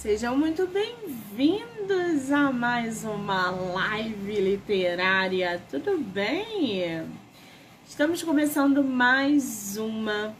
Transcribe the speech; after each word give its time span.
Sejam 0.00 0.34
muito 0.34 0.66
bem-vindos 0.66 2.32
a 2.32 2.50
mais 2.50 3.04
uma 3.04 3.50
live 3.50 4.40
literária, 4.40 5.62
tudo 5.70 5.98
bem? 5.98 7.06
Estamos 7.86 8.22
começando 8.22 8.82
mais 8.82 9.76
uma 9.76 10.34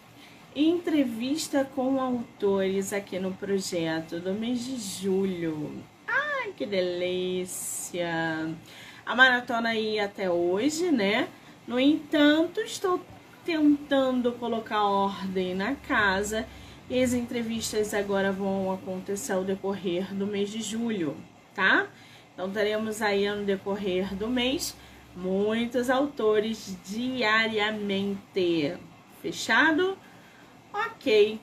entrevista 0.57 1.63
com 1.63 2.01
autores 2.01 2.95
aqui 2.95 3.19
no 3.19 3.35
projeto 3.35 4.19
do 4.19 4.33
mês 4.33 4.65
de 4.65 4.79
julho. 4.79 5.85
Ai, 6.09 6.55
que 6.57 6.65
delícia! 6.65 8.55
A 9.05 9.15
maratona 9.15 9.69
aí 9.69 10.01
até 10.01 10.31
hoje, 10.31 10.91
né? 10.91 11.29
No 11.69 11.79
entanto, 11.79 12.61
estou 12.61 12.99
tentando 13.45 14.33
colocar 14.33 14.85
ordem 14.85 15.55
na 15.55 15.75
casa 15.75 16.47
e 16.91 17.01
as 17.01 17.13
entrevistas 17.13 17.95
agora 17.95 18.33
vão 18.33 18.73
acontecer 18.73 19.33
ao 19.33 19.45
decorrer 19.45 20.13
do 20.13 20.27
mês 20.27 20.51
de 20.51 20.61
julho, 20.61 21.17
tá? 21.55 21.87
Então 22.35 22.51
teremos 22.51 23.01
aí 23.01 23.31
no 23.31 23.45
decorrer 23.45 24.13
do 24.17 24.27
mês 24.27 24.77
muitos 25.15 25.89
autores 25.89 26.77
diariamente. 26.85 28.77
Fechado? 29.23 29.97
Ok. 30.73 31.41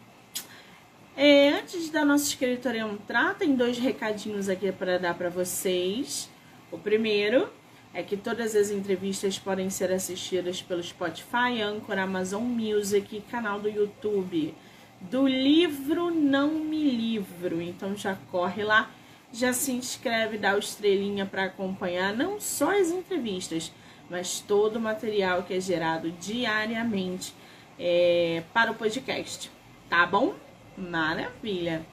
É, 1.15 1.49
antes 1.49 1.89
da 1.89 2.03
nossa 2.03 2.25
escritora 2.25 2.79
entrar, 2.79 3.35
tem 3.35 3.55
dois 3.55 3.79
recadinhos 3.79 4.49
aqui 4.49 4.69
para 4.73 4.99
dar 4.99 5.13
para 5.13 5.29
vocês. 5.29 6.29
O 6.69 6.77
primeiro 6.77 7.49
é 7.93 8.03
que 8.03 8.17
todas 8.17 8.53
as 8.53 8.69
entrevistas 8.69 9.39
podem 9.39 9.69
ser 9.69 9.93
assistidas 9.93 10.61
pelo 10.61 10.83
Spotify, 10.83 11.61
Anchor, 11.63 11.97
Amazon 11.97 12.43
Music 12.43 13.15
e 13.15 13.21
canal 13.21 13.61
do 13.61 13.69
YouTube 13.69 14.53
do 15.01 15.27
livro 15.27 16.11
Não 16.11 16.51
Me 16.51 16.89
Livro. 16.89 17.61
Então 17.61 17.95
já 17.95 18.17
corre 18.31 18.63
lá, 18.63 18.91
já 19.31 19.53
se 19.53 19.71
inscreve, 19.71 20.37
dá 20.37 20.55
o 20.55 20.59
estrelinha 20.59 21.25
para 21.25 21.45
acompanhar 21.45 22.13
não 22.13 22.39
só 22.39 22.77
as 22.77 22.89
entrevistas, 22.89 23.71
mas 24.09 24.39
todo 24.39 24.77
o 24.77 24.81
material 24.81 25.43
que 25.43 25.53
é 25.53 25.59
gerado 25.59 26.11
diariamente 26.11 27.33
é, 27.79 28.43
para 28.53 28.71
o 28.71 28.75
podcast. 28.75 29.51
Tá 29.89 30.05
bom? 30.05 30.35
Maravilha! 30.77 31.85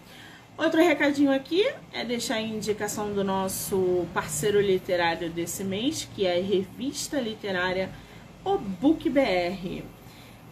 Outro 0.57 0.81
recadinho 0.81 1.33
aqui 1.33 1.69
é 1.93 2.05
deixar 2.05 2.37
a 2.37 2.41
indicação 2.41 3.13
do 3.13 3.25
nosso 3.25 4.07
parceiro 4.15 4.61
literário 4.61 5.29
desse 5.29 5.65
mês, 5.65 6.09
que 6.15 6.27
é 6.27 6.39
a 6.39 6.43
revista 6.43 7.19
literária 7.19 7.91
O 8.45 8.57
Book 8.57 9.11
BR. 9.11 9.83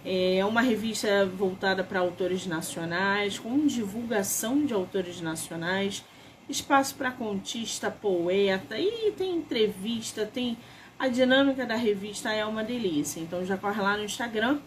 É 0.05 0.45
uma 0.45 0.61
revista 0.61 1.25
voltada 1.27 1.85
para 1.85 2.01
autores 2.01 2.47
nacionais, 2.47 3.39
com 3.39 3.67
divulgação 3.67 4.67
de 4.67 4.75
autores 4.75 5.21
nacionais, 5.21 6.05
espaço 6.49 6.97
para 6.97 7.13
contista, 7.13 7.91
poeta, 7.91 8.79
e 8.79 9.13
tem 9.17 9.37
entrevista, 9.37 10.27
tem 10.27 10.59
a 10.99 11.09
dinâmica 11.09 11.67
da 11.67 11.75
revista 11.75 12.33
é 12.33 12.45
uma 12.45 12.63
delícia. 12.63 13.21
Então 13.21 13.45
já 13.45 13.57
corre 13.57 13.81
lá 13.81 13.97
no 13.97 14.05
Instagram, 14.05 14.61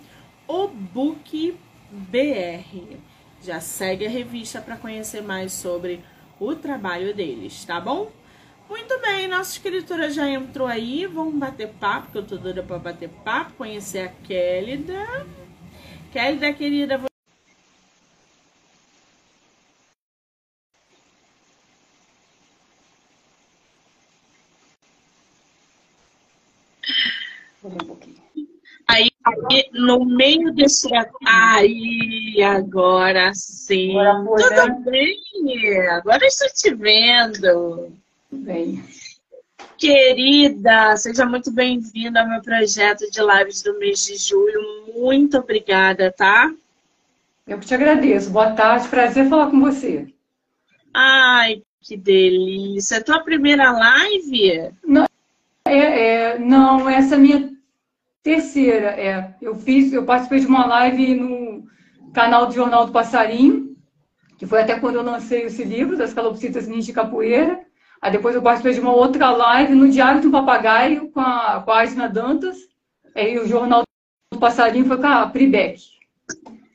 o 0.48 0.68
Book 0.68 1.58
BR. 1.90 2.98
Já 3.42 3.60
segue 3.60 4.06
a 4.06 4.10
revista 4.10 4.60
para 4.60 4.76
conhecer 4.76 5.22
mais 5.22 5.54
sobre 5.54 6.04
o 6.40 6.54
trabalho 6.56 7.14
deles, 7.14 7.64
tá 7.64 7.80
bom? 7.80 8.12
Muito 8.70 9.00
bem, 9.00 9.28
nossa 9.28 9.52
escritora 9.52 10.10
já 10.10 10.28
entrou 10.30 10.68
aí. 10.68 11.06
Vamos 11.06 11.36
bater 11.36 11.70
papo, 11.80 12.12
que 12.12 12.18
eu 12.18 12.26
tô 12.26 12.38
doida 12.38 12.64
pra 12.64 12.80
bater 12.80 13.10
papo, 13.24 13.54
conhecer 13.54 14.00
a 14.00 14.08
Kélida. 14.08 15.26
Kélida, 16.12 16.54
querida, 16.54 17.00
Aí, 28.88 29.10
no 29.74 30.06
meio 30.06 30.54
desse. 30.54 30.88
Aí, 31.28 32.42
agora 32.44 33.34
sim. 33.34 33.98
Agora 34.00 34.44
Tudo 34.44 34.86
né? 34.86 34.92
bem? 34.92 35.90
Agora 35.90 36.26
estou 36.26 36.48
te 36.50 36.74
vendo. 36.76 38.05
Bem. 38.36 38.84
Querida, 39.78 40.96
seja 40.98 41.26
muito 41.26 41.52
bem-vinda 41.52 42.22
ao 42.22 42.30
meu 42.30 42.42
projeto 42.42 43.10
de 43.10 43.20
lives 43.22 43.64
do 43.64 43.78
mês 43.80 44.06
de 44.06 44.18
julho. 44.18 44.62
Muito 44.94 45.38
obrigada, 45.38 46.12
tá? 46.12 46.54
Eu 47.48 47.60
que 47.60 47.66
te 47.66 47.74
agradeço. 47.74 48.30
Boa 48.30 48.52
tarde, 48.52 48.88
prazer 48.88 49.30
falar 49.30 49.50
com 49.50 49.60
você. 49.60 50.08
Ai, 50.94 51.64
que 51.82 51.96
delícia. 51.96 52.96
É 52.96 53.02
tua 53.02 53.20
primeira 53.22 53.72
live? 53.72 54.72
Não, 54.86 55.06
é, 55.66 55.78
é, 55.78 56.40
não, 56.40 56.90
essa 56.90 57.16
é 57.16 57.18
a 57.18 57.22
minha 57.22 57.54
terceira. 58.22 58.90
É. 59.00 59.36
Eu 59.42 59.56
fiz, 59.56 59.94
eu 59.94 60.06
participei 60.06 60.40
de 60.40 60.48
uma 60.48 60.66
live 60.66 61.16
no 61.16 61.66
canal 62.14 62.48
do 62.48 62.54
Jornal 62.54 62.86
do 62.86 62.92
Passarinho, 62.92 63.76
que 64.38 64.46
foi 64.46 64.62
até 64.62 64.80
quando 64.80 64.96
eu 64.96 65.04
lancei 65.04 65.44
esse 65.44 65.64
livro, 65.64 65.98
das 65.98 66.14
calopsitas 66.14 66.68
ninja 66.68 66.88
de 66.88 66.94
capoeira. 66.94 67.65
Aí 68.06 68.12
depois 68.12 68.36
eu 68.36 68.42
participei 68.44 68.76
de 68.76 68.80
uma 68.80 68.94
outra 68.94 69.32
live 69.32 69.74
no 69.74 69.90
Diário 69.90 70.22
do 70.22 70.30
Papagaio 70.30 71.10
com 71.10 71.20
a, 71.20 71.60
com 71.66 71.72
a 71.72 71.80
Aisna 71.80 72.08
Dantas. 72.08 72.56
Aí 73.16 73.40
o 73.40 73.48
Jornal 73.48 73.82
do 74.32 74.40
Passarinho 74.40 74.86
foi 74.86 74.98
com 74.98 75.08
a 75.08 75.28
Pribeck. 75.28 75.82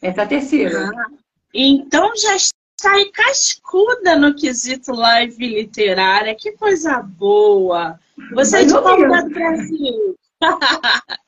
Essa 0.02 0.22
é 0.22 0.24
a 0.24 0.26
terceira. 0.26 0.90
Ah, 0.92 1.06
então 1.54 2.10
já 2.16 2.34
está 2.34 2.90
cascuda 3.14 4.16
no 4.16 4.34
quesito 4.34 4.90
live 4.90 5.46
literária. 5.46 6.34
Que 6.34 6.50
coisa 6.50 7.00
boa! 7.00 7.96
Você 8.32 8.62
é 8.62 8.64
de 8.64 8.72
qual 8.72 8.98
lugar 8.98 9.22
do 9.22 9.30
Brasil? 9.30 10.16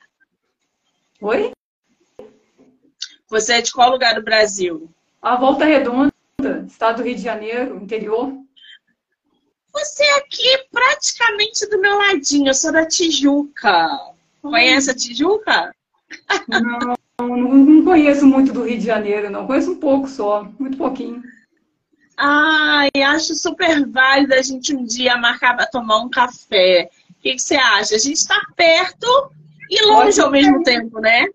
Oi? 1.22 1.52
Você 3.28 3.52
é 3.52 3.62
de 3.62 3.70
qual 3.70 3.88
lugar 3.88 4.16
do 4.16 4.24
Brasil? 4.24 4.90
A 5.22 5.36
Volta 5.36 5.64
Redonda, 5.64 6.12
estado 6.66 6.96
do 6.96 7.04
Rio 7.04 7.14
de 7.14 7.22
Janeiro, 7.22 7.76
interior. 7.76 8.41
Você 9.82 10.04
é 10.04 10.18
aqui 10.18 10.58
praticamente 10.70 11.68
do 11.68 11.80
meu 11.80 11.96
ladinho, 11.98 12.48
eu 12.48 12.54
sou 12.54 12.70
da 12.72 12.86
Tijuca. 12.86 13.88
Conhece 14.40 14.90
a 14.90 14.94
Tijuca? 14.94 15.74
Não, 16.48 17.36
não 17.36 17.84
conheço 17.84 18.24
muito 18.24 18.52
do 18.52 18.62
Rio 18.62 18.78
de 18.78 18.86
Janeiro, 18.86 19.28
não. 19.28 19.44
Conheço 19.44 19.72
um 19.72 19.80
pouco 19.80 20.08
só, 20.08 20.44
muito 20.58 20.76
pouquinho. 20.78 21.20
Ai, 22.16 22.90
acho 23.04 23.34
super 23.34 23.84
válido 23.88 24.34
a 24.34 24.42
gente 24.42 24.72
um 24.72 24.84
dia 24.84 25.16
marcar 25.16 25.56
para 25.56 25.66
tomar 25.66 25.98
um 25.98 26.08
café. 26.08 26.88
O 27.10 27.22
que, 27.22 27.32
que 27.32 27.42
você 27.42 27.56
acha? 27.56 27.96
A 27.96 27.98
gente 27.98 28.18
está 28.18 28.40
perto 28.54 29.32
e 29.68 29.84
longe 29.86 30.20
Ótima 30.20 30.24
ao 30.26 30.30
mesmo 30.30 30.60
ideia. 30.60 30.80
tempo, 30.80 31.00
né? 31.00 31.26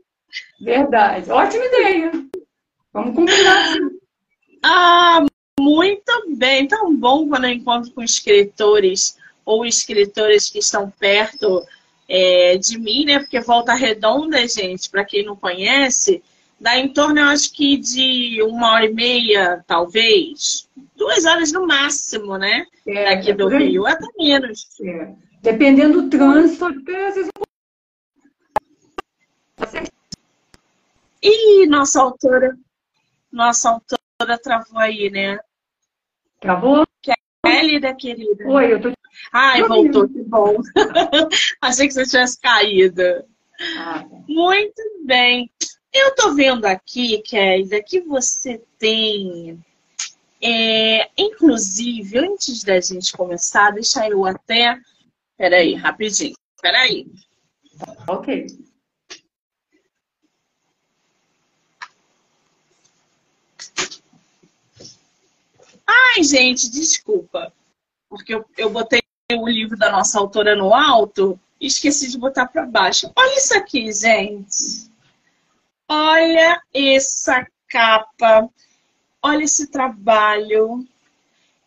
Verdade. 0.61 1.29
Ótima 1.29 1.65
ideia. 1.65 2.11
Vamos 2.93 3.13
combinar. 3.13 3.75
Ah, 4.63 5.25
muito 5.77 6.35
bem, 6.35 6.67
tão 6.67 6.95
bom 6.95 7.29
quando 7.29 7.45
eu 7.45 7.51
encontro 7.51 7.91
com 7.91 8.01
escritores 8.01 9.15
ou 9.45 9.63
escritoras 9.63 10.49
que 10.49 10.57
estão 10.57 10.89
perto 10.89 11.63
é, 12.09 12.57
de 12.57 12.79
mim, 12.79 13.05
né? 13.05 13.19
Porque 13.19 13.39
Volta 13.39 13.75
Redonda, 13.75 14.47
gente, 14.47 14.89
para 14.89 15.05
quem 15.05 15.23
não 15.23 15.35
conhece, 15.35 16.23
dá 16.59 16.75
em 16.79 16.91
torno, 16.91 17.19
eu 17.19 17.25
acho 17.25 17.53
que 17.53 17.77
de 17.77 18.41
uma 18.41 18.73
hora 18.73 18.85
e 18.87 18.93
meia, 18.93 19.63
talvez, 19.67 20.67
duas 20.95 21.25
horas 21.25 21.51
no 21.51 21.67
máximo, 21.67 22.37
né? 22.39 22.65
É, 22.87 23.15
Daqui 23.15 23.33
do 23.33 23.53
é 23.53 23.59
Rio, 23.59 23.85
até 23.85 24.07
menos. 24.17 24.67
É. 24.81 25.13
Dependendo 25.43 26.01
do 26.01 26.09
trânsito, 26.09 26.65
às 26.65 26.83
vezes 26.83 27.29
Ih, 31.21 31.67
nossa 31.67 32.01
autora, 32.01 32.57
nossa 33.31 33.69
autora 33.69 34.39
travou 34.41 34.79
aí, 34.79 35.09
né? 35.11 35.37
Travou? 36.39 36.85
Kélida, 37.43 37.93
querida. 37.95 38.47
Oi, 38.47 38.73
eu 38.73 38.81
tô. 38.81 38.91
Ai, 39.31 39.63
voltou, 39.63 40.07
que 40.07 40.21
bom. 40.23 40.57
Achei 41.61 41.87
que 41.87 41.93
você 41.93 42.05
tivesse 42.05 42.39
caído. 42.39 43.01
Ah, 43.77 44.03
tá. 44.03 44.17
Muito 44.27 44.81
bem. 45.05 45.49
Eu 45.93 46.13
tô 46.15 46.35
vendo 46.35 46.65
aqui, 46.65 47.21
Kélida, 47.23 47.81
que 47.81 48.01
você 48.01 48.61
tem. 48.77 49.59
É, 50.41 51.09
inclusive, 51.17 52.19
antes 52.19 52.63
da 52.63 52.79
gente 52.79 53.11
começar, 53.13 53.71
deixa 53.71 54.07
eu 54.07 54.25
até. 54.25 54.77
Peraí, 55.37 55.73
rapidinho. 55.73 56.35
Peraí. 56.61 57.07
Ok. 58.07 58.47
Ai, 65.87 66.23
gente, 66.23 66.69
desculpa. 66.69 67.53
Porque 68.09 68.33
eu, 68.35 68.45
eu 68.57 68.69
botei 68.69 69.01
o 69.33 69.47
livro 69.47 69.77
da 69.77 69.91
nossa 69.91 70.19
autora 70.19 70.55
no 70.55 70.73
alto 70.73 71.39
e 71.59 71.67
esqueci 71.67 72.09
de 72.09 72.17
botar 72.17 72.47
para 72.47 72.65
baixo. 72.65 73.11
Olha 73.15 73.37
isso 73.37 73.57
aqui, 73.57 73.91
gente. 73.91 74.89
Olha 75.89 76.61
essa 76.73 77.47
capa. 77.69 78.49
Olha 79.21 79.43
esse 79.43 79.67
trabalho. 79.67 80.85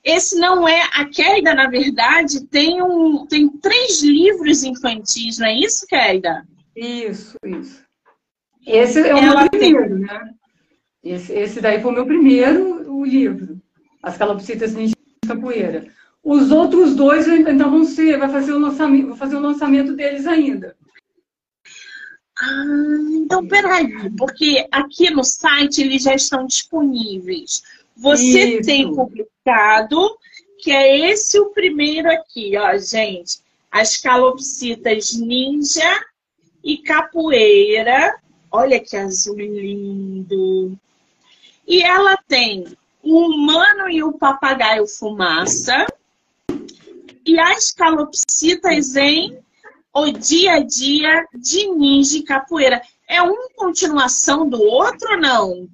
esse 0.03 0.37
não 0.39 0.67
é 0.67 0.83
a 0.95 1.05
Keida, 1.05 1.55
na 1.55 1.69
verdade, 1.69 2.47
tem 2.47 2.81
um 2.83 3.27
tem 3.27 3.49
três 3.49 4.03
livros 4.03 4.63
infantis, 4.63 5.39
não 5.39 5.47
é 5.47 5.55
isso, 5.55 5.87
Keida? 5.87 6.47
Isso, 6.75 7.37
isso. 7.45 7.85
Esse 8.67 9.01
é 9.01 9.15
o 9.15 9.19
Ela 9.19 9.43
meu 9.43 9.51
primeiro, 9.51 9.89
tem... 9.89 9.99
né? 10.07 10.35
Esse, 11.03 11.33
esse 11.33 11.61
daí 11.61 11.81
foi 11.83 11.91
o 11.91 11.95
meu 11.95 12.07
primeiro 12.07 12.91
o 12.93 13.05
livro, 13.05 13.60
As 14.03 14.17
Calopsitas 14.17 14.75
Ninjas 14.75 14.95
Capoeira. 15.27 15.87
Os 16.23 16.51
outros 16.51 16.95
dois 16.95 17.27
então 17.27 17.71
vão 17.71 17.85
ser, 17.85 18.19
vai 18.19 18.29
fazer 18.29 18.53
o 18.53 18.59
lançamento, 18.59 19.09
vou 19.09 19.17
fazer 19.17 19.37
o 19.37 19.41
lançamento 19.41 19.95
deles 19.95 20.27
ainda. 20.27 20.77
Ah, 22.39 22.99
então 23.13 23.47
peraí, 23.47 24.11
porque 24.17 24.67
aqui 24.71 25.11
no 25.11 25.23
site 25.23 25.83
eles 25.83 26.03
já 26.03 26.15
estão 26.15 26.47
disponíveis. 26.47 27.63
Você 27.97 28.57
Isso. 28.57 28.67
tem 28.67 28.95
publicado, 28.95 30.17
que 30.59 30.71
é 30.71 31.11
esse 31.11 31.39
o 31.39 31.51
primeiro 31.51 32.11
aqui, 32.11 32.57
ó, 32.57 32.77
gente. 32.79 33.41
As 33.71 33.99
calopsitas 33.99 35.13
ninja 35.13 36.05
e 36.65 36.79
capoeira. 36.79 38.17
Olha 38.51 38.81
que 38.81 38.97
azul 38.97 39.37
lindo. 39.37 40.79
E 41.67 41.83
ela 41.83 42.17
tem 42.27 42.65
o 43.03 43.27
humano 43.27 43.89
e 43.89 44.03
o 44.03 44.13
papagaio 44.13 44.87
fumaça. 44.87 45.87
E 47.27 47.39
as 47.39 47.71
calopsitas 47.71 48.97
em 48.97 49.39
o 49.93 50.11
dia 50.13 50.55
a 50.55 50.61
dia 50.61 51.27
de 51.35 51.69
ninja 51.69 52.19
e 52.19 52.23
capoeira. 52.23 52.81
É 53.09 53.21
uma 53.23 53.49
continuação 53.57 54.49
do 54.49 54.63
outro 54.63 55.11
ou 55.13 55.19
não? 55.19 55.69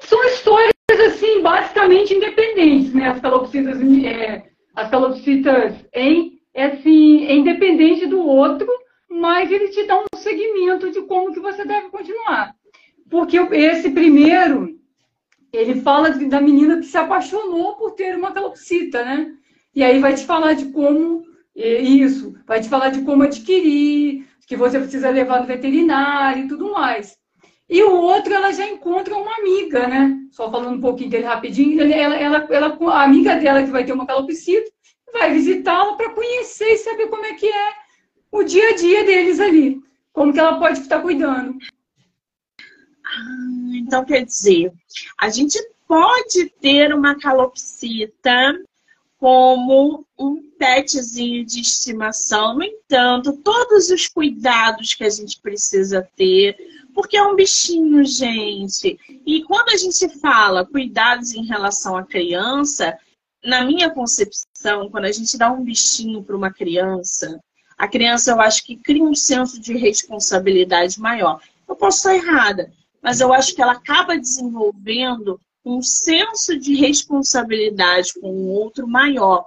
São 0.00 0.22
histórias, 0.24 0.72
assim, 0.90 1.42
basicamente 1.42 2.14
independentes, 2.14 2.92
né? 2.92 3.08
As 3.08 3.20
calopsitas, 3.20 3.80
é, 4.04 4.44
as 4.74 4.90
calopsitas 4.90 5.74
em, 5.94 6.40
é, 6.54 6.66
assim, 6.66 7.26
é 7.26 7.34
independente 7.34 8.06
do 8.06 8.20
outro, 8.20 8.68
mas 9.08 9.50
ele 9.50 9.68
te 9.68 9.84
dá 9.84 9.98
um 9.98 10.18
segmento 10.18 10.90
de 10.90 11.02
como 11.02 11.32
que 11.32 11.40
você 11.40 11.64
deve 11.64 11.88
continuar. 11.88 12.54
Porque 13.08 13.36
esse 13.36 13.90
primeiro, 13.90 14.76
ele 15.52 15.80
fala 15.80 16.10
da 16.10 16.40
menina 16.40 16.78
que 16.78 16.86
se 16.86 16.96
apaixonou 16.96 17.76
por 17.76 17.92
ter 17.92 18.16
uma 18.16 18.32
calopsita, 18.32 19.04
né? 19.04 19.32
E 19.74 19.82
aí 19.82 19.98
vai 19.98 20.14
te 20.14 20.24
falar 20.24 20.54
de 20.54 20.66
como 20.66 21.24
isso, 21.54 22.34
vai 22.46 22.60
te 22.60 22.68
falar 22.68 22.90
de 22.90 23.02
como 23.02 23.22
adquirir, 23.22 24.26
que 24.46 24.56
você 24.56 24.78
precisa 24.78 25.10
levar 25.10 25.40
no 25.40 25.46
veterinário 25.46 26.44
e 26.44 26.48
tudo 26.48 26.72
mais. 26.72 27.18
E 27.68 27.82
o 27.82 27.92
outro, 27.92 28.34
ela 28.34 28.52
já 28.52 28.68
encontra 28.68 29.14
uma 29.14 29.34
amiga, 29.36 29.86
né? 29.86 30.18
Só 30.30 30.50
falando 30.50 30.76
um 30.76 30.80
pouquinho 30.80 31.10
dele 31.10 31.24
rapidinho, 31.24 31.80
ela, 31.80 32.16
ela, 32.16 32.46
ela, 32.50 32.78
a 32.92 33.02
amiga 33.02 33.36
dela 33.36 33.62
que 33.62 33.70
vai 33.70 33.84
ter 33.84 33.92
uma 33.92 34.06
calopsita 34.06 34.70
vai 35.12 35.32
visitá-la 35.32 35.94
para 35.94 36.10
conhecer 36.10 36.72
e 36.72 36.78
saber 36.78 37.08
como 37.08 37.24
é 37.24 37.34
que 37.34 37.46
é 37.46 37.68
o 38.30 38.42
dia 38.42 38.70
a 38.70 38.76
dia 38.76 39.04
deles 39.04 39.40
ali. 39.40 39.80
Como 40.12 40.32
que 40.32 40.40
ela 40.40 40.58
pode 40.58 40.80
estar 40.80 41.00
cuidando. 41.00 41.56
Ah, 43.12 43.76
então 43.76 44.04
quer 44.04 44.24
dizer, 44.24 44.72
a 45.18 45.28
gente 45.28 45.58
pode 45.86 46.48
ter 46.60 46.94
uma 46.94 47.18
calopsita 47.18 48.58
como 49.18 50.04
um 50.18 50.42
petzinho 50.58 51.44
de 51.44 51.60
estimação. 51.60 52.54
No 52.54 52.64
entanto, 52.64 53.36
todos 53.36 53.90
os 53.90 54.08
cuidados 54.08 54.94
que 54.94 55.04
a 55.04 55.10
gente 55.10 55.40
precisa 55.40 56.08
ter, 56.16 56.56
porque 56.94 57.16
é 57.16 57.22
um 57.22 57.36
bichinho, 57.36 58.04
gente. 58.04 58.98
E 59.24 59.44
quando 59.44 59.68
a 59.68 59.76
gente 59.76 60.08
fala 60.18 60.66
cuidados 60.66 61.34
em 61.34 61.44
relação 61.44 61.96
à 61.96 62.02
criança, 62.02 62.98
na 63.44 63.64
minha 63.64 63.90
concepção, 63.90 64.88
quando 64.90 65.04
a 65.04 65.12
gente 65.12 65.36
dá 65.36 65.52
um 65.52 65.62
bichinho 65.62 66.22
para 66.22 66.36
uma 66.36 66.52
criança, 66.52 67.40
a 67.76 67.86
criança 67.86 68.30
eu 68.30 68.40
acho 68.40 68.64
que 68.64 68.76
cria 68.76 69.04
um 69.04 69.14
senso 69.14 69.60
de 69.60 69.76
responsabilidade 69.76 70.98
maior. 71.00 71.40
Eu 71.68 71.76
posso 71.76 71.98
estar 71.98 72.14
errada, 72.14 72.72
mas 73.02 73.20
eu 73.20 73.32
acho 73.32 73.54
que 73.54 73.60
ela 73.60 73.72
acaba 73.72 74.16
desenvolvendo 74.16 75.40
um 75.64 75.82
senso 75.82 76.58
de 76.58 76.74
responsabilidade 76.74 78.14
com 78.14 78.28
o 78.28 78.48
outro 78.48 78.86
maior. 78.86 79.46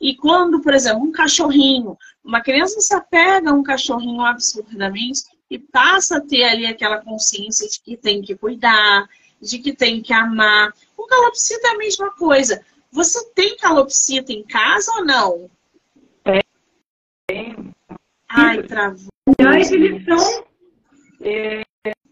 E 0.00 0.14
quando, 0.16 0.60
por 0.60 0.72
exemplo, 0.72 1.02
um 1.02 1.12
cachorrinho, 1.12 1.96
uma 2.24 2.40
criança 2.40 2.80
se 2.80 2.94
apega 2.94 3.50
a 3.50 3.54
um 3.54 3.62
cachorrinho 3.62 4.22
absurdamente 4.22 5.22
e 5.50 5.58
passa 5.58 6.18
a 6.18 6.20
ter 6.20 6.44
ali 6.44 6.66
aquela 6.66 6.98
consciência 6.98 7.68
de 7.68 7.80
que 7.80 7.96
tem 7.96 8.22
que 8.22 8.36
cuidar, 8.36 9.06
de 9.40 9.58
que 9.58 9.74
tem 9.74 10.00
que 10.00 10.12
amar. 10.12 10.72
O 10.96 11.06
calopsita 11.06 11.68
é 11.68 11.70
a 11.72 11.78
mesma 11.78 12.10
coisa. 12.12 12.64
Você 12.92 13.24
tem 13.32 13.56
calopsita 13.56 14.32
em 14.32 14.44
casa 14.44 14.90
ou 14.96 15.04
não? 15.04 15.50
Tem. 17.26 17.74
Ai, 18.28 18.62
travou. 18.62 19.08
Aliás, 19.38 19.70
eles 19.70 20.04
são. 20.04 20.44
É, 21.20 21.62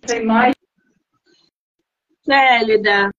essa 0.03 0.17
imagem. 0.17 0.58
Célida, 2.29 3.11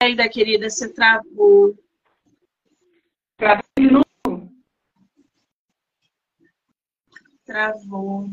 Ainda, 0.00 0.28
querida, 0.28 0.70
você 0.70 0.88
travou. 0.88 1.74
Travou 3.36 3.64
de 3.76 3.90
novo? 3.90 4.52
Travou. 7.44 8.28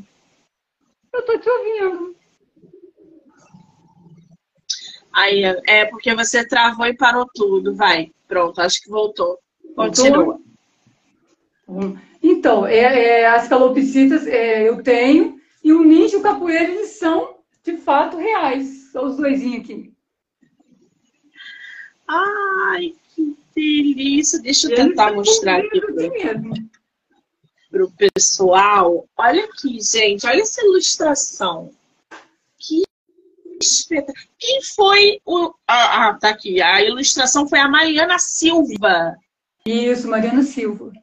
Eu 1.11 1.25
tô 1.25 1.39
te 1.39 1.49
ouvindo. 1.49 2.15
Aí, 5.11 5.43
é 5.65 5.85
porque 5.85 6.13
você 6.13 6.47
travou 6.47 6.85
e 6.85 6.95
parou 6.95 7.25
tudo. 7.33 7.75
Vai, 7.75 8.11
pronto, 8.27 8.59
acho 8.59 8.83
que 8.83 8.89
voltou. 8.89 9.39
Continua. 9.75 10.39
Então, 12.21 12.67
é, 12.67 13.21
é, 13.21 13.27
as 13.27 13.47
calopsitas 13.47 14.27
é, 14.27 14.69
eu 14.69 14.83
tenho 14.83 15.41
e 15.63 15.73
o 15.73 15.81
ninja 15.83 16.17
e 16.17 16.19
o 16.19 16.21
capoeira 16.21 16.65
eles 16.65 16.99
são 16.99 17.34
de 17.65 17.77
fato 17.77 18.17
reais. 18.17 18.91
São 18.91 19.07
os 19.07 19.17
doisinhos 19.17 19.63
aqui. 19.63 19.91
Ai, 22.07 22.93
que 23.15 23.35
delícia! 23.55 24.39
Deixa 24.39 24.69
eu 24.69 24.75
tentar 24.75 25.11
mostrar 25.13 25.57
aqui 25.57 25.81
para 27.71 27.83
o 27.83 27.91
pessoal. 27.91 29.09
Olha 29.17 29.43
aqui, 29.45 29.81
gente, 29.81 30.25
olha 30.27 30.41
essa 30.41 30.63
ilustração. 30.63 31.71
Que 32.59 32.83
espetáculo. 33.59 34.27
Quem 34.37 34.61
foi 34.61 35.19
o. 35.25 35.51
Ah, 35.67 36.09
ah, 36.09 36.13
tá 36.13 36.29
aqui. 36.29 36.61
A 36.61 36.83
ilustração 36.83 37.49
foi 37.49 37.59
a 37.59 37.67
Mariana 37.67 38.19
Silva. 38.19 39.17
Isso, 39.65 40.07
Mariana 40.07 40.43
Silva. 40.43 40.93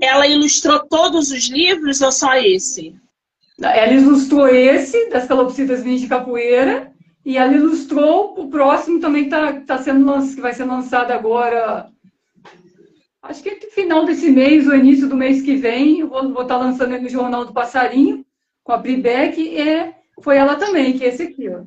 Ela 0.00 0.28
ilustrou 0.28 0.86
todos 0.86 1.32
os 1.32 1.48
livros 1.48 2.00
ou 2.00 2.12
só 2.12 2.36
esse? 2.36 2.94
Ela 3.60 3.92
ilustrou 3.92 4.46
esse, 4.46 5.10
das 5.10 5.26
calopsitas 5.26 5.82
vinhas 5.82 6.00
de 6.00 6.06
capoeira, 6.06 6.92
e 7.24 7.36
ela 7.36 7.52
ilustrou 7.52 8.40
o 8.40 8.48
próximo 8.48 9.00
também 9.00 9.24
que, 9.24 9.30
tá, 9.30 9.60
tá 9.60 9.78
sendo, 9.78 10.34
que 10.34 10.40
vai 10.40 10.54
ser 10.54 10.64
lançado 10.64 11.10
agora. 11.10 11.90
Acho 13.20 13.42
que 13.42 13.58
final 13.70 14.04
desse 14.04 14.30
mês, 14.30 14.66
ou 14.66 14.74
início 14.74 15.08
do 15.08 15.16
mês 15.16 15.42
que 15.42 15.56
vem, 15.56 16.00
eu 16.00 16.08
vou 16.08 16.30
estar 16.30 16.44
tá 16.44 16.56
lançando 16.58 16.94
ele 16.94 17.04
no 17.04 17.08
Jornal 17.08 17.44
do 17.44 17.52
Passarinho, 17.52 18.24
com 18.62 18.72
a 18.72 18.78
Pribeck, 18.78 19.40
e 19.40 19.94
foi 20.22 20.36
ela 20.36 20.56
também, 20.56 20.96
que 20.96 21.04
é 21.04 21.08
esse 21.08 21.22
aqui, 21.24 21.48
ó. 21.48 21.58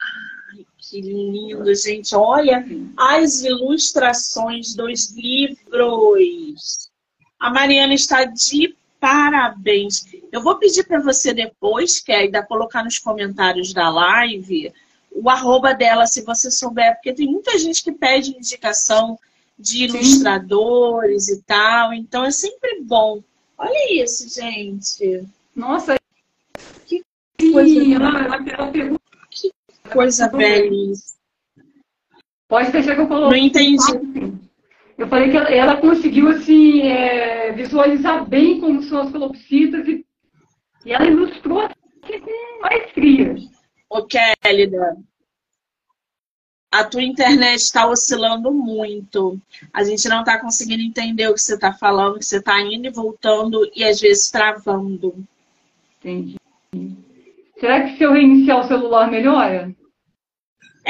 Ai, 0.00 0.64
que 0.78 1.00
lindo, 1.00 1.74
gente. 1.74 2.14
Olha 2.14 2.64
as 2.96 3.42
ilustrações 3.42 4.74
dos 4.74 5.14
livros. 5.14 6.90
A 7.38 7.50
Mariana 7.50 7.94
está 7.94 8.24
de 8.24 8.74
Parabéns. 9.00 10.06
Eu 10.30 10.42
vou 10.42 10.58
pedir 10.58 10.84
para 10.84 11.00
você 11.00 11.32
depois, 11.32 11.98
que 11.98 12.12
ainda 12.12 12.42
colocar 12.42 12.84
nos 12.84 12.98
comentários 12.98 13.72
da 13.72 13.88
live, 13.88 14.72
o 15.10 15.28
arroba 15.30 15.74
dela, 15.74 16.06
se 16.06 16.22
você 16.22 16.50
souber, 16.50 16.94
porque 16.94 17.14
tem 17.14 17.26
muita 17.26 17.58
gente 17.58 17.82
que 17.82 17.90
pede 17.90 18.36
indicação 18.36 19.18
de 19.58 19.84
ilustradores 19.84 21.24
Sim. 21.24 21.34
e 21.34 21.42
tal, 21.42 21.92
então 21.94 22.24
é 22.24 22.30
sempre 22.30 22.82
bom. 22.82 23.22
Olha 23.58 24.02
isso, 24.02 24.28
gente. 24.28 25.26
Nossa, 25.56 25.96
que 26.86 27.02
coisa, 27.52 27.80
que 29.30 29.52
coisa 29.90 30.28
belíssima. 30.28 31.10
Pode 32.48 32.72
deixar 32.72 32.96
que 32.96 33.02
eu 33.02 33.08
coloque. 33.08 33.36
Não 33.36 33.46
entendi. 33.46 34.09
Eu 35.00 35.08
falei 35.08 35.30
que 35.30 35.36
ela, 35.38 35.48
ela 35.48 35.76
conseguiu 35.78 36.28
assim, 36.28 36.82
é, 36.82 37.52
visualizar 37.52 38.28
bem 38.28 38.60
como 38.60 38.82
são 38.82 39.00
as 39.00 39.10
calopsitas 39.10 39.88
e, 39.88 40.04
e 40.84 40.92
ela 40.92 41.06
ilustrou 41.06 41.60
assim, 41.60 42.20
com 42.20 42.60
maestria. 42.60 43.34
Ô, 43.88 44.04
Kélida, 44.04 44.98
a 46.70 46.84
tua 46.84 47.02
internet 47.02 47.60
está 47.60 47.88
oscilando 47.88 48.52
muito. 48.52 49.40
A 49.72 49.82
gente 49.84 50.06
não 50.06 50.20
está 50.20 50.38
conseguindo 50.38 50.82
entender 50.82 51.28
o 51.28 51.34
que 51.34 51.40
você 51.40 51.54
está 51.54 51.72
falando, 51.72 52.18
que 52.18 52.26
você 52.26 52.36
está 52.36 52.60
indo 52.60 52.86
e 52.86 52.92
voltando 52.92 53.70
e 53.74 53.82
às 53.82 54.02
vezes 54.02 54.30
travando. 54.30 55.14
Entendi. 55.98 56.36
Será 57.58 57.84
que 57.84 57.96
se 57.96 58.02
eu 58.02 58.12
reiniciar 58.12 58.60
o 58.60 58.68
celular 58.68 59.10
melhora? 59.10 59.74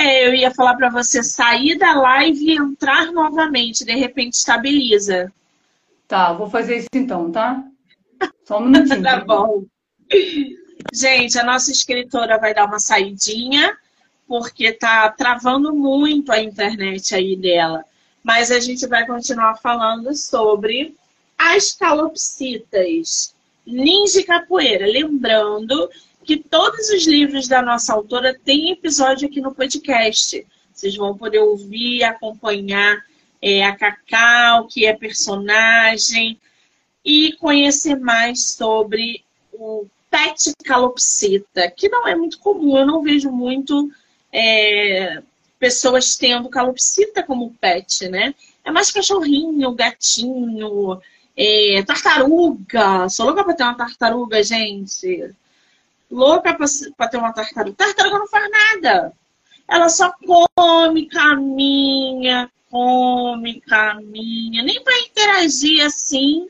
É, 0.00 0.26
eu 0.26 0.34
ia 0.34 0.50
falar 0.50 0.76
para 0.76 0.88
você 0.88 1.22
sair 1.22 1.76
da 1.76 1.92
live 1.92 2.42
e 2.42 2.56
entrar 2.56 3.12
novamente, 3.12 3.84
de 3.84 3.92
repente 3.92 4.32
estabiliza. 4.32 5.30
Tá, 6.08 6.32
vou 6.32 6.48
fazer 6.48 6.78
isso 6.78 6.88
então, 6.94 7.30
tá? 7.30 7.62
Só 8.46 8.58
um 8.58 8.64
minutinho. 8.64 9.02
tá 9.04 9.22
bom. 9.22 9.64
Gente, 10.90 11.38
a 11.38 11.44
nossa 11.44 11.70
escritora 11.70 12.38
vai 12.38 12.54
dar 12.54 12.64
uma 12.64 12.78
saidinha, 12.78 13.76
porque 14.26 14.72
tá 14.72 15.10
travando 15.10 15.74
muito 15.74 16.32
a 16.32 16.42
internet 16.42 17.14
aí 17.14 17.36
dela. 17.36 17.84
Mas 18.24 18.50
a 18.50 18.58
gente 18.58 18.86
vai 18.86 19.06
continuar 19.06 19.56
falando 19.56 20.14
sobre 20.14 20.96
as 21.36 21.74
calopsitas. 21.74 23.34
Ninja 23.66 24.24
Capoeira. 24.24 24.86
Lembrando 24.86 25.90
que 26.30 26.36
todos 26.36 26.88
os 26.90 27.08
livros 27.08 27.48
da 27.48 27.60
nossa 27.60 27.92
autora 27.92 28.32
têm 28.32 28.70
episódio 28.70 29.26
aqui 29.26 29.40
no 29.40 29.52
podcast. 29.52 30.46
Vocês 30.72 30.94
vão 30.94 31.18
poder 31.18 31.40
ouvir, 31.40 32.04
acompanhar 32.04 33.04
é, 33.42 33.64
a 33.64 33.74
Cacau, 33.74 34.68
que 34.68 34.86
é 34.86 34.94
personagem, 34.94 36.38
e 37.04 37.32
conhecer 37.32 37.96
mais 37.96 38.52
sobre 38.52 39.24
o 39.52 39.86
pet 40.08 40.52
calopsita, 40.64 41.68
que 41.68 41.88
não 41.88 42.06
é 42.06 42.14
muito 42.14 42.38
comum, 42.38 42.78
eu 42.78 42.86
não 42.86 43.02
vejo 43.02 43.28
muito 43.32 43.90
é, 44.32 45.20
pessoas 45.58 46.16
tendo 46.16 46.48
calopsita 46.48 47.24
como 47.24 47.56
pet, 47.60 48.08
né? 48.08 48.36
É 48.64 48.70
mais 48.70 48.92
cachorrinho, 48.92 49.74
gatinho, 49.74 51.00
é, 51.36 51.82
tartaruga. 51.84 53.08
Sou 53.08 53.26
louca 53.26 53.42
pra 53.42 53.52
ter 53.54 53.64
uma 53.64 53.74
tartaruga, 53.74 54.44
gente 54.44 55.34
louca 56.10 56.54
para 56.54 57.08
ter 57.08 57.16
uma 57.16 57.32
tartaruga. 57.32 57.76
Tartaruga 57.76 58.18
não 58.18 58.28
faz 58.28 58.50
nada. 58.50 59.12
Ela 59.68 59.88
só 59.88 60.12
come, 60.26 61.06
caminha, 61.06 62.50
come, 62.70 63.60
caminha. 63.60 64.62
Nem 64.62 64.82
para 64.82 64.98
interagir 64.98 65.84
assim, 65.84 66.48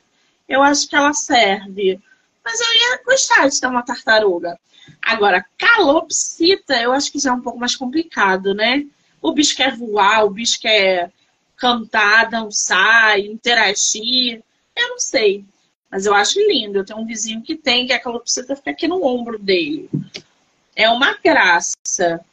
eu 0.49 0.63
acho 0.63 0.89
que 0.89 0.97
ela 0.97 1.13
serve. 1.13 2.01
Mas 2.45 2.61
eu 2.61 2.67
ia 2.67 3.03
gostar 3.05 3.49
de 3.49 3.61
ter 3.61 3.67
uma 3.67 3.85
tartaruga. 3.85 4.59
Agora, 5.03 5.45
calopsita, 5.59 6.81
eu 6.81 6.93
acho 6.93 7.13
que 7.13 7.19
já 7.19 7.31
é 7.31 7.35
um 7.35 7.43
pouco 7.43 7.59
mais 7.59 7.77
complicado, 7.77 8.55
né? 8.55 8.87
O 9.21 9.33
bicho 9.33 9.57
quer 9.57 9.77
voar, 9.77 10.25
o 10.25 10.31
bicho 10.31 10.59
quer 10.59 11.13
cantar, 11.57 12.31
dançar, 12.31 13.19
interagir. 13.19 14.43
Eu 14.75 14.89
não 14.89 14.99
sei. 14.99 15.45
Mas 15.91 16.07
eu 16.07 16.15
acho 16.15 16.39
lindo. 16.39 16.79
Eu 16.79 16.85
tenho 16.85 17.01
um 17.01 17.07
vizinho 17.07 17.43
que 17.43 17.57
tem, 17.57 17.87
que 17.87 17.93
a 17.93 18.01
calopsita 18.01 18.55
fica 18.55 18.71
aqui 18.71 18.87
no 18.87 19.05
ombro 19.05 19.39
dele. 19.39 19.91
É 20.77 20.89
uma 20.89 21.19
graça. 21.23 22.25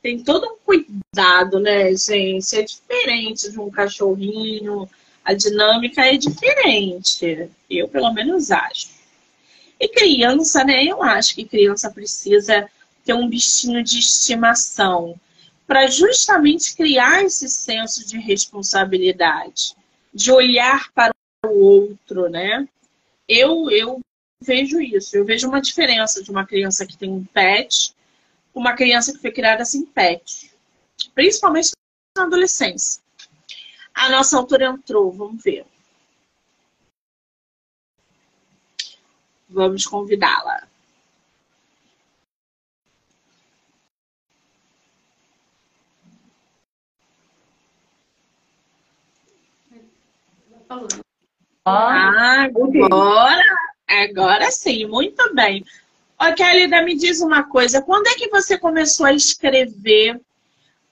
Tem 0.00 0.22
todo 0.22 0.46
um 0.46 0.56
cuidado, 0.64 1.60
né, 1.60 1.94
gente? 1.94 2.56
É 2.56 2.62
diferente 2.62 3.50
de 3.50 3.60
um 3.60 3.70
cachorrinho. 3.70 4.88
A 5.24 5.34
dinâmica 5.34 6.06
é 6.06 6.16
diferente. 6.16 7.50
Eu, 7.68 7.88
pelo 7.88 8.12
menos, 8.12 8.50
acho. 8.50 8.88
E 9.78 9.88
criança, 9.88 10.64
né? 10.64 10.84
Eu 10.84 11.02
acho 11.02 11.34
que 11.34 11.44
criança 11.44 11.90
precisa 11.90 12.70
ter 13.04 13.12
um 13.12 13.28
bichinho 13.28 13.82
de 13.82 13.98
estimação 13.98 15.18
para 15.66 15.88
justamente 15.88 16.74
criar 16.74 17.24
esse 17.24 17.48
senso 17.48 18.06
de 18.06 18.18
responsabilidade, 18.18 19.74
de 20.14 20.30
olhar 20.30 20.90
para 20.92 21.15
o 21.46 21.58
outro, 21.58 22.28
né? 22.28 22.68
Eu, 23.28 23.70
eu 23.70 24.00
vejo 24.42 24.80
isso. 24.80 25.16
Eu 25.16 25.24
vejo 25.24 25.48
uma 25.48 25.60
diferença 25.60 26.22
de 26.22 26.30
uma 26.30 26.46
criança 26.46 26.86
que 26.86 26.96
tem 26.96 27.10
um 27.10 27.24
pet 27.24 27.96
uma 28.56 28.74
criança 28.74 29.12
que 29.12 29.18
foi 29.18 29.30
criada 29.30 29.64
sem 29.66 29.84
pet. 29.84 30.50
Principalmente 31.14 31.72
na 32.16 32.24
adolescência. 32.24 33.02
A 33.94 34.08
nossa 34.08 34.38
autora 34.38 34.68
entrou, 34.68 35.12
vamos 35.12 35.42
ver. 35.42 35.66
Vamos 39.48 39.86
convidá-la. 39.86 40.66
Falando. 50.66 51.06
Ah, 51.68 52.44
agora, 52.44 53.42
agora 53.88 54.50
sim, 54.52 54.86
muito 54.86 55.34
bem. 55.34 55.64
Ó, 56.16 56.32
Kelly, 56.32 56.68
me 56.84 56.94
diz 56.94 57.20
uma 57.20 57.42
coisa. 57.42 57.82
Quando 57.82 58.06
é 58.06 58.14
que 58.14 58.28
você 58.28 58.56
começou 58.56 59.04
a 59.04 59.12
escrever 59.12 60.20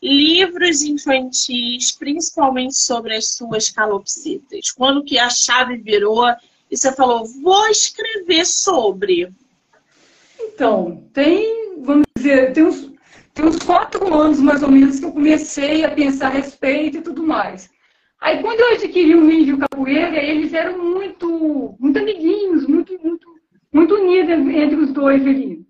livros 0.03 0.83
infantis, 0.83 1.93
principalmente 1.93 2.77
sobre 2.77 3.15
as 3.15 3.37
suas 3.37 3.71
calopsitas? 3.71 4.73
Quando 4.73 5.05
que 5.05 5.17
a 5.17 5.31
chave 5.31 5.77
virou 5.77 6.27
e 6.69 6.77
você 6.77 6.93
falou, 6.93 7.25
vou 7.25 7.69
escrever 7.69 8.45
sobre? 8.45 9.33
Então, 10.41 11.05
tem, 11.13 11.81
vamos 11.83 12.05
dizer, 12.17 12.53
tem 12.53 12.65
uns, 12.65 12.91
tem 13.33 13.47
uns 13.47 13.59
quatro 13.59 14.13
anos 14.13 14.41
mais 14.41 14.61
ou 14.65 14.73
menos 14.73 14.99
que 14.99 15.07
eu 15.07 15.13
comecei 15.13 15.85
a 15.85 15.91
pensar 15.93 16.27
a 16.27 16.31
respeito 16.31 16.99
e 16.99 17.03
tudo 17.03 17.23
mais. 17.23 17.73
Aí 18.25 18.41
quando 18.41 18.59
eu 18.59 18.73
adquiri 18.73 19.15
o 19.15 19.21
Ninja 19.21 19.55
Capoeira, 19.59 20.17
eles 20.17 20.55
eram 20.55 20.83
muito, 20.83 21.77
muito 21.79 21.99
amiguinhos, 21.99 22.67
muito, 22.67 22.99
muito, 23.03 23.29
muito 23.71 23.95
unidos 23.97 24.31
entre 24.55 24.77
os 24.77 24.91
dois 24.95 25.21
ali. 25.27 25.63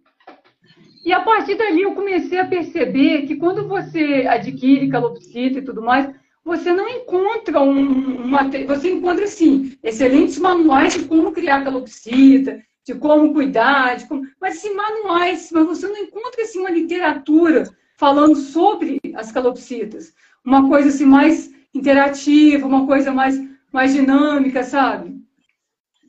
E 1.04 1.12
a 1.12 1.18
partir 1.18 1.56
dali 1.56 1.82
eu 1.82 1.96
comecei 1.96 2.38
a 2.38 2.46
perceber 2.46 3.26
que 3.26 3.34
quando 3.34 3.66
você 3.66 4.24
adquire 4.28 4.88
calopsita 4.88 5.58
e 5.58 5.62
tudo 5.62 5.82
mais, 5.82 6.08
você 6.44 6.70
não 6.70 6.88
encontra 6.88 7.60
um, 7.60 8.24
uma, 8.24 8.48
você 8.68 8.92
encontra 8.92 9.26
sim 9.26 9.76
excelentes 9.82 10.38
manuais 10.38 10.94
de 10.94 11.06
como 11.06 11.32
criar 11.32 11.64
calopsita, 11.64 12.62
de 12.86 12.94
como 12.94 13.32
cuidar, 13.32 13.96
de 13.96 14.06
como, 14.06 14.28
mas 14.40 14.58
assim, 14.58 14.72
manuais, 14.74 15.50
mas 15.52 15.66
você 15.66 15.88
não 15.88 15.96
encontra 15.96 16.42
assim 16.42 16.60
uma 16.60 16.70
literatura 16.70 17.68
falando 17.96 18.36
sobre 18.36 19.00
as 19.16 19.32
calopsitas, 19.32 20.14
uma 20.44 20.68
coisa 20.68 20.90
assim 20.90 21.04
mais 21.04 21.52
interativa, 21.74 22.66
uma 22.66 22.86
coisa 22.86 23.12
mais, 23.12 23.40
mais 23.72 23.92
dinâmica, 23.92 24.62
sabe? 24.62 25.16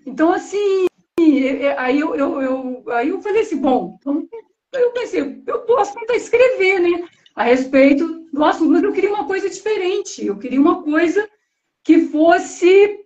Então, 0.05 0.31
assim, 0.31 0.85
aí 1.77 1.99
eu, 1.99 2.15
eu, 2.15 2.41
eu, 2.41 2.83
aí 2.91 3.09
eu 3.09 3.21
falei 3.21 3.41
assim, 3.41 3.57
bom, 3.57 3.97
então, 3.99 4.27
eu 4.73 4.91
pensei, 4.91 5.41
eu 5.47 5.59
posso 5.61 5.95
tentar 5.95 6.15
escrever, 6.15 6.79
né? 6.79 7.07
A 7.35 7.43
respeito 7.43 8.25
do 8.31 8.43
assunto, 8.43 8.71
mas 8.71 8.83
eu 8.83 8.93
queria 8.93 9.09
uma 9.09 9.25
coisa 9.25 9.49
diferente, 9.49 10.25
eu 10.25 10.37
queria 10.37 10.61
uma 10.61 10.83
coisa 10.83 11.27
que 11.83 12.01
fosse 12.07 12.99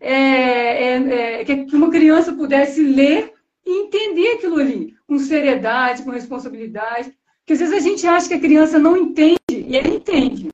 é, 0.00 0.14
é, 0.14 1.40
é, 1.40 1.44
que 1.44 1.76
uma 1.76 1.90
criança 1.90 2.32
pudesse 2.32 2.82
ler 2.82 3.32
e 3.64 3.84
entender 3.84 4.32
aquilo 4.32 4.58
ali, 4.58 4.94
com 5.06 5.18
seriedade, 5.18 6.02
com 6.02 6.10
responsabilidade. 6.10 7.12
Porque 7.40 7.52
às 7.52 7.58
vezes 7.60 7.74
a 7.74 7.88
gente 7.88 8.06
acha 8.06 8.28
que 8.28 8.34
a 8.34 8.40
criança 8.40 8.78
não 8.78 8.96
entende, 8.96 9.38
e 9.50 9.76
ela 9.76 9.88
entende. 9.88 10.48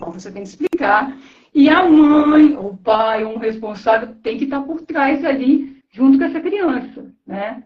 Então, 0.00 0.12
você 0.12 0.32
tem 0.32 0.42
que 0.42 0.48
explicar. 0.48 1.14
E 1.54 1.68
a 1.68 1.86
mãe, 1.86 2.56
o 2.56 2.74
pai, 2.74 3.22
um 3.22 3.36
responsável, 3.36 4.14
tem 4.22 4.38
que 4.38 4.44
estar 4.44 4.62
por 4.62 4.80
trás 4.80 5.22
ali, 5.22 5.82
junto 5.92 6.16
com 6.16 6.24
essa 6.24 6.40
criança, 6.40 7.04
né? 7.26 7.62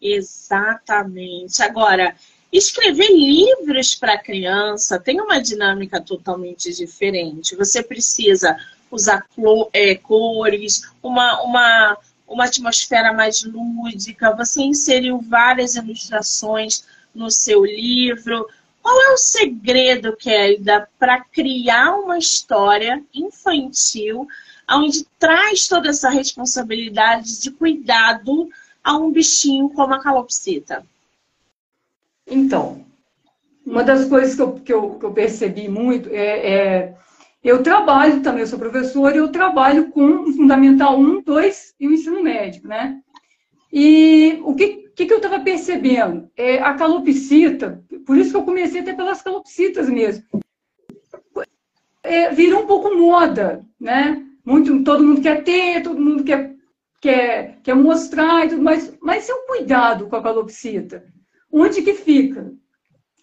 Exatamente. 0.00 1.60
Agora, 1.60 2.14
escrever 2.52 3.08
livros 3.08 3.96
para 3.96 4.16
criança 4.16 5.00
tem 5.00 5.20
uma 5.20 5.40
dinâmica 5.40 6.00
totalmente 6.00 6.72
diferente. 6.72 7.56
Você 7.56 7.82
precisa 7.82 8.56
usar 8.92 9.26
é, 9.72 9.96
cores, 9.96 10.82
uma, 11.02 11.42
uma, 11.42 11.98
uma 12.28 12.44
atmosfera 12.44 13.12
mais 13.12 13.42
lúdica. 13.42 14.36
Você 14.36 14.62
inseriu 14.62 15.20
várias 15.20 15.74
ilustrações 15.74 16.84
no 17.12 17.28
seu 17.28 17.64
livro. 17.64 18.46
Qual 18.84 19.00
é 19.00 19.14
o 19.14 19.16
segredo, 19.16 20.14
Kelda, 20.14 20.86
para 20.98 21.24
criar 21.24 21.94
uma 21.94 22.18
história 22.18 23.02
infantil 23.14 24.28
onde 24.70 25.06
traz 25.18 25.66
toda 25.66 25.88
essa 25.88 26.10
responsabilidade 26.10 27.40
de 27.40 27.50
cuidado 27.50 28.50
a 28.84 28.94
um 28.98 29.10
bichinho 29.10 29.70
como 29.70 29.94
a 29.94 30.02
calopsita? 30.02 30.84
Então, 32.26 32.84
uma 33.64 33.82
das 33.82 34.06
coisas 34.06 34.34
que 34.34 34.42
eu, 34.42 34.52
que 34.52 34.72
eu, 34.74 34.98
que 34.98 35.06
eu 35.06 35.12
percebi 35.14 35.66
muito 35.66 36.10
é, 36.10 36.52
é, 36.52 36.94
Eu 37.42 37.62
trabalho 37.62 38.20
também, 38.20 38.42
eu 38.42 38.46
sou 38.46 38.58
professora 38.58 39.14
e 39.16 39.18
eu 39.18 39.32
trabalho 39.32 39.90
com 39.92 40.24
o 40.24 40.32
Fundamental 40.34 41.00
1, 41.00 41.22
2 41.22 41.74
e 41.80 41.88
o 41.88 41.92
ensino 41.94 42.22
médio, 42.22 42.68
né? 42.68 43.00
E 43.72 44.42
o 44.44 44.54
que, 44.54 44.83
que, 44.94 45.06
que 45.06 45.12
eu 45.12 45.18
estava 45.18 45.40
percebendo? 45.40 46.30
É, 46.36 46.58
a 46.58 46.74
calopsita, 46.74 47.82
por 48.06 48.16
isso 48.16 48.30
que 48.30 48.36
eu 48.36 48.44
comecei 48.44 48.80
até 48.80 48.92
pelas 48.92 49.22
calopsitas 49.22 49.88
mesmo, 49.88 50.24
é, 52.02 52.30
virou 52.30 52.62
um 52.62 52.66
pouco 52.66 52.96
moda, 52.96 53.64
né? 53.80 54.24
Muito, 54.44 54.84
todo 54.84 55.04
mundo 55.04 55.22
quer 55.22 55.42
ter, 55.42 55.82
todo 55.82 56.00
mundo 56.00 56.22
quer, 56.22 56.54
quer, 57.00 57.58
quer 57.62 57.74
mostrar 57.74 58.44
e 58.44 58.50
tudo 58.50 58.62
mais, 58.62 58.94
mas 59.00 59.28
é 59.28 59.34
um 59.34 59.46
cuidado 59.46 60.06
com 60.06 60.16
a 60.16 60.22
calopsita. 60.22 61.04
onde 61.50 61.82
que 61.82 61.94
fica? 61.94 62.52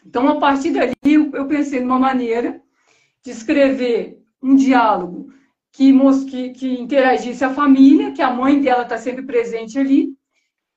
Então, 0.06 0.28
a 0.28 0.40
partir 0.40 0.72
dali, 0.72 0.94
eu 1.06 1.46
pensei 1.46 1.80
numa 1.80 2.00
maneira 2.00 2.60
de 3.24 3.32
escrever 3.32 4.20
um 4.42 4.56
diálogo 4.56 5.32
que, 5.72 5.94
que, 6.26 6.50
que 6.50 6.74
interagisse 6.82 7.44
a 7.44 7.54
família, 7.54 8.12
que 8.12 8.22
a 8.22 8.34
mãe 8.34 8.60
dela 8.60 8.84
está 8.84 8.98
sempre 8.98 9.24
presente 9.24 9.78
ali, 9.80 10.14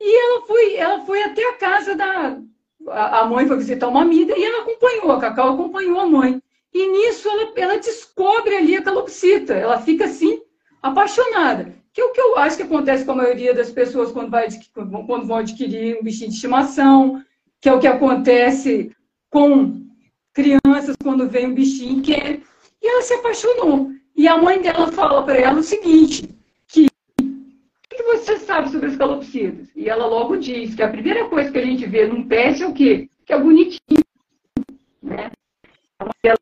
e 0.00 0.22
ela 0.22 0.46
foi, 0.46 0.74
ela 0.74 1.04
foi 1.04 1.22
até 1.22 1.48
a 1.48 1.54
casa 1.54 1.94
da. 1.94 2.38
A 2.86 3.24
mãe 3.24 3.46
foi 3.46 3.56
visitar 3.56 3.88
uma 3.88 4.02
amiga 4.02 4.36
e 4.36 4.44
ela 4.44 4.62
acompanhou, 4.62 5.12
a 5.12 5.20
Cacau 5.20 5.54
acompanhou 5.54 5.98
a 6.00 6.06
mãe. 6.06 6.42
E 6.72 6.88
nisso 6.88 7.28
ela, 7.28 7.52
ela 7.56 7.78
descobre 7.78 8.56
ali 8.56 8.76
a 8.76 8.82
calopsita, 8.82 9.54
ela 9.54 9.80
fica 9.80 10.04
assim, 10.04 10.42
apaixonada. 10.82 11.74
Que 11.92 12.00
é 12.00 12.04
o 12.04 12.12
que 12.12 12.20
eu 12.20 12.36
acho 12.36 12.56
que 12.56 12.64
acontece 12.64 13.04
com 13.04 13.12
a 13.12 13.16
maioria 13.16 13.54
das 13.54 13.70
pessoas 13.70 14.10
quando, 14.10 14.28
vai, 14.30 14.48
quando 15.06 15.26
vão 15.26 15.36
adquirir 15.36 15.96
um 15.98 16.02
bichinho 16.02 16.28
de 16.28 16.34
estimação, 16.34 17.22
que 17.60 17.68
é 17.68 17.72
o 17.72 17.78
que 17.78 17.86
acontece 17.86 18.90
com 19.30 19.86
crianças 20.34 20.96
quando 21.02 21.28
vem 21.28 21.46
um 21.46 21.54
bichinho 21.54 22.02
que. 22.02 22.12
E 22.82 22.86
ela 22.86 23.00
se 23.00 23.14
apaixonou. 23.14 23.92
E 24.16 24.28
a 24.28 24.36
mãe 24.36 24.60
dela 24.60 24.92
fala 24.92 25.22
para 25.22 25.38
ela 25.38 25.60
o 25.60 25.62
seguinte, 25.62 26.28
você 28.24 28.38
sabe 28.38 28.70
sobre 28.70 28.88
as 28.88 28.96
calopsitas? 28.96 29.68
E 29.76 29.88
ela 29.88 30.06
logo 30.06 30.36
diz 30.36 30.74
que 30.74 30.82
a 30.82 30.88
primeira 30.88 31.28
coisa 31.28 31.50
que 31.50 31.58
a 31.58 31.64
gente 31.64 31.86
vê 31.86 32.06
num 32.06 32.26
pet 32.26 32.62
é 32.62 32.66
o 32.66 32.74
quê? 32.74 33.08
Que 33.26 33.32
é 33.32 33.38
bonitinho. 33.38 34.02
Né? 35.02 35.30
A 35.98 36.04
mãe 36.04 36.12
dela 36.22 36.38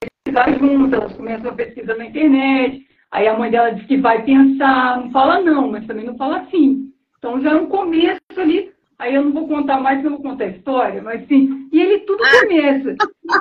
pesquisar 0.00 0.58
junto, 0.58 0.94
elas 0.94 1.12
começam 1.14 1.50
a 1.50 1.54
pesquisa 1.54 1.94
na 1.94 2.06
internet, 2.06 2.86
aí 3.10 3.26
a 3.26 3.36
mãe 3.36 3.50
dela 3.50 3.70
diz 3.70 3.86
que 3.86 3.96
vai 3.96 4.24
pensar, 4.24 5.00
não 5.00 5.10
fala 5.10 5.40
não, 5.40 5.70
mas 5.70 5.86
também 5.86 6.04
não 6.04 6.16
fala 6.16 6.46
sim. 6.50 6.92
Então 7.18 7.40
já 7.40 7.50
é 7.50 7.56
um 7.56 7.66
começo 7.66 8.20
ali 8.36 8.72
Aí 8.98 9.14
eu 9.14 9.24
não 9.24 9.32
vou 9.32 9.46
contar 9.46 9.80
mais, 9.80 10.04
eu 10.04 10.10
vou 10.10 10.20
contar 10.20 10.44
a 10.44 10.48
história, 10.48 11.00
mas 11.00 11.26
sim. 11.28 11.68
E 11.72 11.80
ele 11.80 12.00
tudo 12.00 12.22
ah. 12.24 12.40
começa. 12.40 12.96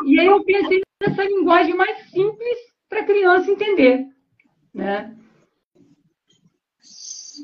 E 0.06 0.20
aí 0.20 0.28
eu 0.28 0.44
pensei 0.44 0.82
nessa 1.02 1.24
linguagem 1.24 1.74
mais 1.74 1.98
simples 2.12 2.58
para 2.88 3.00
a 3.00 3.06
criança 3.06 3.50
entender. 3.50 4.06
Né? 4.74 5.16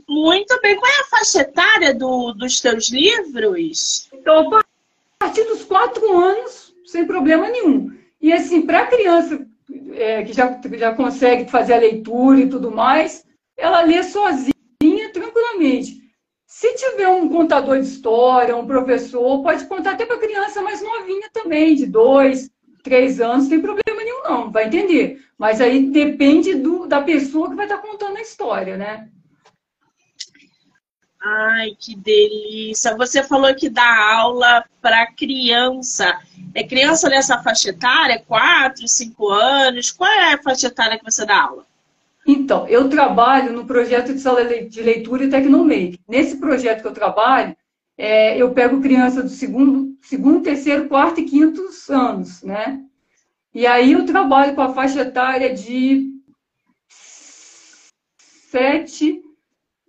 Muito 0.08 0.60
bem. 0.62 0.76
Qual 0.76 0.92
é 0.92 1.00
a 1.02 1.06
faixa 1.06 1.42
etária 1.42 1.94
do, 1.94 2.34
dos 2.34 2.60
teus 2.60 2.90
livros? 2.90 4.10
Então, 4.14 4.56
a 4.56 4.64
partir 5.20 5.44
dos 5.46 5.64
quatro 5.64 6.18
anos, 6.18 6.74
sem 6.86 7.06
problema 7.06 7.50
nenhum. 7.50 7.92
E 8.22 8.32
assim, 8.32 8.62
para 8.64 8.82
a 8.82 8.88
criança 8.88 9.46
é, 9.94 10.24
que 10.24 10.34
já, 10.34 10.60
já 10.74 10.94
consegue 10.94 11.50
fazer 11.50 11.74
a 11.74 11.80
leitura 11.80 12.40
e 12.40 12.50
tudo 12.50 12.72
mais, 12.72 13.26
ela 13.58 13.82
lê 13.82 14.04
sozinha, 14.04 14.54
tranquilamente. 15.14 16.02
Se 16.46 16.74
tiver 16.76 17.08
um 17.08 17.28
contador 17.30 17.80
de 17.80 17.88
história, 17.88 18.56
um 18.56 18.68
professor, 18.68 19.42
pode 19.42 19.66
contar 19.66 19.92
até 19.92 20.06
para 20.06 20.20
criança 20.20 20.62
mais 20.62 20.82
novinha 20.82 21.30
também, 21.34 21.76
de 21.76 21.86
dois, 21.86 22.50
três 22.84 23.20
anos, 23.20 23.48
tem 23.48 23.60
problema 23.60 24.04
nenhum, 24.04 24.24
não, 24.24 24.52
vai 24.52 24.68
entender. 24.68 25.22
Mas 25.38 25.60
aí 25.60 25.88
depende 25.88 26.54
do, 26.56 26.86
da 26.86 27.02
pessoa 27.02 27.50
que 27.50 27.56
vai 27.56 27.66
estar 27.66 27.80
contando 27.80 28.18
a 28.18 28.22
história, 28.22 28.78
né? 28.78 29.10
Ai, 31.26 31.72
que 31.80 31.96
delícia! 31.96 32.98
Você 32.98 33.24
falou 33.24 33.56
que 33.56 33.70
dá 33.70 34.14
aula 34.14 34.66
para 34.82 35.08
criança. 35.14 36.20
É 36.54 36.64
criança 36.64 37.08
nessa 37.08 37.42
faixa 37.42 37.70
etária? 37.70 38.22
Quatro, 38.28 38.86
cinco 38.90 39.30
anos? 39.30 39.90
Qual 39.90 40.12
é 40.12 40.34
a 40.34 40.44
faixa 40.44 40.68
etária 40.68 41.00
que 41.00 41.06
você 41.06 41.26
dá 41.26 41.42
aula? 41.42 41.66
Então, 42.28 42.68
eu 42.68 42.90
trabalho 42.90 43.54
no 43.54 43.66
projeto 43.66 44.14
de 44.14 44.20
sala 44.20 44.44
de 44.44 44.82
leitura 44.82 45.24
e 45.24 45.30
Tecnomake. 45.30 46.00
Nesse 46.08 46.38
projeto 46.38 46.82
que 46.82 46.88
eu 46.88 46.94
trabalho, 46.94 47.56
é, 47.98 48.38
eu 48.38 48.52
pego 48.52 48.82
criança 48.82 49.24
do 49.24 49.30
segundo, 49.30 49.98
segundo, 50.02 50.44
terceiro, 50.44 50.90
quarto 50.90 51.22
e 51.22 51.26
quinto 51.26 51.62
anos, 51.90 52.44
né? 52.44 52.82
E 53.54 53.66
aí 53.66 53.94
eu 53.94 54.06
trabalho 54.06 54.56
com 54.56 54.62
a 54.62 54.74
faixa 54.74 55.02
etária 55.02 55.54
de 55.54 56.12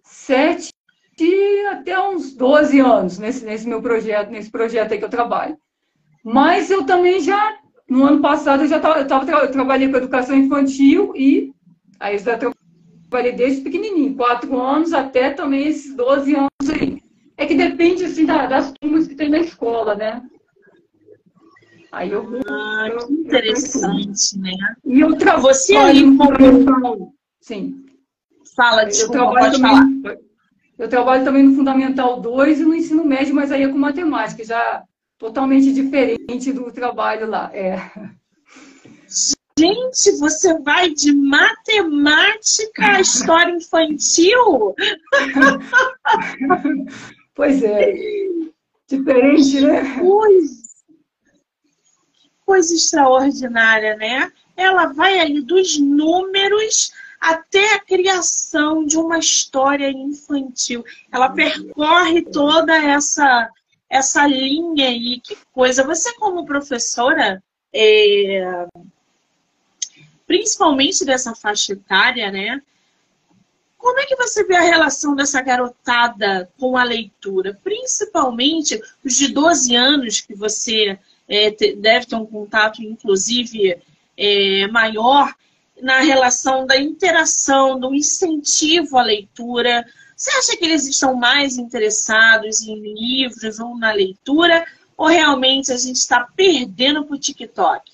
sete, 0.05 0.73
sete 1.17 1.67
até 1.71 2.01
uns 2.01 2.35
12 2.35 2.81
anos 2.81 3.19
nesse, 3.19 3.45
nesse 3.45 3.69
meu 3.69 3.81
projeto, 3.81 4.31
nesse 4.31 4.51
projeto 4.51 4.93
aí 4.93 4.99
que 4.99 5.05
eu 5.05 5.11
trabalho. 5.11 5.57
Mas 6.25 6.71
eu 6.71 6.85
também 6.85 7.21
já, 7.21 7.57
no 7.89 8.05
ano 8.05 8.21
passado, 8.21 8.63
eu 8.63 8.69
já 8.69 8.81
tava, 8.81 9.01
eu, 9.01 9.07
tava, 9.07 9.31
eu 9.31 9.51
trabalhei 9.51 9.89
com 9.89 9.97
educação 9.97 10.37
infantil 10.37 11.13
e 11.15 11.55
Aí 12.05 12.17
eu 12.17 12.19
já 12.19 12.39
trabalhei 12.39 13.33
desde 13.33 13.63
pequenininho, 13.63 14.17
quatro 14.17 14.61
anos 14.61 14.93
até 14.93 15.31
também 15.31 15.69
esses 15.69 15.95
12 15.95 16.35
anos 16.35 16.71
aí. 16.71 17.01
É 17.37 17.47
que 17.47 17.55
depende, 17.55 18.05
assim, 18.05 18.27
das 18.27 18.73
turmas 18.73 19.07
que 19.07 19.15
tem 19.15 19.29
na 19.29 19.39
escola, 19.39 19.95
né? 19.95 20.23
Aí 21.91 22.11
eu 22.11 22.29
vou... 22.29 22.41
Ah, 22.47 22.89
que 23.07 23.13
interessante, 23.13 24.39
né? 24.39 24.53
E 24.85 25.01
eu 25.01 25.17
trabalho 25.17 25.43
Você 25.43 25.77
aí 25.77 26.03
como... 26.17 27.15
Sim. 27.41 27.87
Fala, 28.57 28.85
desculpa, 28.85 29.17
eu 29.17 29.23
trabalho 29.23 29.51
pode 29.51 29.63
também, 29.63 30.03
falar. 30.03 30.17
Eu 30.79 30.89
trabalho 30.89 31.25
também 31.25 31.43
no 31.43 31.55
Fundamental 31.55 32.21
2 32.21 32.61
e 32.61 32.65
no 32.65 32.75
ensino 32.75 33.05
médio, 33.05 33.35
mas 33.35 33.53
aí 33.53 33.63
é 33.63 33.69
com 33.69 33.79
matemática, 33.79 34.45
já 34.45 34.83
totalmente 35.19 35.73
diferente 35.73 36.53
do 36.53 36.71
trabalho 36.73 37.29
lá. 37.29 37.51
É. 37.55 37.79
Gente, 39.57 40.11
você 40.19 40.59
vai 40.59 40.91
de 40.91 41.13
matemática 41.13 42.87
a 42.87 43.01
história 43.01 43.55
infantil? 43.55 44.75
pois 47.35 47.63
é. 47.63 47.95
Diferente, 48.89 49.61
né? 49.61 50.01
Coisa, 50.01 50.65
coisa 52.45 52.75
extraordinária, 52.75 53.97
né? 53.97 54.33
Ela 54.57 54.87
vai 54.87 55.21
ali 55.21 55.41
dos 55.41 55.79
números 55.79 56.93
até 57.25 57.75
a 57.75 57.81
criação 57.81 58.85
de 58.85 58.99
uma 58.99 59.19
história 59.19 59.91
infantil. 59.91 60.85
Ela 61.11 61.31
percorre 61.31 62.21
toda 62.21 62.77
essa 62.77 63.51
essa 63.89 64.27
linha 64.27 64.89
aí. 64.89 65.21
Que 65.21 65.39
coisa! 65.53 65.83
Você 65.85 66.13
como 66.17 66.45
professora 66.45 67.43
é, 67.73 68.67
principalmente 70.27 71.03
dessa 71.05 71.35
faixa 71.35 71.73
etária, 71.73 72.31
né? 72.31 72.61
Como 73.79 73.99
é 73.99 74.05
que 74.05 74.17
você 74.17 74.45
vê 74.45 74.57
a 74.57 74.61
relação 74.61 75.15
dessa 75.15 75.41
garotada 75.41 76.51
com 76.59 76.77
a 76.77 76.85
leitura? 76.85 77.59
Principalmente 77.65 78.79
os 79.03 79.15
de 79.15 79.29
12 79.29 79.75
anos, 79.75 80.21
que 80.21 80.35
você 80.35 80.99
é, 81.27 81.51
deve 81.77 82.05
ter 82.07 82.17
um 82.17 82.27
contato, 82.27 82.83
inclusive, 82.83 83.79
é, 84.15 84.67
maior 84.69 85.35
na 85.85 86.01
relação 86.01 86.67
da 86.67 86.81
interação, 86.81 87.79
do 87.79 87.95
incentivo 87.95 88.97
à 88.97 89.03
leitura. 89.03 89.85
Você 90.17 90.31
acha 90.31 90.57
que 90.57 90.65
eles 90.65 90.87
estão 90.87 91.15
mais 91.15 91.59
interessados 91.59 92.63
em 92.63 92.81
livros 92.81 93.61
ou 93.61 93.77
na 93.77 93.93
leitura? 93.93 94.67
Ou 94.97 95.09
realmente 95.09 95.71
a 95.71 95.77
gente 95.77 95.97
está 95.97 96.27
perdendo 96.35 97.05
para 97.05 97.15
o 97.15 97.19
TikTok? 97.19 97.93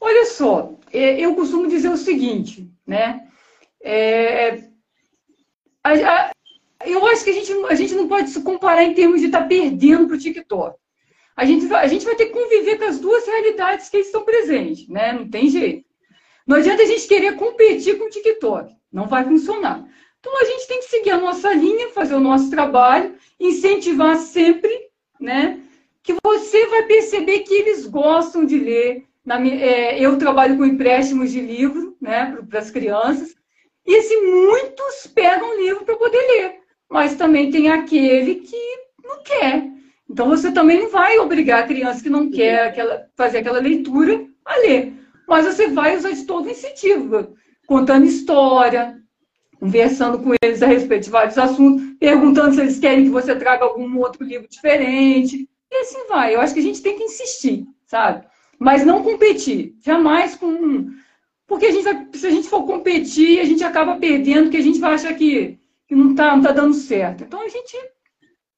Olha 0.00 0.24
só, 0.24 0.72
é, 0.90 1.20
eu 1.20 1.34
costumo 1.34 1.68
dizer 1.68 1.90
o 1.90 1.98
seguinte, 1.98 2.66
né? 2.86 3.28
É, 3.82 4.70
a, 5.84 5.92
a, 5.92 6.32
eu 6.86 7.06
acho 7.08 7.24
que 7.24 7.30
a 7.30 7.34
gente, 7.34 7.52
a 7.68 7.74
gente 7.74 7.94
não 7.94 8.08
pode 8.08 8.30
se 8.30 8.40
comparar 8.42 8.84
em 8.84 8.94
termos 8.94 9.20
de 9.20 9.26
estar 9.26 9.42
tá 9.42 9.46
perdendo 9.46 10.06
para 10.06 10.16
o 10.16 10.18
TikTok. 10.18 10.78
A 11.36 11.44
gente, 11.44 11.70
a 11.74 11.86
gente 11.86 12.06
vai 12.06 12.16
ter 12.16 12.26
que 12.26 12.32
conviver 12.32 12.78
com 12.78 12.84
as 12.84 12.98
duas 12.98 13.26
realidades 13.26 13.90
que 13.90 13.98
estão 13.98 14.24
presentes, 14.24 14.88
né? 14.88 15.12
Não 15.12 15.28
tem 15.28 15.50
jeito. 15.50 15.85
Não 16.46 16.56
adianta 16.56 16.82
a 16.82 16.86
gente 16.86 17.08
querer 17.08 17.36
competir 17.36 17.98
com 17.98 18.04
o 18.04 18.10
TikTok. 18.10 18.74
Não 18.92 19.06
vai 19.06 19.24
funcionar. 19.24 19.84
Então 20.20 20.40
a 20.40 20.44
gente 20.44 20.68
tem 20.68 20.78
que 20.78 20.86
seguir 20.86 21.10
a 21.10 21.18
nossa 21.18 21.52
linha, 21.52 21.90
fazer 21.90 22.14
o 22.14 22.20
nosso 22.20 22.50
trabalho, 22.50 23.14
incentivar 23.38 24.16
sempre, 24.16 24.88
né? 25.20 25.60
Que 26.02 26.14
você 26.24 26.66
vai 26.66 26.84
perceber 26.84 27.40
que 27.40 27.54
eles 27.54 27.86
gostam 27.86 28.44
de 28.44 28.58
ler, 28.58 29.04
na, 29.24 29.44
é, 29.44 29.98
eu 30.00 30.16
trabalho 30.18 30.56
com 30.56 30.64
empréstimos 30.64 31.32
de 31.32 31.40
livro 31.40 31.96
né, 32.00 32.36
para 32.48 32.60
as 32.60 32.70
crianças. 32.70 33.34
E 33.84 33.96
assim, 33.96 34.20
muitos 34.22 35.06
pegam 35.08 35.56
livro 35.60 35.84
para 35.84 35.96
poder 35.96 36.18
ler. 36.18 36.60
Mas 36.88 37.16
também 37.16 37.50
tem 37.50 37.68
aquele 37.70 38.36
que 38.36 38.56
não 39.02 39.22
quer. 39.22 39.68
Então 40.08 40.28
você 40.28 40.52
também 40.52 40.78
não 40.78 40.88
vai 40.90 41.18
obrigar 41.18 41.64
a 41.64 41.66
criança 41.66 42.02
que 42.02 42.08
não 42.08 42.30
quer 42.30 42.68
aquela, 42.68 43.08
fazer 43.16 43.38
aquela 43.38 43.58
leitura 43.58 44.24
a 44.44 44.56
ler. 44.58 44.92
Mas 45.26 45.44
você 45.44 45.68
vai 45.68 45.96
usar 45.96 46.12
de 46.12 46.24
todo 46.24 46.48
incentivo, 46.48 47.34
contando 47.66 48.06
história, 48.06 48.96
conversando 49.58 50.18
com 50.18 50.32
eles 50.42 50.62
a 50.62 50.66
respeito 50.66 51.04
de 51.04 51.10
vários 51.10 51.36
assuntos, 51.36 51.84
perguntando 51.98 52.54
se 52.54 52.60
eles 52.60 52.78
querem 52.78 53.04
que 53.04 53.10
você 53.10 53.34
traga 53.34 53.64
algum 53.64 53.98
outro 53.98 54.24
livro 54.24 54.48
diferente. 54.48 55.48
E 55.70 55.76
assim 55.76 56.06
vai. 56.08 56.34
Eu 56.34 56.40
acho 56.40 56.54
que 56.54 56.60
a 56.60 56.62
gente 56.62 56.82
tem 56.82 56.96
que 56.96 57.04
insistir, 57.04 57.66
sabe? 57.86 58.26
Mas 58.58 58.84
não 58.84 59.02
competir. 59.02 59.74
Jamais 59.84 60.34
com. 60.36 60.90
Porque 61.46 61.66
a 61.66 61.72
gente 61.72 62.18
se 62.18 62.26
a 62.26 62.30
gente 62.30 62.48
for 62.48 62.64
competir, 62.64 63.40
a 63.40 63.44
gente 63.44 63.62
acaba 63.64 63.96
perdendo, 63.96 64.50
que 64.50 64.56
a 64.56 64.62
gente 64.62 64.78
vai 64.78 64.94
achar 64.94 65.14
que, 65.14 65.58
que 65.86 65.94
não 65.94 66.10
está 66.10 66.36
não 66.36 66.42
tá 66.42 66.52
dando 66.52 66.74
certo. 66.74 67.24
Então 67.24 67.40
a 67.40 67.48
gente. 67.48 67.76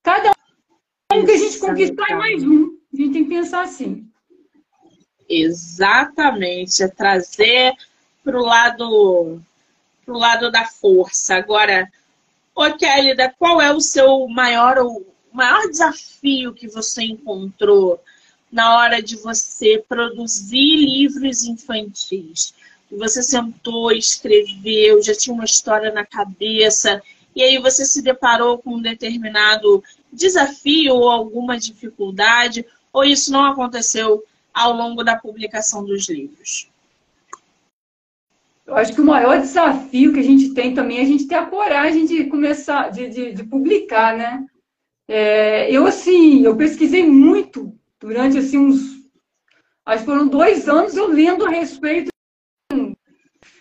Cada 0.02 0.32
como 1.10 1.24
que 1.24 1.32
a 1.32 1.36
gente 1.36 1.58
conquistar 1.58 2.16
mais 2.16 2.42
um. 2.44 2.68
A 2.92 2.96
gente 2.96 3.12
tem 3.12 3.24
que 3.24 3.30
pensar 3.30 3.62
assim. 3.62 4.07
Exatamente, 5.28 6.82
é 6.82 6.88
trazer 6.88 7.74
para 8.24 8.38
o 8.38 8.44
lado, 8.44 9.42
pro 10.04 10.16
lado 10.16 10.50
da 10.50 10.64
força. 10.64 11.34
Agora, 11.34 11.90
ô 12.54 12.72
Kélida, 12.76 13.34
qual 13.38 13.60
é 13.60 13.72
o 13.72 13.80
seu 13.80 14.26
maior, 14.28 14.78
o 14.78 15.04
maior 15.32 15.68
desafio 15.68 16.54
que 16.54 16.66
você 16.66 17.02
encontrou 17.02 18.02
na 18.50 18.78
hora 18.78 19.02
de 19.02 19.16
você 19.16 19.84
produzir 19.86 20.76
livros 20.76 21.44
infantis? 21.44 22.54
Você 22.90 23.22
sentou, 23.22 23.92
escreveu, 23.92 25.02
já 25.02 25.14
tinha 25.14 25.34
uma 25.34 25.44
história 25.44 25.92
na 25.92 26.06
cabeça, 26.06 27.02
e 27.36 27.42
aí 27.42 27.58
você 27.58 27.84
se 27.84 28.00
deparou 28.00 28.58
com 28.58 28.76
um 28.76 28.82
determinado 28.82 29.84
desafio 30.10 30.94
ou 30.94 31.10
alguma 31.10 31.58
dificuldade, 31.58 32.64
ou 32.90 33.04
isso 33.04 33.30
não 33.30 33.44
aconteceu 33.44 34.24
ao 34.52 34.72
longo 34.72 35.02
da 35.04 35.16
publicação 35.16 35.84
dos 35.84 36.08
livros? 36.08 36.70
Eu 38.66 38.76
acho 38.76 38.92
que 38.92 39.00
o 39.00 39.04
maior 39.04 39.40
desafio 39.40 40.12
que 40.12 40.20
a 40.20 40.22
gente 40.22 40.52
tem 40.52 40.74
também 40.74 40.98
é 40.98 41.02
a 41.02 41.06
gente 41.06 41.26
ter 41.26 41.36
a 41.36 41.46
coragem 41.46 42.04
de 42.04 42.24
começar, 42.24 42.90
de, 42.90 43.08
de, 43.08 43.32
de 43.32 43.44
publicar, 43.44 44.14
né? 44.16 44.46
É, 45.08 45.70
eu, 45.72 45.86
assim, 45.86 46.42
eu 46.42 46.54
pesquisei 46.54 47.08
muito 47.08 47.74
durante, 47.98 48.36
assim, 48.36 48.58
uns... 48.58 48.98
Acho 49.86 50.04
que 50.04 50.10
foram 50.10 50.28
dois 50.28 50.68
anos 50.68 50.94
eu 50.96 51.06
lendo 51.06 51.46
a 51.46 51.50
respeito 51.50 52.10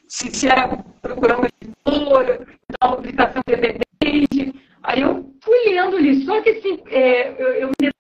se, 0.08 0.30
se 0.32 0.48
era 0.48 0.68
uma 0.68 1.48
editora, 1.62 2.46
da 2.82 2.96
publicação 2.96 3.42
independente. 3.48 4.62
Aí 4.84 5.02
eu 5.02 5.34
fui 5.42 5.70
lendo 5.70 5.96
ali. 5.96 6.26
Só 6.26 6.42
que, 6.42 6.50
assim, 6.50 6.80
é, 6.88 7.32
eu, 7.42 7.48
eu 7.54 7.72
me 7.82 7.92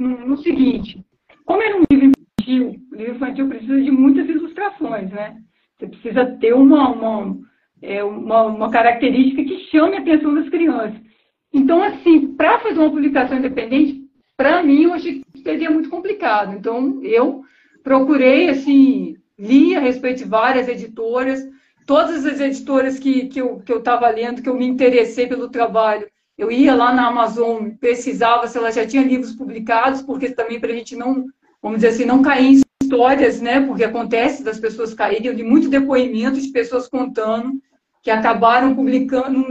no, 0.00 0.26
no 0.26 0.36
seguinte, 0.38 1.04
como 1.48 1.62
era 1.62 1.78
um 1.78 1.84
livro 1.90 2.12
infantil, 2.12 2.76
o 2.92 2.94
livro 2.94 3.14
infantil 3.14 3.48
precisa 3.48 3.80
de 3.80 3.90
muitas 3.90 4.28
ilustrações, 4.28 5.10
né? 5.10 5.38
Você 5.78 5.86
precisa 5.86 6.26
ter 6.38 6.52
uma, 6.52 6.90
uma, 6.90 7.38
é, 7.80 8.04
uma, 8.04 8.42
uma 8.42 8.70
característica 8.70 9.42
que 9.42 9.70
chame 9.70 9.96
a 9.96 10.00
atenção 10.00 10.34
das 10.34 10.46
crianças. 10.50 11.00
Então, 11.50 11.82
assim, 11.82 12.34
para 12.34 12.58
fazer 12.58 12.78
uma 12.78 12.90
publicação 12.90 13.38
independente, 13.38 14.04
para 14.36 14.62
mim, 14.62 14.82
eu 14.82 14.92
achei 14.92 15.22
que 15.32 15.42
seria 15.42 15.70
muito 15.70 15.88
complicado. 15.88 16.54
Então, 16.54 17.02
eu 17.02 17.42
procurei, 17.82 18.50
assim, 18.50 19.16
li 19.38 19.74
a 19.74 19.80
respeito 19.80 20.18
de 20.18 20.28
várias 20.28 20.68
editoras, 20.68 21.40
todas 21.86 22.26
as 22.26 22.40
editoras 22.40 22.98
que, 22.98 23.28
que 23.28 23.40
eu 23.40 23.62
estava 23.66 24.06
lendo, 24.10 24.42
que 24.42 24.50
eu 24.50 24.54
me 24.54 24.66
interessei 24.66 25.26
pelo 25.26 25.48
trabalho, 25.48 26.06
eu 26.38 26.52
ia 26.52 26.72
lá 26.72 26.94
na 26.94 27.08
Amazon, 27.08 27.70
pesquisava 27.80 28.46
se 28.46 28.56
ela 28.56 28.70
já 28.70 28.86
tinha 28.86 29.02
livros 29.02 29.32
publicados, 29.32 30.02
porque 30.02 30.30
também 30.30 30.60
para 30.60 30.70
a 30.70 30.74
gente 30.74 30.94
não 30.94 31.26
vamos 31.62 31.78
dizer 31.78 31.88
assim, 31.88 32.04
não 32.04 32.22
cair 32.22 32.46
em 32.46 32.62
histórias, 32.82 33.40
né? 33.40 33.60
Porque 33.60 33.84
acontece 33.84 34.42
das 34.42 34.58
pessoas 34.58 34.94
caírem. 34.94 35.38
Eu 35.38 35.46
muito 35.46 35.68
depoimento 35.68 36.40
de 36.40 36.48
pessoas 36.48 36.88
contando 36.88 37.60
que 38.02 38.10
acabaram 38.10 38.74
publicando, 38.74 39.44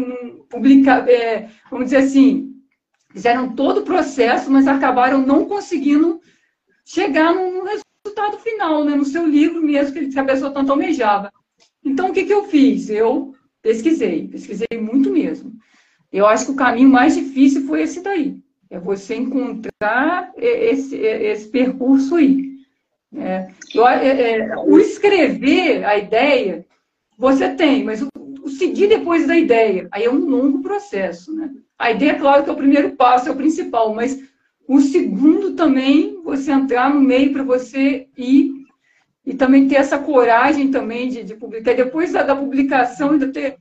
publica, 0.49 1.09
é, 1.09 1.49
vamos 1.69 1.85
dizer 1.85 1.97
assim, 1.97 2.55
fizeram 3.11 3.53
todo 3.53 3.81
o 3.81 3.83
processo, 3.83 4.49
mas 4.49 4.67
acabaram 4.67 5.25
não 5.25 5.45
conseguindo 5.45 6.19
chegar 6.85 7.33
no 7.33 7.63
resultado 7.63 8.39
final, 8.39 8.83
né? 8.83 8.95
No 8.95 9.05
seu 9.05 9.27
livro 9.27 9.61
mesmo 9.61 9.93
que 9.93 10.19
a 10.19 10.23
pessoa 10.23 10.51
tanto 10.51 10.71
almejava. 10.71 11.31
Então, 11.83 12.09
o 12.09 12.13
que, 12.13 12.25
que 12.25 12.33
eu 12.33 12.45
fiz? 12.45 12.89
Eu 12.89 13.33
pesquisei, 13.61 14.27
pesquisei 14.27 14.79
muito 14.79 15.11
mesmo. 15.11 15.53
Eu 16.11 16.25
acho 16.25 16.45
que 16.45 16.51
o 16.51 16.55
caminho 16.55 16.89
mais 16.89 17.15
difícil 17.15 17.65
foi 17.67 17.81
esse 17.81 18.01
daí. 18.01 18.39
É 18.69 18.79
você 18.79 19.15
encontrar 19.15 20.31
esse, 20.37 20.95
esse 20.95 21.47
percurso 21.47 22.15
aí. 22.15 22.47
É, 23.15 23.47
é, 23.75 24.57
o 24.57 24.77
escrever 24.77 25.85
a 25.85 25.97
ideia, 25.97 26.65
você 27.17 27.49
tem, 27.49 27.83
mas 27.83 28.01
o, 28.01 28.07
o, 28.43 28.49
seguir 28.49 28.87
depois 28.87 29.25
da 29.25 29.37
ideia, 29.37 29.87
aí 29.91 30.03
é 30.03 30.11
um 30.11 30.25
longo 30.25 30.61
processo. 30.61 31.33
Né? 31.33 31.49
A 31.79 31.91
ideia, 31.91 32.15
claro, 32.15 32.43
que 32.43 32.49
é 32.49 32.53
o 32.53 32.57
primeiro 32.57 32.91
passo, 32.91 33.29
é 33.29 33.31
o 33.31 33.35
principal, 33.35 33.93
mas 33.93 34.21
o 34.67 34.81
segundo 34.81 35.53
também, 35.53 36.21
você 36.23 36.51
entrar 36.51 36.93
no 36.93 36.99
meio 36.99 37.31
para 37.31 37.43
você 37.43 38.07
ir 38.17 38.51
e 39.25 39.33
também 39.33 39.67
ter 39.67 39.75
essa 39.75 39.97
coragem 39.97 40.69
também 40.69 41.09
de, 41.09 41.23
de 41.23 41.35
publicar. 41.35 41.73
Depois 41.73 42.11
da, 42.11 42.23
da 42.23 42.35
publicação, 42.35 43.11
ainda, 43.11 43.27
ter, 43.29 43.57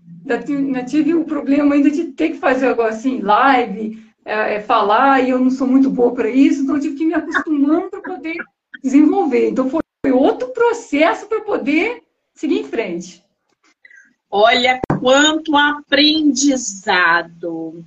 ainda 0.48 0.84
tive 0.84 1.14
o 1.14 1.24
problema 1.24 1.74
ainda 1.74 1.90
de 1.90 2.04
ter 2.04 2.30
que 2.30 2.38
fazer 2.38 2.66
agora 2.66 2.90
assim, 2.90 3.20
live, 3.20 4.05
é, 4.26 4.56
é, 4.56 4.60
falar 4.60 5.22
e 5.22 5.30
eu 5.30 5.38
não 5.38 5.50
sou 5.50 5.68
muito 5.68 5.88
boa 5.88 6.12
para 6.12 6.28
isso, 6.28 6.62
então 6.62 6.74
eu 6.74 6.80
tive 6.80 6.96
que 6.96 7.06
me 7.06 7.14
acostumando 7.14 7.88
para 7.88 8.00
poder 8.00 8.36
desenvolver. 8.82 9.50
Então 9.50 9.70
foi, 9.70 9.80
foi 10.04 10.12
outro 10.12 10.48
processo 10.48 11.26
para 11.26 11.42
poder 11.42 12.02
seguir 12.34 12.58
em 12.58 12.64
frente. 12.64 13.24
Olha 14.28 14.80
quanto 15.00 15.56
aprendizado. 15.56 17.84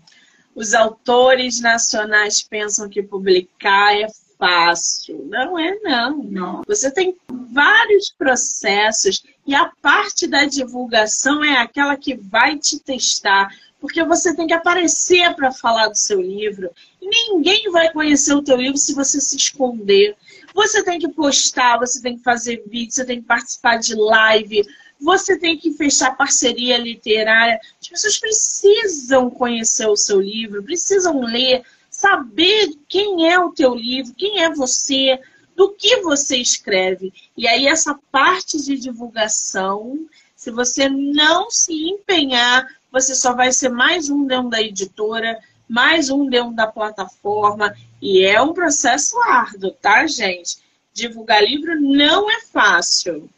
Os 0.56 0.74
autores 0.74 1.60
nacionais 1.60 2.42
pensam 2.42 2.88
que 2.88 3.04
publicar 3.04 3.94
é 3.94 4.08
fácil. 4.38 5.26
Não 5.26 5.60
é, 5.60 5.78
não. 5.84 6.24
não. 6.24 6.62
Você 6.66 6.90
tem 6.90 7.18
vários 7.28 8.10
processos 8.18 9.22
e 9.46 9.54
a 9.54 9.70
parte 9.82 10.26
da 10.26 10.46
divulgação 10.46 11.44
é 11.44 11.58
aquela 11.58 11.98
que 11.98 12.16
vai 12.16 12.58
te 12.58 12.80
testar 12.80 13.50
porque 13.80 14.04
você 14.04 14.36
tem 14.36 14.48
que 14.48 14.54
aparecer 14.54 15.34
para 15.36 15.52
falar 15.52 15.88
do 15.88 15.96
seu 15.96 16.22
livro. 16.22 16.70
Ninguém 17.02 17.72
vai 17.72 17.92
conhecer 17.92 18.34
o 18.34 18.42
teu 18.42 18.58
livro 18.58 18.78
se 18.78 18.94
você 18.94 19.22
se 19.22 19.38
esconder. 19.38 20.16
Você 20.54 20.84
tem 20.84 21.00
que 21.00 21.08
postar, 21.08 21.78
você 21.78 22.02
tem 22.02 22.18
que 22.18 22.24
fazer 22.24 22.64
vídeo, 22.68 22.92
você 22.92 23.06
tem 23.06 23.22
que 23.22 23.28
participar 23.28 23.78
de 23.78 23.96
live, 23.96 24.68
você 25.00 25.38
tem 25.38 25.58
que 25.58 25.72
fechar 25.74 26.18
parceria 26.18 26.78
literária. 26.78 27.60
As 27.82 27.88
pessoas 27.88 28.18
precisam 28.18 29.30
conhecer 29.30 29.88
o 29.88 29.96
seu 29.96 30.20
livro, 30.20 30.64
precisam 30.64 31.22
ler, 31.22 31.64
saber 31.90 32.70
quem 32.88 33.32
é 33.32 33.40
o 33.40 33.52
teu 33.52 33.74
livro, 33.74 34.14
quem 34.16 34.42
é 34.44 34.54
você, 34.54 35.20
do 35.56 35.74
que 35.74 35.98
você 35.98 36.38
escreve. 36.38 37.14
E 37.36 37.46
aí 37.46 37.68
essa 37.68 37.98
parte 38.10 38.62
de 38.64 38.78
divulgação, 38.78 40.00
se 40.34 40.52
você 40.52 40.88
não 40.88 41.52
se 41.52 41.74
empenhar 41.74 42.66
você 42.92 43.14
só 43.16 43.34
vai 43.34 43.52
ser 43.52 43.70
mais 43.70 44.10
um 44.10 44.26
dentro 44.26 44.50
da 44.50 44.62
editora, 44.62 45.40
mais 45.68 46.10
um 46.10 46.28
dentro 46.28 46.54
da 46.56 46.68
plataforma, 46.68 47.76
e 48.02 48.24
é 48.24 48.42
um 48.42 48.54
processo 48.54 49.20
árduo, 49.22 49.72
tá, 49.72 50.08
gente? 50.08 50.58
Divulgar 50.94 51.44
livro 51.44 51.80
não 51.80 52.30
é 52.30 52.42
fácil. 52.42 53.30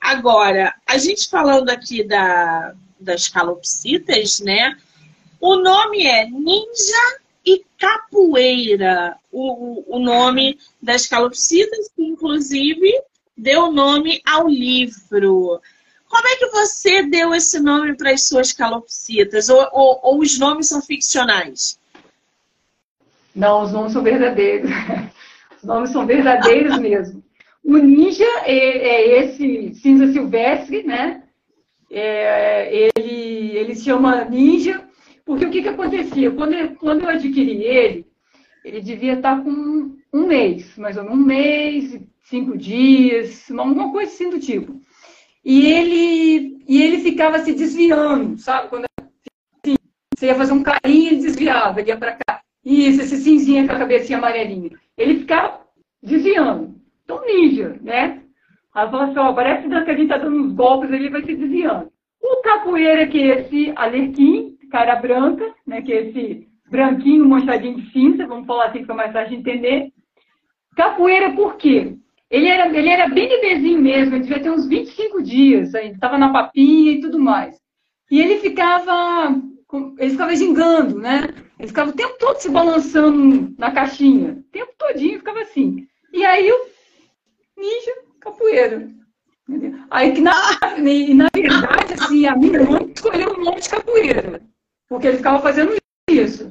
Agora, 0.00 0.74
a 0.84 0.98
gente 0.98 1.28
falando 1.28 1.70
aqui 1.70 2.02
da, 2.02 2.74
das 2.98 3.28
calopsitas, 3.28 4.40
né? 4.40 4.76
O 5.40 5.56
nome 5.56 6.04
é 6.04 6.26
Ninja 6.26 7.20
e 7.44 7.64
Capoeira, 7.78 9.16
o, 9.30 9.96
o 9.96 9.98
nome 9.98 10.58
das 10.80 11.06
calopsitas, 11.06 11.90
que 11.94 12.02
inclusive 12.02 12.92
deu 13.36 13.70
nome 13.70 14.20
ao 14.24 14.48
livro. 14.48 15.60
Como 16.12 16.28
é 16.28 16.36
que 16.36 16.46
você 16.50 17.04
deu 17.04 17.34
esse 17.34 17.58
nome 17.58 17.96
para 17.96 18.10
as 18.10 18.28
suas 18.28 18.52
calopsitas? 18.52 19.48
Ou, 19.48 19.66
ou, 19.72 20.00
ou, 20.02 20.18
os 20.20 20.38
nomes 20.38 20.68
são 20.68 20.82
ficcionais? 20.82 21.80
Não, 23.34 23.62
os 23.62 23.72
nomes 23.72 23.94
são 23.94 24.02
verdadeiros. 24.02 24.70
Os 25.56 25.64
nomes 25.64 25.90
são 25.90 26.04
verdadeiros 26.04 26.76
mesmo. 26.82 27.22
O 27.64 27.78
ninja 27.78 28.26
é, 28.44 28.56
é 28.56 29.18
esse 29.20 29.74
cinza 29.76 30.12
silvestre, 30.12 30.82
né? 30.82 31.22
É, 31.90 32.90
ele, 32.94 33.56
ele 33.56 33.74
se 33.74 33.84
chama 33.84 34.24
ninja, 34.24 34.84
porque 35.24 35.46
o 35.46 35.50
que, 35.50 35.62
que 35.62 35.68
acontecia? 35.68 36.30
Quando, 36.32 36.76
quando 36.76 37.02
eu 37.02 37.08
adquiri 37.08 37.62
ele, 37.62 38.06
ele 38.64 38.80
devia 38.82 39.14
estar 39.14 39.42
com 39.42 39.96
um 40.12 40.26
mês, 40.26 40.76
mais 40.76 40.96
ou 40.98 41.04
menos 41.04 41.18
um 41.18 41.24
mês, 41.24 42.00
cinco 42.24 42.58
dias, 42.58 43.48
uma 43.48 43.90
coisa 43.92 44.12
assim 44.12 44.28
do 44.28 44.40
tipo. 44.40 44.78
E 45.44 45.66
ele, 45.66 46.64
e 46.68 46.82
ele 46.82 46.98
ficava 46.98 47.38
se 47.40 47.52
desviando, 47.52 48.38
sabe? 48.38 48.68
Quando 48.68 48.84
assim, 48.96 49.76
você 50.16 50.26
ia 50.26 50.34
fazer 50.34 50.52
um 50.52 50.62
carinho, 50.62 51.08
ele 51.08 51.22
desviava, 51.22 51.82
ia 51.82 51.96
para 51.96 52.12
cá. 52.12 52.40
Isso, 52.64 53.02
esse 53.02 53.16
cinzinha 53.16 53.66
com 53.66 53.74
a 53.74 53.78
cabecinha 53.78 54.18
amarelinha. 54.18 54.70
Ele 54.96 55.20
ficava 55.20 55.60
desviando. 56.02 56.74
Então, 57.04 57.24
ninja, 57.26 57.76
né? 57.82 58.22
Aí 58.74 58.90
fala 58.90 59.04
assim, 59.04 59.18
ó, 59.18 59.32
parece 59.32 59.68
que 59.68 59.74
a 59.74 59.96
gente 59.96 60.08
tá 60.08 60.18
dando 60.18 60.36
uns 60.36 60.52
golpes, 60.54 60.90
ele 60.90 61.10
vai 61.10 61.22
se 61.24 61.34
desviando. 61.34 61.90
O 62.22 62.40
capoeira, 62.42 63.06
que 63.08 63.20
é 63.20 63.40
esse 63.40 63.72
alerquim, 63.74 64.56
cara 64.70 64.96
branca, 64.96 65.52
né? 65.66 65.82
Que 65.82 65.92
é 65.92 66.08
esse 66.08 66.48
branquinho 66.70 67.28
manchadinho 67.28 67.76
de 67.76 67.90
cinza, 67.92 68.26
vamos 68.26 68.46
falar 68.46 68.66
assim, 68.66 68.80
fica 68.80 68.94
mais 68.94 69.12
fácil 69.12 69.30
de 69.30 69.36
entender. 69.36 69.92
Capoeira 70.76 71.32
por 71.32 71.56
quê? 71.56 71.96
Ele 72.32 72.48
era, 72.48 72.66
ele 72.74 72.88
era 72.88 73.08
bem 73.10 73.28
bebezinho 73.28 73.78
mesmo, 73.78 74.14
ele 74.14 74.22
devia 74.22 74.42
ter 74.42 74.50
uns 74.50 74.66
25 74.66 75.22
dias, 75.22 75.74
estava 75.74 76.16
na 76.16 76.32
papinha 76.32 76.92
e 76.92 77.00
tudo 77.02 77.18
mais. 77.18 77.60
E 78.10 78.22
ele 78.22 78.38
ficava, 78.38 79.36
ele 79.98 80.10
ficava 80.10 80.34
gingando, 80.34 80.98
né? 80.98 81.28
Ele 81.58 81.68
ficava 81.68 81.90
o 81.90 81.94
tempo 81.94 82.16
todo 82.18 82.38
se 82.38 82.48
balançando 82.48 83.54
na 83.58 83.70
caixinha. 83.70 84.32
O 84.32 84.42
tempo 84.44 84.72
todinho 84.78 85.18
ficava 85.18 85.42
assim. 85.42 85.86
E 86.10 86.24
aí 86.24 86.50
o 86.50 86.66
ninja, 87.54 87.92
capoeira. 88.18 88.88
Aí 89.90 90.12
que 90.12 90.22
na, 90.22 90.32
e, 90.78 91.12
na 91.12 91.28
verdade, 91.34 91.92
assim, 92.00 92.26
a 92.26 92.34
minha 92.34 92.64
mãe 92.64 92.92
escolheu 92.94 93.34
o 93.34 93.44
nome 93.44 93.60
de 93.60 93.68
capoeira. 93.68 94.40
Porque 94.88 95.06
ele 95.06 95.18
ficava 95.18 95.38
fazendo 95.42 95.76
isso. 96.08 96.50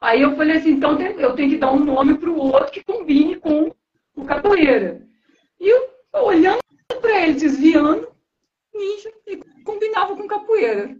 Aí 0.00 0.22
eu 0.22 0.34
falei 0.36 0.56
assim, 0.56 0.70
então 0.70 0.98
eu 0.98 1.34
tenho 1.34 1.50
que 1.50 1.58
dar 1.58 1.70
um 1.70 1.84
nome 1.84 2.16
para 2.16 2.30
o 2.30 2.38
outro 2.38 2.72
que 2.72 2.82
combine 2.82 3.36
com 3.36 3.70
o 4.16 4.24
capoeira. 4.24 5.06
E 5.60 5.68
eu, 5.68 5.90
olhando 6.12 6.60
para 7.00 7.22
ele, 7.22 7.34
desviando, 7.34 8.08
ninja, 8.74 9.12
e 9.26 9.36
combinava 9.64 10.16
com 10.16 10.26
capoeira. 10.26 10.96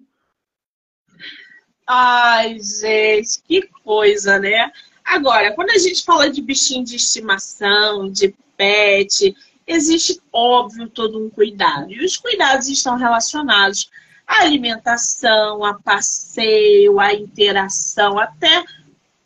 Ai, 1.87 2.59
gente, 2.61 3.43
que 3.43 3.63
coisa, 3.83 4.39
né? 4.39 4.71
Agora, 5.05 5.55
quando 5.55 5.71
a 5.71 5.79
gente 5.79 6.05
fala 6.05 6.31
de 6.31 6.43
bichinho 6.43 6.85
de 6.85 6.97
estimação, 6.97 8.11
de 8.11 8.35
pet, 8.59 9.35
existe, 9.67 10.21
óbvio, 10.33 10.89
todo 10.91 11.25
um 11.25 11.31
cuidado. 11.31 11.91
E 11.91 12.05
os 12.05 12.17
cuidados 12.17 12.69
estão 12.69 12.97
relacionados 12.97 13.91
à 14.27 14.43
alimentação, 14.43 15.65
a 15.65 15.75
passeio, 15.81 17.01
à 17.01 17.15
interação, 17.15 18.19
até 18.19 18.65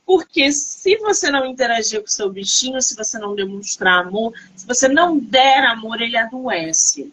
porque 0.05 0.51
se 0.53 0.97
você 0.99 1.31
não 1.31 1.47
interagir 1.47 2.01
com 2.01 2.07
o 2.07 2.11
seu 2.11 2.31
bichinho, 2.31 2.83
se 2.83 2.97
você 2.97 3.19
não 3.19 3.35
demonstrar 3.35 4.07
amor, 4.07 4.33
se 4.57 4.67
você 4.67 4.89
não 4.89 5.19
der 5.19 5.65
amor, 5.65 6.01
ele 6.01 6.17
adoece. 6.17 7.13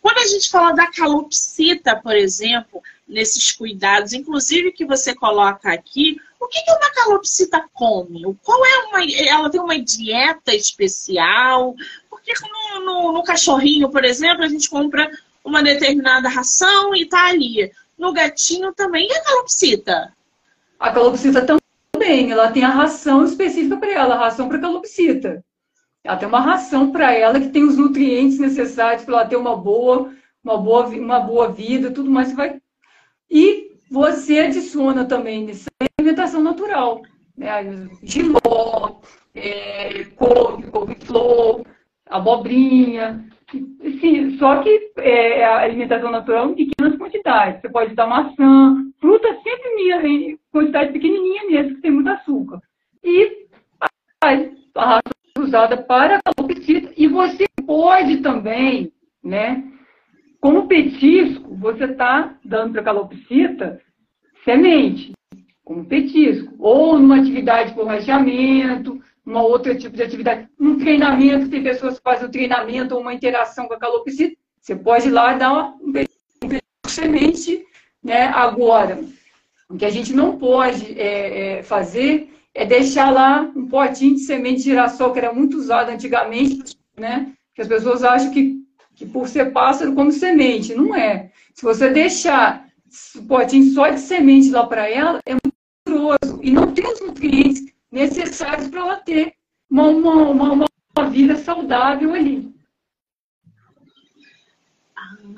Quando 0.00 0.18
a 0.18 0.26
gente 0.26 0.50
fala 0.50 0.72
da 0.72 0.90
calopsita, 0.90 1.94
por 1.94 2.16
exemplo, 2.16 2.82
nesses 3.06 3.52
cuidados, 3.52 4.12
inclusive 4.12 4.72
que 4.72 4.86
você 4.86 5.14
coloca 5.14 5.70
aqui, 5.72 6.16
o 6.40 6.48
que, 6.48 6.62
que 6.62 6.72
uma 6.72 6.90
calopsita 6.90 7.68
come? 7.74 8.22
Qual 8.42 8.64
é 8.64 8.78
uma. 8.86 9.04
Ela 9.04 9.50
tem 9.50 9.60
uma 9.60 9.78
dieta 9.78 10.54
especial? 10.54 11.74
Porque 12.08 12.32
no, 12.40 12.84
no, 12.84 13.12
no 13.12 13.22
cachorrinho, 13.22 13.90
por 13.90 14.04
exemplo, 14.04 14.42
a 14.42 14.48
gente 14.48 14.70
compra 14.70 15.10
uma 15.44 15.62
determinada 15.62 16.28
ração 16.28 16.94
e 16.94 17.04
tá 17.04 17.26
ali. 17.26 17.70
No 17.98 18.14
gatinho 18.14 18.72
também. 18.72 19.06
E 19.06 19.12
a 19.12 19.22
calopsita? 19.22 20.16
A 20.78 20.90
calopsita 20.90 21.42
também, 21.42 21.59
ela 22.02 22.50
tem 22.50 22.64
a 22.64 22.68
ração 22.68 23.24
específica 23.24 23.76
para 23.76 23.92
ela, 23.92 24.14
a 24.14 24.18
ração 24.18 24.48
para 24.48 24.58
calopsita. 24.58 25.44
Ela 26.02 26.16
tem 26.16 26.28
uma 26.28 26.40
ração 26.40 26.90
para 26.90 27.12
ela 27.12 27.40
que 27.40 27.50
tem 27.50 27.62
os 27.62 27.76
nutrientes 27.76 28.38
necessários 28.38 29.04
para 29.04 29.14
ela 29.14 29.26
ter 29.26 29.36
uma 29.36 29.56
boa, 29.56 30.12
uma 30.42 30.56
boa, 30.56 30.86
uma 30.86 31.20
boa 31.20 31.52
vida, 31.52 31.90
tudo 31.90 32.10
mais. 32.10 32.28
Você 32.28 32.34
vai... 32.34 32.60
E 33.30 33.76
você 33.90 34.40
adiciona 34.40 35.04
também 35.04 35.44
nessa 35.44 35.68
alimentação 35.98 36.42
natural, 36.42 37.02
né? 37.36 37.88
Giló, 38.02 39.00
é, 39.34 40.04
couve, 40.16 40.70
couve-flor, 40.70 41.64
abobrinha. 42.06 43.24
Sim, 44.00 44.38
só 44.38 44.62
que 44.62 44.92
é, 44.96 45.44
a 45.44 45.58
alimentação 45.58 46.10
natural 46.10 46.50
em 46.50 46.54
pequenas 46.54 46.96
quantidades. 46.96 47.60
Você 47.60 47.68
pode 47.68 47.94
dar 47.94 48.06
maçã, 48.06 48.76
fruta 49.00 49.28
sempre 49.42 49.68
em 49.70 50.39
quantidade 50.52 50.92
pequenininha 50.92 51.46
mesmo, 51.48 51.76
que 51.76 51.82
tem 51.82 51.90
muito 51.90 52.10
açúcar. 52.10 52.60
E 53.02 53.46
a, 53.80 54.28
a 54.76 54.84
ração 54.86 55.20
usada 55.38 55.76
para 55.76 56.20
calopsita. 56.22 56.92
E 56.96 57.06
você 57.06 57.46
pode 57.66 58.18
também, 58.18 58.92
né? 59.22 59.64
Como 60.40 60.66
petisco, 60.66 61.54
você 61.56 61.84
está 61.84 62.38
dando 62.44 62.72
para 62.72 62.82
calopsita 62.82 63.80
semente, 64.44 65.12
como 65.64 65.84
petisco. 65.84 66.54
Ou 66.58 66.98
numa 66.98 67.20
atividade 67.20 67.74
por 67.74 67.86
rateamento, 67.86 69.00
uma 69.24 69.42
outra 69.42 69.74
tipo 69.74 69.96
de 69.96 70.02
atividade. 70.02 70.48
Um 70.58 70.78
treinamento, 70.78 71.50
tem 71.50 71.62
pessoas 71.62 71.98
que 71.98 72.02
fazem 72.02 72.26
o 72.26 72.30
treinamento 72.30 72.94
ou 72.94 73.00
uma 73.00 73.14
interação 73.14 73.68
com 73.68 73.74
a 73.74 73.78
calopsita. 73.78 74.36
Você 74.60 74.74
pode 74.74 75.08
ir 75.08 75.12
lá 75.12 75.34
dar 75.34 75.74
um 75.80 75.92
petisco 75.92 76.88
semente, 76.88 77.64
né? 78.02 78.24
Agora, 78.28 78.98
o 79.70 79.76
que 79.76 79.84
a 79.84 79.90
gente 79.90 80.12
não 80.12 80.36
pode 80.36 81.00
é, 81.00 81.58
é, 81.58 81.62
fazer 81.62 82.28
é 82.52 82.66
deixar 82.66 83.10
lá 83.10 83.42
um 83.54 83.68
potinho 83.68 84.16
de 84.16 84.22
semente 84.22 84.56
de 84.56 84.62
girassol, 84.64 85.12
que 85.12 85.20
era 85.20 85.32
muito 85.32 85.56
usado 85.56 85.90
antigamente, 85.90 86.76
né? 86.98 87.32
Que 87.54 87.62
as 87.62 87.68
pessoas 87.68 88.02
acham 88.02 88.32
que, 88.32 88.56
que 88.96 89.06
por 89.06 89.28
ser 89.28 89.52
pássaro 89.52 89.94
come 89.94 90.10
semente. 90.12 90.74
Não 90.74 90.94
é. 90.94 91.30
Se 91.54 91.62
você 91.62 91.88
deixar 91.88 92.66
o 93.14 93.22
potinho 93.22 93.72
só 93.72 93.88
de 93.88 94.00
semente 94.00 94.50
lá 94.50 94.66
para 94.66 94.90
ela, 94.90 95.20
é 95.24 95.34
muito 95.34 95.54
grosso 95.86 96.40
e 96.42 96.50
não 96.50 96.72
tem 96.72 96.92
os 96.92 97.00
nutrientes 97.00 97.72
necessários 97.92 98.68
para 98.68 98.80
ela 98.80 98.96
ter 98.96 99.34
uma, 99.70 99.86
uma, 99.86 100.30
uma, 100.30 100.66
uma 100.96 101.10
vida 101.10 101.36
saudável 101.36 102.12
ali. 102.12 102.52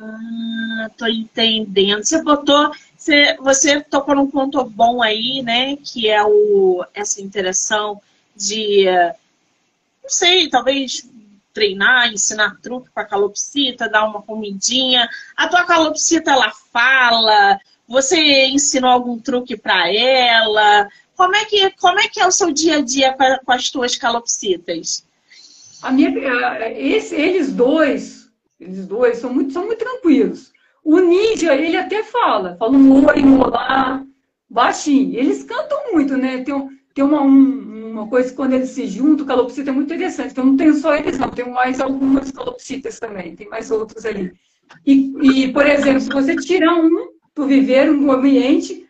Ah, 0.01 0.91
tô 0.97 1.07
entendendo. 1.07 2.03
Você 2.03 2.23
botou 2.23 2.73
você, 3.03 3.37
você 3.41 3.81
tocou 3.81 4.15
num 4.15 4.31
ponto 4.31 4.63
bom 4.65 5.03
aí, 5.03 5.43
né? 5.43 5.77
Que 5.77 6.09
é 6.09 6.23
o, 6.23 6.85
essa 6.95 7.21
interação 7.21 8.01
de, 8.37 8.85
não 10.01 10.09
sei, 10.09 10.49
talvez 10.49 11.05
treinar, 11.53 12.13
ensinar 12.13 12.61
truque 12.63 12.91
para 12.95 13.03
a 13.03 13.07
calopsita, 13.07 13.89
dar 13.89 14.05
uma 14.05 14.23
comidinha. 14.23 15.09
A 15.37 15.49
tua 15.49 15.65
calopsita, 15.65 16.31
ela 16.31 16.53
fala? 16.73 17.59
Você 17.89 18.47
ensinou 18.47 18.91
algum 18.91 19.19
truque 19.19 19.57
para 19.57 19.93
ela? 19.93 20.89
Como 21.17 21.35
é, 21.35 21.45
que, 21.45 21.71
como 21.73 21.99
é 21.99 22.09
que 22.09 22.21
é 22.21 22.27
o 22.27 22.33
seu 22.33 22.53
dia 22.53 22.77
a 22.77 22.81
dia 22.81 23.17
com, 23.45 23.53
as 23.53 23.69
tuas 23.69 23.97
calopsitas? 23.97 25.05
A 25.83 25.91
minha, 25.91 26.13
esse, 26.79 27.17
eles 27.17 27.53
dois, 27.53 28.29
eles 28.61 28.87
dois 28.87 29.19
são 29.19 29.35
muito, 29.35 29.53
são 29.53 29.67
muito 29.67 29.81
tranquilos. 29.81 30.52
O 30.85 30.99
ninja, 30.99 31.55
ele 31.55 31.77
até 31.77 32.03
fala, 32.03 32.57
fala 32.57 32.73
um 32.73 33.07
oi, 33.07 33.23
um 33.23 33.41
olá, 33.41 34.05
baixinho. 34.51 35.17
Eles 35.17 35.45
cantam 35.45 35.93
muito, 35.93 36.17
né? 36.17 36.43
Tem, 36.43 36.69
tem 36.93 37.05
uma, 37.05 37.23
um, 37.23 37.93
uma 37.93 38.09
coisa 38.09 38.31
que 38.31 38.37
quando 38.37 38.55
eles 38.55 38.71
se 38.71 38.87
juntam, 38.87 39.25
o 39.25 39.29
calopsita 39.29 39.71
é 39.71 39.73
muito 39.73 39.95
interessante. 39.95 40.33
Então 40.33 40.45
não 40.45 40.57
tenho 40.57 40.75
só 40.75 40.95
eles, 40.97 41.19
não. 41.19 41.31
Tenho 41.31 41.53
mais 41.53 41.81
algumas 41.81 42.33
calopsitas 42.33 42.99
também. 42.99 43.37
Tem 43.37 43.49
mais 43.49 43.71
outros 43.71 44.05
ali. 44.05 44.33
E, 44.85 45.13
e 45.45 45.53
por 45.53 45.67
exemplo, 45.67 46.01
se 46.01 46.09
você 46.09 46.35
tirar 46.35 46.75
um 46.75 47.13
para 47.33 47.47
viver 47.47 47.89
um 47.89 48.11
ambiente, 48.11 48.87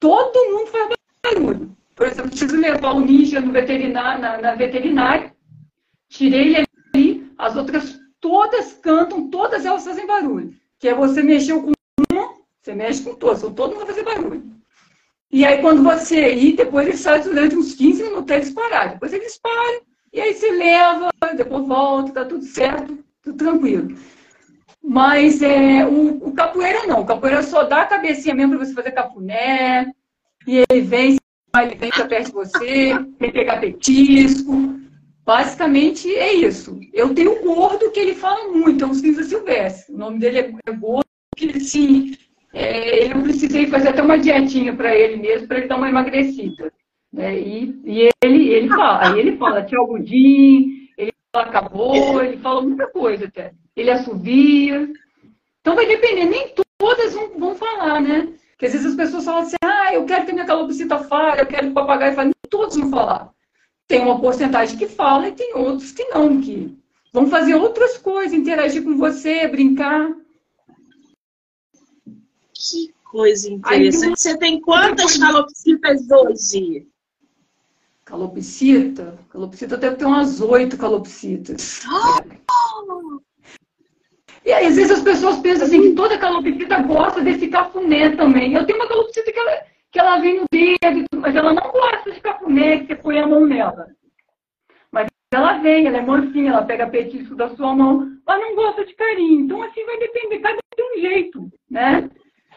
todo 0.00 0.50
mundo 0.50 0.66
faz 0.66 0.88
barulho. 1.22 1.76
Por 1.94 2.08
exemplo, 2.08 2.30
preciso 2.30 2.56
levar 2.56 2.92
o 2.92 3.00
ninja 3.00 3.40
no 3.40 3.52
veterinário, 3.52 4.20
na, 4.20 4.38
na 4.38 4.54
veterinária, 4.54 5.32
tirei 6.08 6.56
ele 6.56 6.66
ali, 6.92 7.32
as 7.38 7.56
outras 7.56 7.98
todas 8.20 8.74
cantam, 8.74 9.30
todas 9.30 9.64
elas 9.64 9.84
fazem 9.84 10.06
barulho 10.06 10.52
que 10.78 10.88
é 10.88 10.94
você 10.94 11.22
mexeu 11.22 11.62
com 11.62 11.72
uma, 12.12 12.34
você 12.62 12.74
mexe 12.74 13.02
com 13.02 13.14
todos, 13.14 13.38
então 13.38 13.54
todo 13.54 13.70
mundo 13.70 13.86
vai 13.86 13.94
fazer 13.94 14.04
barulho. 14.04 14.56
E 15.30 15.44
aí, 15.44 15.60
quando 15.60 15.82
você 15.82 16.34
ir, 16.34 16.56
depois 16.56 16.86
eles 16.86 17.00
saem 17.00 17.22
durante 17.22 17.56
uns 17.56 17.74
15 17.74 18.02
minutos 18.02 18.30
eles 18.34 18.50
parar. 18.50 18.92
Depois 18.92 19.12
eles 19.12 19.38
param, 19.38 19.80
e 20.12 20.20
aí 20.20 20.32
você 20.32 20.50
leva, 20.50 21.10
depois 21.36 21.66
volta, 21.66 22.12
tá 22.12 22.24
tudo 22.24 22.44
certo, 22.44 22.98
tudo 23.22 23.36
tranquilo. 23.36 23.96
Mas 24.82 25.42
é, 25.42 25.84
o, 25.84 26.28
o, 26.28 26.32
capoeira 26.32 26.86
não, 26.86 27.00
o 27.00 27.06
capoeira 27.06 27.42
só 27.42 27.64
dá 27.64 27.82
a 27.82 27.86
cabecinha 27.86 28.34
mesmo 28.34 28.56
para 28.56 28.64
você 28.64 28.72
fazer 28.72 28.92
capuné, 28.92 29.92
e 30.46 30.64
ele 30.70 30.80
vem, 30.82 31.18
ele 31.60 31.74
vem 31.74 31.90
para 31.90 32.06
perto 32.06 32.26
de 32.26 32.32
você, 32.32 32.94
vem 33.18 33.32
pegar 33.32 33.60
petisco, 33.60 34.78
Basicamente 35.26 36.08
é 36.14 36.32
isso. 36.32 36.78
Eu 36.92 37.12
tenho 37.12 37.32
o 37.32 37.42
gordo 37.42 37.90
que 37.90 37.98
ele 37.98 38.14
fala 38.14 38.48
muito, 38.52 38.84
é 38.84 38.86
um 38.86 38.94
cinza 38.94 39.24
silvestre. 39.24 39.92
O 39.92 39.98
nome 39.98 40.20
dele 40.20 40.56
é 40.64 40.72
gordo, 40.72 41.04
que 41.36 41.50
assim, 41.50 42.16
é, 42.54 43.12
eu 43.12 43.20
precisei 43.22 43.66
fazer 43.66 43.88
até 43.88 44.00
uma 44.00 44.16
dietinha 44.16 44.72
para 44.72 44.94
ele 44.94 45.16
mesmo, 45.16 45.48
para 45.48 45.58
ele 45.58 45.66
dar 45.66 45.78
uma 45.78 45.88
emagrecida. 45.88 46.72
Né? 47.12 47.40
E, 47.40 47.80
e 47.84 48.08
ele, 48.22 48.50
ele 48.50 48.68
fala, 48.68 49.08
aí 49.08 49.18
ele 49.18 49.36
fala 49.36 49.64
tchau 49.64 49.88
Gudim, 49.88 50.88
ele 50.96 51.12
fala 51.34 51.46
acabou, 51.46 52.22
ele 52.22 52.36
fala 52.36 52.62
muita 52.62 52.86
coisa 52.86 53.24
até. 53.24 53.52
Ele 53.74 53.90
assovia. 53.90 54.88
Então 55.60 55.74
vai 55.74 55.86
depender, 55.86 56.26
nem 56.26 56.54
todas 56.78 57.14
vão, 57.14 57.36
vão 57.36 57.54
falar, 57.56 58.00
né? 58.00 58.32
Porque 58.52 58.66
às 58.66 58.72
vezes 58.72 58.86
as 58.86 58.94
pessoas 58.94 59.24
falam 59.24 59.40
assim, 59.40 59.56
ah, 59.64 59.92
eu 59.92 60.04
quero 60.06 60.24
que 60.24 60.32
minha 60.32 60.46
calopsita 60.46 61.00
fale, 61.00 61.40
eu 61.40 61.46
quero 61.46 61.64
que 61.64 61.72
o 61.72 61.74
papagaio 61.74 62.14
fale. 62.14 62.28
Nem 62.28 62.48
todos 62.48 62.76
vão 62.76 62.90
falar. 62.90 63.35
Tem 63.88 64.00
uma 64.00 64.20
porcentagem 64.20 64.76
que 64.76 64.88
fala 64.88 65.28
e 65.28 65.32
tem 65.32 65.54
outros 65.54 65.92
que 65.92 66.04
não, 66.06 66.40
que 66.40 66.76
vão 67.12 67.28
fazer 67.28 67.54
outras 67.54 67.96
coisas, 67.96 68.36
interagir 68.36 68.82
com 68.82 68.96
você, 68.96 69.46
brincar. 69.46 70.12
Que 72.52 72.92
coisa 73.04 73.50
interessante. 73.50 74.06
Aí, 74.06 74.16
você 74.16 74.38
tem 74.38 74.60
quantas 74.60 75.16
calopsitas 75.18 76.10
hoje? 76.10 76.88
Calopsita? 78.04 79.18
Calopsita 79.30 79.76
deve 79.76 79.96
ter 79.96 80.04
umas 80.04 80.40
oito 80.40 80.76
calopsitas. 80.76 81.82
Oh! 81.86 83.20
E 84.44 84.52
aí, 84.52 84.66
às 84.66 84.76
vezes 84.76 84.92
as 84.92 85.02
pessoas 85.02 85.38
pensam 85.40 85.66
assim 85.66 85.82
que 85.82 85.92
toda 85.94 86.16
calopsita 86.16 86.80
gosta 86.82 87.20
desse 87.20 87.48
cafuné 87.48 88.14
também. 88.14 88.54
Eu 88.54 88.64
tenho 88.64 88.78
uma 88.78 88.86
calopsita 88.86 89.32
que 89.32 89.38
ela, 89.38 89.60
que 89.96 90.00
ela 90.00 90.18
vem 90.18 90.36
no 90.36 90.44
dedo, 90.52 91.06
mas 91.16 91.34
ela 91.34 91.54
não 91.54 91.72
gosta 91.72 92.12
de 92.12 92.20
cafuné 92.20 92.80
que 92.80 92.88
você 92.88 92.96
põe 92.96 93.18
a 93.18 93.26
mão 93.26 93.46
nela. 93.46 93.86
Mas 94.92 95.08
ela 95.32 95.56
vem, 95.56 95.86
ela 95.86 95.96
é 95.96 96.02
mansinha, 96.02 96.50
ela 96.50 96.66
pega 96.66 96.86
petisco 96.86 97.34
da 97.34 97.48
sua 97.56 97.74
mão, 97.74 98.06
mas 98.26 98.40
não 98.42 98.54
gosta 98.54 98.84
de 98.84 98.94
carinho. 98.94 99.46
Então, 99.46 99.62
assim, 99.62 99.86
vai 99.86 99.98
depender, 99.98 100.40
cada 100.40 100.56
um 100.56 100.76
tem 100.76 100.84
um 100.84 101.00
jeito, 101.00 101.50
né? 101.70 102.10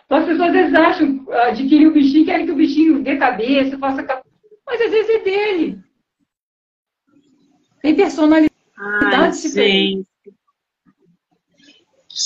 Então, 0.05 0.17
as 0.17 0.25
pessoas 0.25 0.49
às 0.49 0.53
vezes 0.53 0.73
acham, 0.75 1.25
adquirir 1.31 1.87
o 1.87 1.93
bichinho, 1.93 2.25
querem 2.25 2.45
que 2.45 2.51
o 2.51 2.57
bichinho 2.57 3.03
dê 3.03 3.15
cabeça, 3.15 3.77
faça 3.77 4.03
cafuné, 4.03 4.35
mas 4.65 4.81
às 4.81 4.91
vezes 4.91 5.09
é 5.09 5.19
dele. 5.19 5.79
Tem 7.81 7.95
personalidade 7.95 8.51
Ai, 8.77 9.31
diferente. 9.31 10.08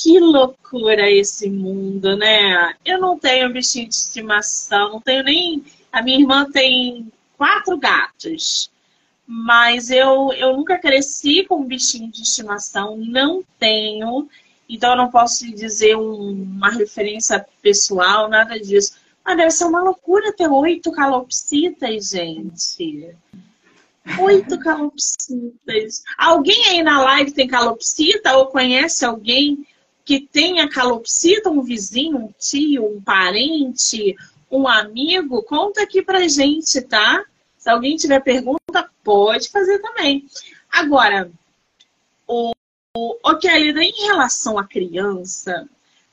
Que 0.02 0.20
loucura 0.20 1.08
esse 1.08 1.48
mundo, 1.48 2.18
né? 2.18 2.74
Eu 2.84 3.00
não 3.00 3.20
tenho 3.20 3.54
bichinho 3.54 3.88
de 3.88 3.94
estimação, 3.94 4.94
não 4.94 5.02
tenho 5.02 5.24
nem. 5.24 5.64
A 5.92 6.02
minha 6.02 6.20
irmã 6.20 6.50
tem 6.50 7.12
quatro 7.38 7.78
gatos, 7.78 8.72
mas 9.28 9.92
eu, 9.92 10.34
eu 10.34 10.58
nunca 10.58 10.80
cresci 10.80 11.46
com 11.46 11.58
um 11.58 11.66
bichinho 11.66 12.12
de 12.12 12.24
estimação, 12.24 12.98
não 12.98 13.44
tenho, 13.60 14.28
então 14.68 14.92
eu 14.92 14.98
não 14.98 15.12
posso 15.12 15.46
dizer 15.54 15.96
um, 15.96 16.32
uma 16.32 16.72
referência 16.72 17.46
pessoal, 17.62 18.28
nada 18.28 18.60
disso. 18.60 18.96
Mas 19.24 19.38
deve 19.38 19.52
ser 19.52 19.66
uma 19.66 19.84
loucura 19.84 20.34
ter 20.34 20.48
oito 20.48 20.92
calopsitas, 20.92 22.10
gente. 22.10 23.16
Oito 24.20 24.60
calopsitas. 24.60 26.04
Alguém 26.18 26.66
aí 26.70 26.82
na 26.82 27.00
live 27.04 27.32
tem 27.32 27.48
calopsita 27.48 28.36
ou 28.36 28.48
conhece 28.48 29.06
alguém 29.06 29.66
que 30.06 30.20
tenha 30.20 30.70
calopsita, 30.70 31.50
um 31.50 31.62
vizinho, 31.62 32.18
um 32.18 32.34
tio, 32.38 32.86
um 32.86 33.02
parente, 33.02 34.16
um 34.52 34.68
amigo, 34.68 35.42
conta 35.44 35.82
aqui 35.82 36.02
pra 36.02 36.28
gente, 36.28 36.82
tá? 36.82 37.24
Se 37.58 37.70
alguém 37.70 37.96
tiver 37.96 38.20
pergunta, 38.22 38.89
pode 39.04 39.50
fazer 39.50 39.80
também. 39.80 40.26
Agora, 40.70 41.32
o, 42.28 42.52
o, 42.96 43.18
o 43.24 43.38
Kelly, 43.38 43.74
em 43.80 44.06
relação 44.08 44.60
à 44.60 44.66
criança, 44.66 45.68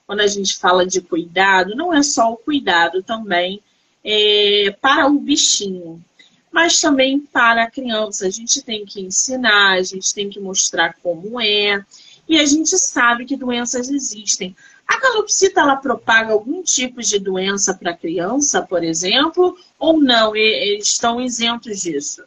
quando 0.07 0.21
a 0.21 0.27
gente 0.27 0.59
fala 0.59 0.87
de 0.87 1.01
cuidado, 1.01 1.75
não 1.75 1.93
é 1.93 2.03
só 2.03 2.33
o 2.33 2.37
cuidado 2.37 3.03
também 3.03 3.61
é, 4.05 4.75
para 4.81 5.07
o 5.07 5.19
bichinho, 5.19 6.03
mas 6.51 6.81
também 6.81 7.21
para 7.21 7.65
a 7.65 7.71
criança. 7.71 8.27
A 8.27 8.31
gente 8.31 8.63
tem 8.63 8.85
que 8.85 9.01
ensinar, 9.01 9.73
a 9.73 9.83
gente 9.83 10.15
tem 10.15 10.29
que 10.29 10.41
mostrar 10.41 10.97
como 11.03 11.41
é 11.41 11.85
e 12.31 12.39
a 12.39 12.47
gente 12.47 12.79
sabe 12.79 13.25
que 13.25 13.37
doenças 13.37 13.91
existem. 13.91 14.55
A 14.87 15.01
calopsita 15.01 15.61
ela 15.61 15.75
propaga 15.75 16.33
algum 16.33 16.63
tipo 16.63 17.03
de 17.03 17.19
doença 17.19 17.75
para 17.75 17.91
a 17.91 17.97
criança, 17.97 18.63
por 18.63 18.85
exemplo, 18.85 19.57
ou 19.77 20.01
não? 20.01 20.37
Eles 20.37 20.87
estão 20.87 21.21
isentos 21.21 21.81
disso? 21.81 22.23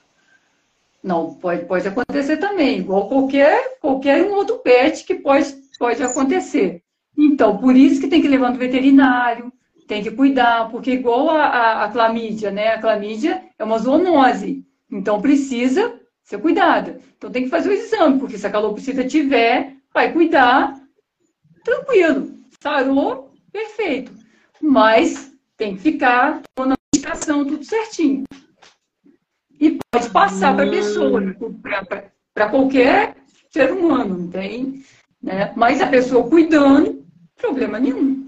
Não, 1.02 1.34
pode, 1.36 1.66
pode 1.66 1.88
acontecer 1.88 2.36
também, 2.36 2.80
igual 2.80 3.08
qualquer, 3.08 3.78
qualquer 3.80 4.30
outro 4.30 4.58
pet 4.58 5.06
que 5.06 5.16
pode, 5.16 5.56
pode 5.80 6.04
acontecer. 6.04 6.84
Então, 7.18 7.58
por 7.58 7.74
isso 7.74 8.02
que 8.02 8.10
tem 8.10 8.22
que 8.22 8.28
levar 8.28 8.52
no 8.52 8.60
veterinário, 8.60 9.54
tem 9.88 10.04
que 10.04 10.12
cuidar, 10.12 10.70
porque 10.70 10.92
igual 10.92 11.30
a, 11.30 11.46
a, 11.46 11.84
a 11.86 11.92
clamídia, 11.92 12.52
né? 12.52 12.74
A 12.74 12.82
clamídia 12.82 13.42
é 13.58 13.64
uma 13.64 13.80
zoonose, 13.80 14.66
então 14.92 15.22
precisa 15.22 15.98
ser 16.26 16.40
cuidada. 16.40 17.00
Então 17.18 17.32
tem 17.32 17.44
que 17.44 17.50
fazer 17.50 17.70
o 17.70 17.74
exame, 17.74 18.20
porque 18.20 18.38
se 18.38 18.46
a 18.46 18.50
calopsita 18.50 19.06
tiver, 19.06 19.78
vai 19.94 20.12
cuidar, 20.12 20.80
tranquilo. 21.64 22.34
Sarou, 22.62 23.34
perfeito. 23.52 24.12
Mas 24.62 25.32
tem 25.58 25.76
que 25.76 25.82
ficar 25.82 26.42
na 26.58 26.76
medicação 26.94 27.46
tudo 27.46 27.64
certinho. 27.64 28.24
E 29.60 29.80
pode 29.92 30.10
passar 30.10 30.56
para 30.56 30.66
a 30.66 30.70
pessoa, 30.70 31.22
para 32.34 32.50
qualquer 32.50 33.16
ser 33.52 33.72
humano, 33.72 34.18
não 34.18 34.30
tem? 34.30 34.84
Né? 35.22 35.54
Mas 35.56 35.82
a 35.82 35.88
pessoa 35.88 36.30
cuidando, 36.30 37.06
problema 37.38 37.80
nenhum. 37.80 38.24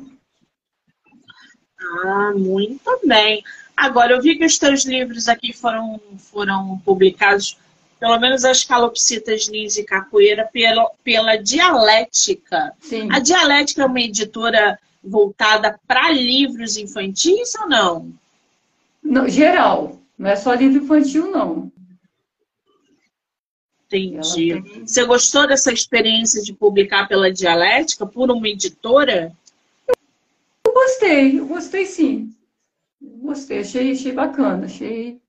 Ah, 2.04 2.34
muito 2.36 3.00
bem. 3.06 3.44
Agora, 3.76 4.14
eu 4.14 4.22
vi 4.22 4.38
que 4.38 4.46
os 4.46 4.58
teus 4.58 4.86
livros 4.86 5.28
aqui 5.28 5.52
foram, 5.52 6.00
foram 6.18 6.80
publicados 6.80 7.58
pelo 8.06 8.20
menos 8.20 8.46
as 8.46 8.64
calopsitas 8.64 9.48
ninja 9.48 9.82
e 9.82 9.84
capoeira, 9.84 10.48
pela, 10.54 10.92
pela 11.04 11.38
Dialética. 11.38 12.72
Sim. 12.80 13.10
A 13.12 13.18
Dialética 13.18 13.82
é 13.82 13.86
uma 13.88 14.00
editora 14.00 14.78
voltada 15.04 15.80
para 15.88 16.12
livros 16.12 16.78
infantis 16.78 17.56
ou 17.56 17.68
não? 17.68 18.14
não? 19.04 19.28
Geral, 19.28 20.00
não 20.20 20.30
é 20.30 20.36
só 20.36 20.54
livro 20.54 20.84
infantil, 20.84 21.32
não. 21.32 21.72
Entendi. 23.88 24.62
Tem... 24.62 24.86
Você 24.86 25.04
gostou 25.04 25.48
dessa 25.48 25.74
experiência 25.74 26.44
de 26.44 26.54
publicar 26.54 27.08
pela 27.08 27.34
Dialética, 27.34 28.06
por 28.06 28.30
uma 28.30 28.48
editora? 28.48 29.36
Eu 30.64 30.72
gostei, 30.72 31.40
eu 31.40 31.48
gostei 31.48 31.88
sim. 31.88 32.32
Gostei, 33.02 33.62
achei, 33.62 33.94
achei 33.94 34.12
bacana, 34.12 34.66
achei 34.66 35.20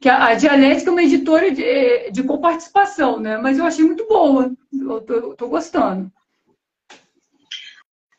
que 0.00 0.08
a, 0.08 0.26
a 0.26 0.34
Dialética 0.34 0.90
é 0.90 0.92
uma 0.92 1.02
editora 1.02 1.50
de, 1.50 2.10
de 2.10 2.22
coparticipação, 2.22 3.18
né? 3.18 3.36
Mas 3.38 3.58
eu 3.58 3.64
achei 3.64 3.84
muito 3.84 4.06
boa. 4.06 4.52
Eu 4.72 5.00
tô, 5.00 5.34
tô 5.34 5.48
gostando. 5.48 6.10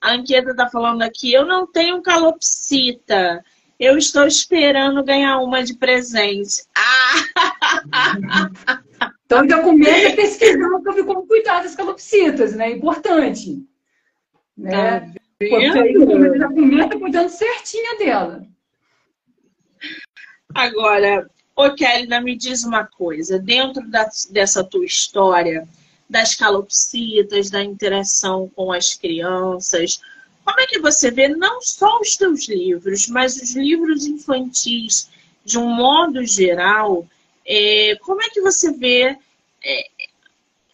A 0.01 0.13
Anquieta 0.13 0.51
está 0.51 0.69
falando 0.69 1.01
aqui, 1.01 1.33
eu 1.33 1.45
não 1.45 1.67
tenho 1.67 2.01
calopsita. 2.01 3.43
Eu 3.79 3.97
estou 3.97 4.25
esperando 4.25 5.03
ganhar 5.03 5.39
uma 5.39 5.63
de 5.63 5.75
presente. 5.75 6.63
Ah! 6.75 7.13
Então 9.29 9.47
já 9.47 9.61
começa 9.61 10.15
pesquisando 10.15 10.83
sobre 10.83 11.03
como 11.03 11.27
cuidar 11.27 11.61
das 11.61 11.75
calopsitas, 11.75 12.55
né? 12.55 12.71
Importante. 12.71 13.63
Né? 14.57 15.01
Tá 15.01 15.13
já 16.35 16.47
começa 16.47 16.97
cuidando 16.97 17.29
certinha 17.29 17.95
dela. 17.99 18.43
Agora, 20.55 21.29
Ô, 21.59 21.73
Kelly, 21.75 22.07
me 22.21 22.37
diz 22.37 22.63
uma 22.63 22.85
coisa. 22.85 23.37
Dentro 23.37 23.85
da, 23.89 24.09
dessa 24.29 24.63
tua 24.63 24.85
história, 24.85 25.67
das 26.09 26.33
calopsitas, 26.33 27.49
da 27.49 27.61
interação 27.61 28.49
com 28.55 28.71
as 28.71 28.93
crianças, 28.93 29.99
como 30.45 30.57
é 30.57 30.65
que 30.65 30.79
você 30.79 31.11
vê 31.11 31.27
não 31.27 31.61
só 31.61 31.99
os 31.99 32.15
teus 32.15 32.47
livros, 32.47 33.09
mas 33.09 33.35
os 33.35 33.57
livros 33.57 34.05
infantis, 34.05 35.09
de 35.43 35.59
um 35.59 35.67
modo 35.67 36.25
geral, 36.25 37.05
é, 37.45 37.97
como 38.03 38.23
é 38.23 38.29
que 38.29 38.39
você 38.39 38.71
vê 38.71 39.17
é, 39.61 39.87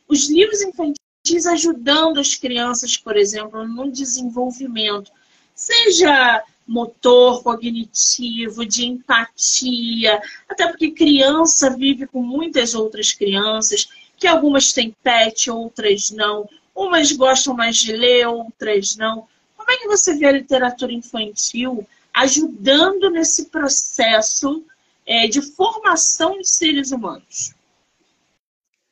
os 0.08 0.30
livros 0.30 0.62
infantis 0.62 1.48
ajudando 1.48 2.19
as 2.19 2.36
crianças, 2.36 2.95
por 2.95 3.17
exemplo, 3.17 3.67
no 3.67 3.91
desenvolvimento, 3.91 5.12
seja 5.56 6.43
motor, 6.67 7.43
cognitivo, 7.43 8.65
de 8.65 8.86
empatia, 8.86 10.19
até 10.49 10.67
porque 10.67 10.91
criança 10.91 11.69
vive 11.75 12.08
com 12.08 12.21
muitas 12.21 12.73
outras 12.73 13.12
crianças, 13.12 13.88
que 14.17 14.28
algumas 14.28 14.73
têm 14.73 14.95
pet, 15.04 15.51
outras 15.51 16.10
não, 16.12 16.49
umas 16.75 17.12
gostam 17.12 17.54
mais 17.54 17.78
de 17.78 17.91
ler, 17.91 18.28
outras 18.28 18.95
não. 18.95 19.28
Como 19.56 19.71
é 19.71 19.78
que 19.78 19.88
você 19.88 20.15
vê 20.15 20.25
a 20.25 20.32
literatura 20.32 20.91
infantil 20.91 21.88
ajudando 22.13 23.10
nesse 23.10 23.45
processo 23.45 24.63
é, 25.06 25.28
de 25.28 25.41
formação 25.41 26.39
de 26.39 26.47
seres 26.47 26.91
humanos? 26.91 27.54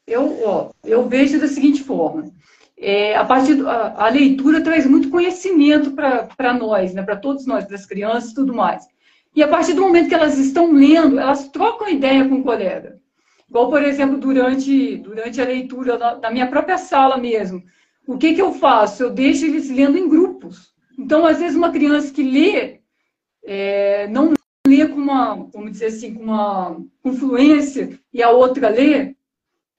Eu, 0.06 0.46
ó, 0.46 0.72
eu 0.84 1.08
vejo 1.08 1.40
da 1.40 1.48
seguinte 1.48 1.84
forma 1.84 2.30
é, 2.84 3.16
a, 3.16 3.24
partir 3.24 3.66
a, 3.66 4.06
a, 4.06 4.10
leitura 4.10 4.62
traz 4.62 4.86
muito 4.86 5.10
conhecimento 5.10 5.92
para 5.92 6.54
nós, 6.54 6.94
né, 6.94 7.02
para 7.02 7.16
todos 7.16 7.46
nós, 7.46 7.64
para 7.64 7.76
as 7.76 7.86
crianças 7.86 8.32
e 8.32 8.36
tudo 8.36 8.54
mais. 8.54 8.86
E 9.34 9.42
a 9.42 9.48
partir 9.48 9.74
do 9.74 9.82
momento 9.82 10.10
que 10.10 10.14
elas 10.14 10.38
estão 10.38 10.74
lendo, 10.74 11.18
elas 11.18 11.48
trocam 11.48 11.88
ideia 11.88 12.28
com 12.28 12.36
o 12.36 12.44
colega. 12.44 13.00
Igual, 13.50 13.70
por 13.70 13.82
exemplo, 13.82 14.18
durante, 14.18 14.98
durante 14.98 15.42
a 15.42 15.46
leitura 15.46 15.98
na, 15.98 16.30
minha 16.30 16.48
própria 16.48 16.78
sala 16.78 17.18
mesmo. 17.18 17.64
O 18.06 18.18
que, 18.18 18.34
que 18.34 18.42
eu 18.42 18.54
faço? 18.54 19.04
Eu 19.04 19.10
deixo 19.12 19.46
eles 19.46 19.70
lendo 19.70 19.98
em 19.98 20.10
grupos. 20.10 20.74
Então, 21.00 21.26
às 21.26 21.40
vezes, 21.40 21.56
uma 21.56 21.72
criança 21.72 22.14
que 22.14 22.22
lê, 22.22 22.82
é, 23.46 24.08
não 24.10 24.34
lê 24.68 24.88
com 24.88 25.00
uma, 25.00 25.36
vamos 25.54 25.72
dizer 25.72 25.86
assim, 25.86 26.14
com 26.14 26.24
uma 26.24 26.78
influência, 27.06 27.98
e 28.14 28.22
a 28.22 28.30
outra 28.30 28.68
lê, 28.70 29.16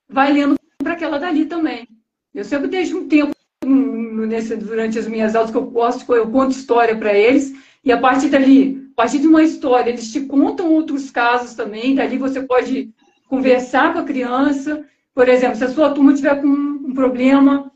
vai 0.09 0.33
lendo 0.33 0.57
para 0.79 0.95
aquela 0.95 1.19
dali 1.19 1.47
também. 1.47 1.87
Eu 2.35 2.45
sempre 2.45 2.69
deixo 2.69 2.99
um 2.99 3.09
tempo 3.09 3.33
nesse, 3.65 4.57
durante 4.57 4.99
as 4.99 5.07
minhas 5.07 5.35
aulas 5.35 5.51
que 5.51 5.57
eu 5.57 5.65
gosto, 5.65 6.13
eu 6.15 6.31
conto 6.31 6.51
história 6.51 6.97
para 6.97 7.15
eles, 7.15 7.55
e 7.85 7.93
a 7.93 7.99
partir 7.99 8.29
dali, 8.29 8.91
a 8.93 8.97
partir 8.97 9.19
de 9.19 9.27
uma 9.27 9.43
história, 9.43 9.91
eles 9.91 10.11
te 10.11 10.21
contam 10.23 10.73
outros 10.73 11.11
casos 11.11 11.55
também, 11.55 11.95
dali 11.95 12.19
você 12.19 12.43
pode 12.43 12.93
conversar 13.29 13.93
com 13.93 14.01
a 14.01 14.05
criança. 14.05 14.85
Por 15.15 15.29
exemplo, 15.29 15.57
se 15.57 15.65
a 15.65 15.69
sua 15.69 15.91
turma 15.93 16.15
tiver 16.15 16.41
com 16.41 16.47
um 16.47 16.95
problema 16.95 17.71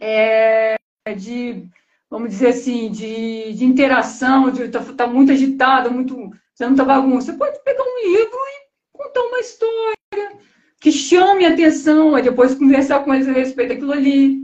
é, 0.00 0.76
de, 1.16 1.64
vamos 2.10 2.30
dizer 2.30 2.48
assim, 2.48 2.90
de, 2.90 3.52
de 3.54 3.64
interação, 3.64 4.50
de 4.50 4.68
tá, 4.68 4.80
tá 4.80 5.06
muito 5.06 5.32
agitada, 5.32 5.90
muito 5.90 6.30
Você 6.54 6.64
não 6.64 6.72
está 6.72 6.84
bagunça. 6.84 7.32
Você 7.32 7.38
pode 7.38 7.62
pegar 7.64 7.82
um 7.82 8.10
livro 8.10 8.36
e 8.36 8.65
que 10.86 10.92
chame 10.92 11.44
a 11.44 11.48
atenção, 11.48 12.14
aí 12.14 12.22
depois 12.22 12.54
conversar 12.54 13.00
com 13.00 13.12
eles 13.12 13.26
a 13.26 13.32
respeito 13.32 13.70
daquilo 13.70 13.90
ali. 13.90 14.40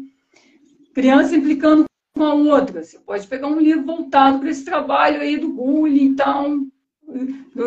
Criança 0.93 1.37
implicando 1.37 1.85
com 2.17 2.25
a 2.25 2.35
outra. 2.35 2.83
Você 2.83 2.99
pode 2.99 3.29
pegar 3.29 3.47
um 3.47 3.61
livro 3.61 3.85
voltado 3.85 4.41
para 4.41 4.51
esse 4.51 4.65
trabalho 4.65 5.21
aí 5.21 5.37
do 5.37 5.51
bullying, 5.51 6.07
então, 6.07 6.67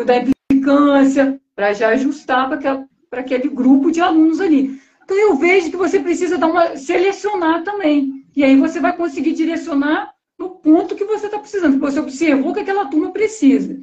da 0.04 0.18
implicância, 0.18 1.40
para 1.54 1.72
já 1.72 1.88
ajustar 1.88 2.50
para 2.50 3.20
aquele 3.20 3.48
grupo 3.48 3.90
de 3.90 4.02
alunos 4.02 4.42
ali. 4.42 4.78
Então 5.02 5.16
eu 5.16 5.36
vejo 5.36 5.70
que 5.70 5.76
você 5.78 5.98
precisa 5.98 6.36
dar 6.36 6.48
uma 6.48 6.76
selecionar 6.76 7.64
também. 7.64 8.26
E 8.36 8.44
aí 8.44 8.58
você 8.58 8.78
vai 8.78 8.94
conseguir 8.94 9.32
direcionar 9.32 10.12
no 10.38 10.50
ponto 10.50 10.94
que 10.94 11.04
você 11.06 11.24
está 11.24 11.38
precisando, 11.38 11.76
que 11.76 11.80
você 11.80 11.98
observou 11.98 12.52
que 12.52 12.60
aquela 12.60 12.84
turma 12.84 13.10
precisa. 13.10 13.80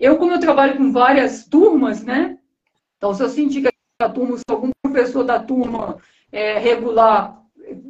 Eu, 0.00 0.16
como 0.16 0.32
eu 0.32 0.40
trabalho 0.40 0.78
com 0.78 0.90
várias 0.90 1.44
turmas, 1.44 2.02
né? 2.02 2.38
Então, 2.96 3.12
se 3.12 3.22
eu 3.22 3.28
sentir 3.28 3.60
que 3.60 3.71
a 4.02 4.08
turma, 4.08 4.36
se 4.36 4.44
algum 4.48 4.70
professor 4.82 5.24
da 5.24 5.40
turma 5.40 5.98
é, 6.30 6.58
regular 6.58 7.42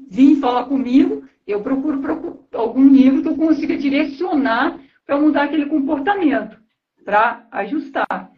vir 0.09 0.37
falar 0.37 0.65
comigo, 0.67 1.25
eu 1.47 1.61
procuro, 1.61 2.01
procuro 2.01 2.47
algum 2.55 2.89
livro 2.89 3.23
que 3.23 3.29
eu 3.29 3.37
consiga 3.37 3.77
direcionar 3.77 4.79
para 5.07 5.19
mudar 5.19 5.45
aquele 5.45 5.67
comportamento, 5.67 6.57
para 7.05 7.47
ajustar. 7.51 8.31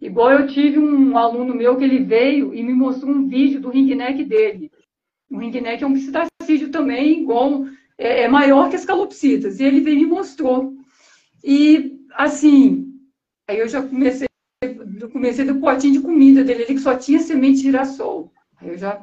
Igual 0.00 0.32
eu 0.32 0.46
tive 0.46 0.78
um 0.78 1.16
aluno 1.18 1.54
meu 1.54 1.76
que 1.76 1.84
ele 1.84 1.98
veio 1.98 2.54
e 2.54 2.62
me 2.62 2.72
mostrou 2.72 3.14
um 3.14 3.28
vídeo 3.28 3.60
do 3.60 3.68
ring 3.68 3.94
neck 3.94 4.24
dele. 4.24 4.70
O 5.30 5.36
ring 5.36 5.60
neck 5.60 5.84
é 5.84 5.86
um 5.86 5.92
psitacídeo 5.92 6.70
também, 6.70 7.20
igual, 7.20 7.66
é, 7.98 8.22
é 8.22 8.28
maior 8.28 8.70
que 8.70 8.76
as 8.76 8.84
calopsitas. 8.84 9.60
E 9.60 9.64
ele 9.64 9.80
veio 9.80 9.98
e 9.98 10.04
me 10.04 10.06
mostrou. 10.06 10.74
E, 11.44 12.00
assim, 12.14 12.94
aí 13.46 13.58
eu 13.58 13.68
já 13.68 13.82
comecei, 13.82 14.26
comecei 15.20 15.44
do 15.44 15.56
potinho 15.56 15.92
de 15.92 16.00
comida 16.00 16.42
dele, 16.42 16.62
ele 16.62 16.74
que 16.74 16.80
só 16.80 16.96
tinha 16.96 17.20
semente 17.20 17.58
de 17.58 17.64
girassol. 17.64 18.32
Aí 18.58 18.70
eu 18.70 18.78
já, 18.78 18.98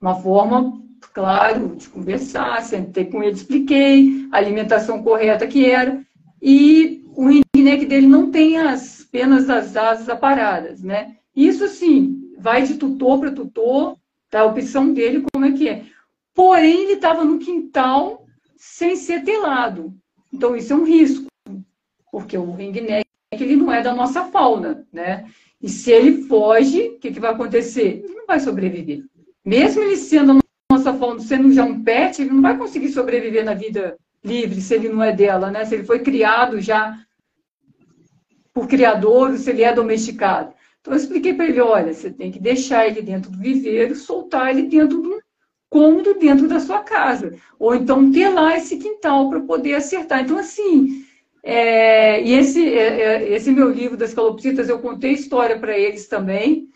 uma 0.00 0.14
forma, 0.14 0.80
claro, 1.12 1.74
de 1.74 1.88
conversar, 1.88 2.62
sentei 2.62 3.06
com 3.06 3.20
ele, 3.20 3.32
expliquei 3.32 4.28
a 4.30 4.36
alimentação 4.36 5.02
correta 5.02 5.46
que 5.46 5.68
era. 5.68 6.00
E 6.40 7.04
o 7.16 7.26
ring 7.26 7.42
neck 7.56 7.84
dele 7.86 8.06
não 8.06 8.30
tem 8.30 8.58
as 8.58 9.02
penas 9.10 9.46
das 9.46 9.76
asas 9.76 10.08
aparadas, 10.08 10.82
né? 10.82 11.16
Isso, 11.34 11.66
sim, 11.66 12.32
vai 12.38 12.62
de 12.62 12.74
tutor 12.74 13.18
para 13.18 13.32
tutor, 13.32 13.96
tá? 14.30 14.44
opção 14.44 14.92
dele, 14.92 15.24
como 15.32 15.46
é 15.46 15.52
que 15.52 15.68
é. 15.68 15.84
Porém, 16.32 16.84
ele 16.84 16.92
estava 16.92 17.24
no 17.24 17.40
quintal 17.40 18.24
sem 18.56 18.94
ser 18.94 19.24
telado. 19.24 19.92
Então, 20.32 20.54
isso 20.54 20.72
é 20.72 20.76
um 20.76 20.84
risco, 20.84 21.26
porque 22.12 22.38
o 22.38 22.52
ringneck 22.52 23.03
ele 23.42 23.56
não 23.56 23.72
é 23.72 23.82
da 23.82 23.94
nossa 23.94 24.24
fauna, 24.24 24.86
né? 24.92 25.26
E 25.60 25.68
se 25.68 25.90
ele 25.90 26.22
foge, 26.24 26.88
o 26.88 26.98
que, 26.98 27.10
que 27.10 27.20
vai 27.20 27.32
acontecer? 27.32 28.02
Ele 28.04 28.14
não 28.14 28.26
vai 28.26 28.38
sobreviver. 28.38 29.02
Mesmo 29.44 29.82
ele 29.82 29.96
sendo 29.96 30.34
da 30.34 30.40
nossa 30.70 30.92
fauna, 30.92 31.20
sendo 31.20 31.52
já 31.52 31.64
um 31.64 31.82
pet, 31.82 32.20
ele 32.20 32.30
não 32.30 32.42
vai 32.42 32.56
conseguir 32.56 32.90
sobreviver 32.90 33.44
na 33.44 33.54
vida 33.54 33.96
livre 34.22 34.60
se 34.60 34.74
ele 34.74 34.88
não 34.88 35.02
é 35.02 35.12
dela, 35.12 35.50
né? 35.50 35.64
Se 35.64 35.74
ele 35.74 35.84
foi 35.84 36.00
criado 36.00 36.60
já 36.60 36.98
por 38.52 38.68
criador, 38.68 39.36
se 39.36 39.50
ele 39.50 39.62
é 39.62 39.72
domesticado. 39.72 40.54
Então, 40.80 40.92
eu 40.92 40.98
expliquei 40.98 41.34
para 41.34 41.46
ele: 41.46 41.60
olha, 41.60 41.92
você 41.92 42.10
tem 42.10 42.30
que 42.30 42.38
deixar 42.38 42.86
ele 42.86 43.02
dentro 43.02 43.30
do 43.30 43.38
viveiro, 43.38 43.94
soltar 43.96 44.50
ele 44.50 44.68
dentro 44.68 45.00
do 45.00 45.18
cômodo 45.68 46.14
dentro 46.14 46.46
da 46.46 46.60
sua 46.60 46.80
casa. 46.80 47.34
Ou 47.58 47.74
então 47.74 48.12
ter 48.12 48.28
lá 48.28 48.56
esse 48.56 48.76
quintal 48.76 49.28
para 49.28 49.40
poder 49.40 49.74
acertar. 49.74 50.20
Então, 50.20 50.38
assim, 50.38 51.04
é, 51.46 52.22
e 52.22 52.32
esse, 52.32 52.66
é, 52.66 53.00
é, 53.00 53.32
esse 53.34 53.50
meu 53.50 53.70
livro 53.70 53.98
das 53.98 54.14
calopsitas, 54.14 54.70
eu 54.70 54.78
contei 54.78 55.12
história 55.12 55.58
para 55.58 55.78
eles 55.78 56.08
também. 56.08 56.70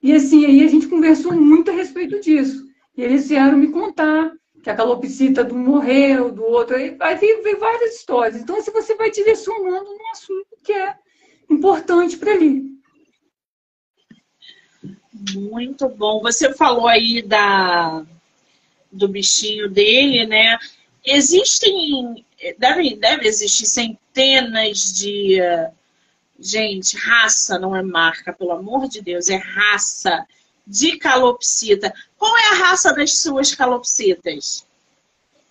E 0.00 0.12
assim, 0.12 0.46
aí 0.46 0.62
a 0.62 0.68
gente 0.68 0.86
conversou 0.86 1.32
muito 1.32 1.72
a 1.72 1.74
respeito 1.74 2.20
disso. 2.20 2.64
E 2.96 3.02
eles 3.02 3.28
vieram 3.28 3.58
me 3.58 3.72
contar 3.72 4.32
que 4.62 4.70
a 4.70 4.76
calopsita 4.76 5.42
do 5.42 5.56
morreu, 5.56 6.30
do 6.30 6.44
outro, 6.44 6.76
aí, 6.76 6.96
veio 7.42 7.58
várias 7.58 7.96
histórias. 7.96 8.40
Então, 8.40 8.54
se 8.62 8.70
assim, 8.70 8.70
você 8.70 8.94
vai 8.94 9.10
direcionando 9.10 9.90
num 9.90 10.10
assunto 10.12 10.56
que 10.62 10.72
é 10.72 10.94
importante 11.50 12.16
para 12.16 12.32
ele. 12.32 12.70
Muito 15.34 15.88
bom. 15.88 16.20
Você 16.20 16.54
falou 16.54 16.86
aí 16.86 17.22
da, 17.22 18.06
do 18.90 19.08
bichinho 19.08 19.68
dele, 19.68 20.26
né? 20.26 20.56
Existem, 21.04 22.24
deve, 22.56 22.94
deve 22.94 23.26
existir 23.26 23.66
centenas 24.12 24.92
de. 24.92 25.38
Gente, 26.38 26.96
raça 26.96 27.58
não 27.58 27.74
é 27.74 27.82
marca, 27.82 28.32
pelo 28.32 28.52
amor 28.52 28.88
de 28.88 29.00
Deus, 29.00 29.28
é 29.28 29.36
raça 29.36 30.26
de 30.66 30.96
calopsita. 30.98 31.92
Qual 32.18 32.36
é 32.36 32.48
a 32.48 32.54
raça 32.54 32.92
das 32.92 33.18
suas 33.18 33.54
calopsitas? 33.54 34.66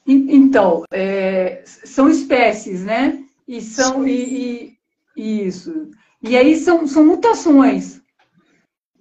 Então, 0.05 0.83
é, 0.91 1.63
são 1.65 2.09
espécies, 2.09 2.81
né? 2.81 3.23
E 3.47 3.61
são. 3.61 4.05
E, 4.05 4.77
e, 5.15 5.47
isso. 5.47 5.91
E 6.21 6.35
aí 6.35 6.57
são, 6.57 6.85
são 6.87 7.05
mutações. 7.05 8.01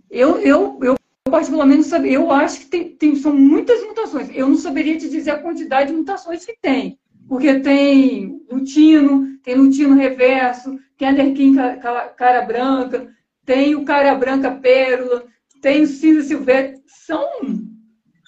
Eu, 0.08 0.38
eu, 0.40 0.78
eu 0.82 0.96
particularmente, 1.28 1.88
eu 2.06 2.30
acho 2.30 2.60
que 2.60 2.66
tem, 2.66 2.90
tem, 2.90 3.16
são 3.16 3.34
muitas 3.34 3.82
mutações. 3.84 4.28
Eu 4.32 4.48
não 4.48 4.56
saberia 4.56 4.98
te 4.98 5.08
dizer 5.08 5.30
a 5.32 5.42
quantidade 5.42 5.90
de 5.90 5.96
mutações 5.96 6.44
que 6.44 6.56
tem. 6.60 6.98
Porque 7.30 7.60
tem 7.60 8.44
lutino, 8.50 9.38
tem 9.44 9.54
lutino 9.54 9.94
reverso, 9.94 10.76
tem 10.98 11.10
alerquim 11.10 11.54
cara 11.54 12.42
branca, 12.42 13.08
tem 13.46 13.76
o 13.76 13.84
cara 13.84 14.16
branca 14.16 14.50
pérola, 14.50 15.24
tem 15.62 15.84
o 15.84 15.86
cinza 15.86 16.22
silvestre. 16.26 16.82
São, 16.88 17.24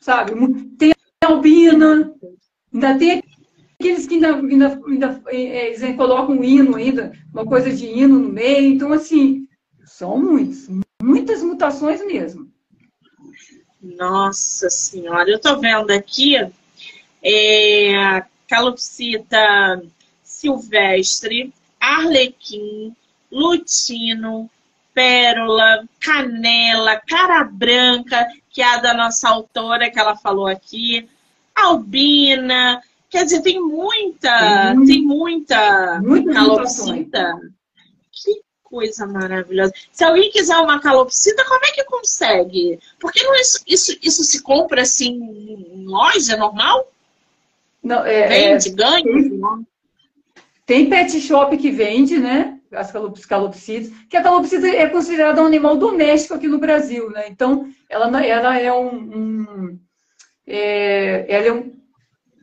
sabe, 0.01 0.35
tem 0.79 0.93
a 1.21 1.27
albina, 1.27 2.15
ainda 2.73 2.97
tem 2.97 3.25
aqueles 3.75 4.07
que 4.07 4.15
ainda, 4.15 4.37
ainda, 4.37 4.81
ainda 4.87 5.23
é, 5.27 5.73
é 5.73 5.93
colocam 5.95 6.37
um 6.37 6.45
hino 6.45 6.77
ainda, 6.77 7.11
uma 7.35 7.45
coisa 7.45 7.73
de 7.73 7.85
hino 7.87 8.21
no 8.21 8.29
meio. 8.29 8.73
Então, 8.73 8.93
assim, 8.93 9.49
são 9.85 10.17
muitos, 10.17 10.69
muitas 11.03 11.43
mutações 11.43 12.07
mesmo. 12.07 12.49
Nossa 13.83 14.71
Senhora, 14.71 15.29
eu 15.29 15.39
estou 15.39 15.59
vendo 15.59 15.91
aqui 15.91 16.37
é, 17.21 18.23
calopsita 18.49 19.83
silvestre, 20.23 21.53
arlequim, 21.81 22.95
lutino, 23.31 24.51
pérola, 24.95 25.85
canela, 26.01 27.01
cara 27.07 27.45
branca, 27.45 28.27
que 28.51 28.61
é 28.61 28.75
a 28.75 28.79
da 28.79 28.95
nossa 28.95 29.29
autora 29.29 29.91
que 29.91 29.99
ela 29.99 30.17
falou 30.17 30.47
aqui, 30.47 31.09
albina, 31.55 32.83
quer 33.09 33.25
dizer, 33.25 33.43
tem 33.43 33.61
muita, 33.61 34.75
tem, 34.75 34.87
tem 34.87 35.03
muita, 35.03 36.01
muita 36.01 36.33
calopsita. 36.33 37.41
Que 38.11 38.43
coisa 38.63 39.07
maravilhosa. 39.07 39.73
Se 39.91 40.05
alguém 40.05 40.31
quiser 40.31 40.57
uma 40.59 40.81
calopsita, 40.81 41.45
como 41.45 41.65
é 41.65 41.73
que 41.73 41.85
consegue? 41.85 42.79
Porque 42.99 43.23
não, 43.23 43.35
isso, 43.37 43.63
isso, 43.67 43.99
isso 44.03 44.25
se 44.25 44.43
compra 44.43 44.83
assim 44.83 45.15
em 45.15 45.85
loja 45.85 46.37
normal? 46.37 46.91
Não, 47.83 48.05
é, 48.05 48.29
vende, 48.29 48.69
é, 48.69 48.73
ganha? 48.73 49.03
Tem, 49.03 49.67
tem, 50.65 50.89
pet 50.89 51.21
shop 51.21 51.57
que 51.57 51.71
vende, 51.71 52.19
né? 52.19 52.59
As 52.71 52.93
calopsitas, 53.27 53.93
que 54.09 54.17
a 54.17 54.23
calopsita 54.23 54.67
é 54.67 54.89
considerada 54.89 55.43
um 55.43 55.47
animal 55.47 55.77
doméstico 55.77 56.35
aqui 56.35 56.49
no 56.49 56.59
Brasil, 56.59 57.11
né? 57.11 57.25
Então, 57.29 57.69
ela, 57.89 58.25
ela 58.25 58.59
é 58.59 58.73
um, 58.73 58.95
um 58.95 59.79
é, 60.47 61.27
ela 61.29 61.47
é 61.47 61.53
um 61.53 61.73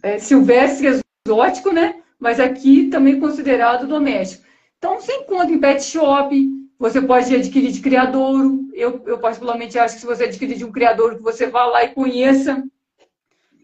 é, 0.04 0.20
silvestre 0.20 1.02
exótico, 1.28 1.72
né? 1.72 2.02
Mas 2.20 2.40
aqui 2.40 2.90
também 2.90 3.20
considerado 3.20 3.88
doméstico. 3.88 4.44
Então, 4.78 5.00
você 5.00 5.14
encontra 5.14 5.52
em 5.52 5.60
pet 5.60 5.84
shop, 5.84 6.50
você 6.78 7.02
pode 7.02 7.34
adquirir 7.34 7.72
de 7.72 7.82
criadouro. 7.82 8.68
Eu, 8.74 9.02
eu 9.06 9.20
particularmente 9.20 9.80
acho 9.80 9.96
que 9.96 10.02
se 10.02 10.08
você 10.08 10.26
adquirir 10.26 10.58
de 10.58 10.66
um 10.66 10.72
criador, 10.72 11.16
que 11.16 11.22
você 11.22 11.48
vá 11.48 11.66
lá 11.66 11.84
e 11.84 11.90
conheça 11.90 12.64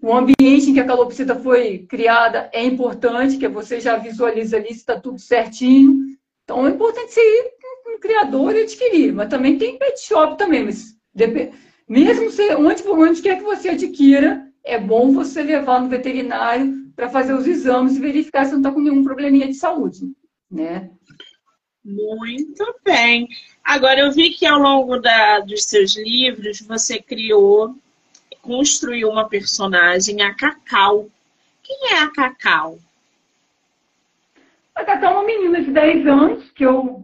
o 0.02 0.14
ambiente 0.14 0.70
em 0.70 0.74
que 0.74 0.80
a 0.80 0.86
calopsita 0.86 1.36
foi 1.36 1.80
criada 1.90 2.50
é 2.54 2.64
importante, 2.64 3.38
que 3.38 3.48
você 3.48 3.80
já 3.80 3.98
visualiza 3.98 4.58
ali 4.58 4.68
se 4.68 4.80
está 4.80 5.00
tudo 5.00 5.20
certinho. 5.20 6.16
Então, 6.44 6.68
é 6.68 6.72
importante 6.72 7.12
você 7.12 7.22
ir 7.22 7.56
um 7.88 8.00
criador 8.00 8.56
e 8.56 8.64
adquirir. 8.64 9.14
Mas 9.14 9.30
também 9.30 9.58
tem 9.58 9.78
pet 9.78 10.00
shop 10.00 10.38
também. 10.38 10.64
Mas 10.64 10.96
mesmo 11.88 12.32
você, 12.32 12.56
onde, 12.56 12.88
onde 12.88 13.22
quer 13.22 13.38
que 13.38 13.44
você 13.44 13.70
adquira, 13.70 14.46
é 14.64 14.80
bom 14.80 15.12
você 15.12 15.44
levar 15.44 15.82
no 15.82 15.90
veterinário 15.90 16.86
para 16.96 17.10
fazer 17.10 17.34
os 17.34 17.46
exames 17.46 17.96
e 17.96 18.00
verificar 18.00 18.46
se 18.46 18.52
não 18.52 18.60
está 18.60 18.72
com 18.72 18.80
nenhum 18.80 19.04
probleminha 19.04 19.48
de 19.48 19.54
saúde, 19.54 20.12
né? 20.50 20.90
Muito 21.84 22.64
bem. 22.84 23.28
Agora, 23.64 24.00
eu 24.00 24.12
vi 24.12 24.32
que 24.32 24.46
ao 24.46 24.60
longo 24.60 24.98
da, 24.98 25.40
dos 25.42 25.66
seus 25.66 25.96
livros 25.96 26.62
você 26.62 27.00
criou, 27.00 27.76
construiu 28.46 29.10
uma 29.10 29.28
personagem, 29.28 30.22
a 30.22 30.34
Cacau. 30.34 31.10
Quem 31.64 31.94
é 31.94 32.00
a 32.00 32.12
Cacau? 32.12 32.78
A 34.76 34.84
Cacau 34.84 35.14
é 35.14 35.18
uma 35.18 35.26
menina 35.26 35.62
de 35.62 35.72
10 35.72 36.08
anos, 36.08 36.52
que 36.52 36.66
eu 36.66 37.04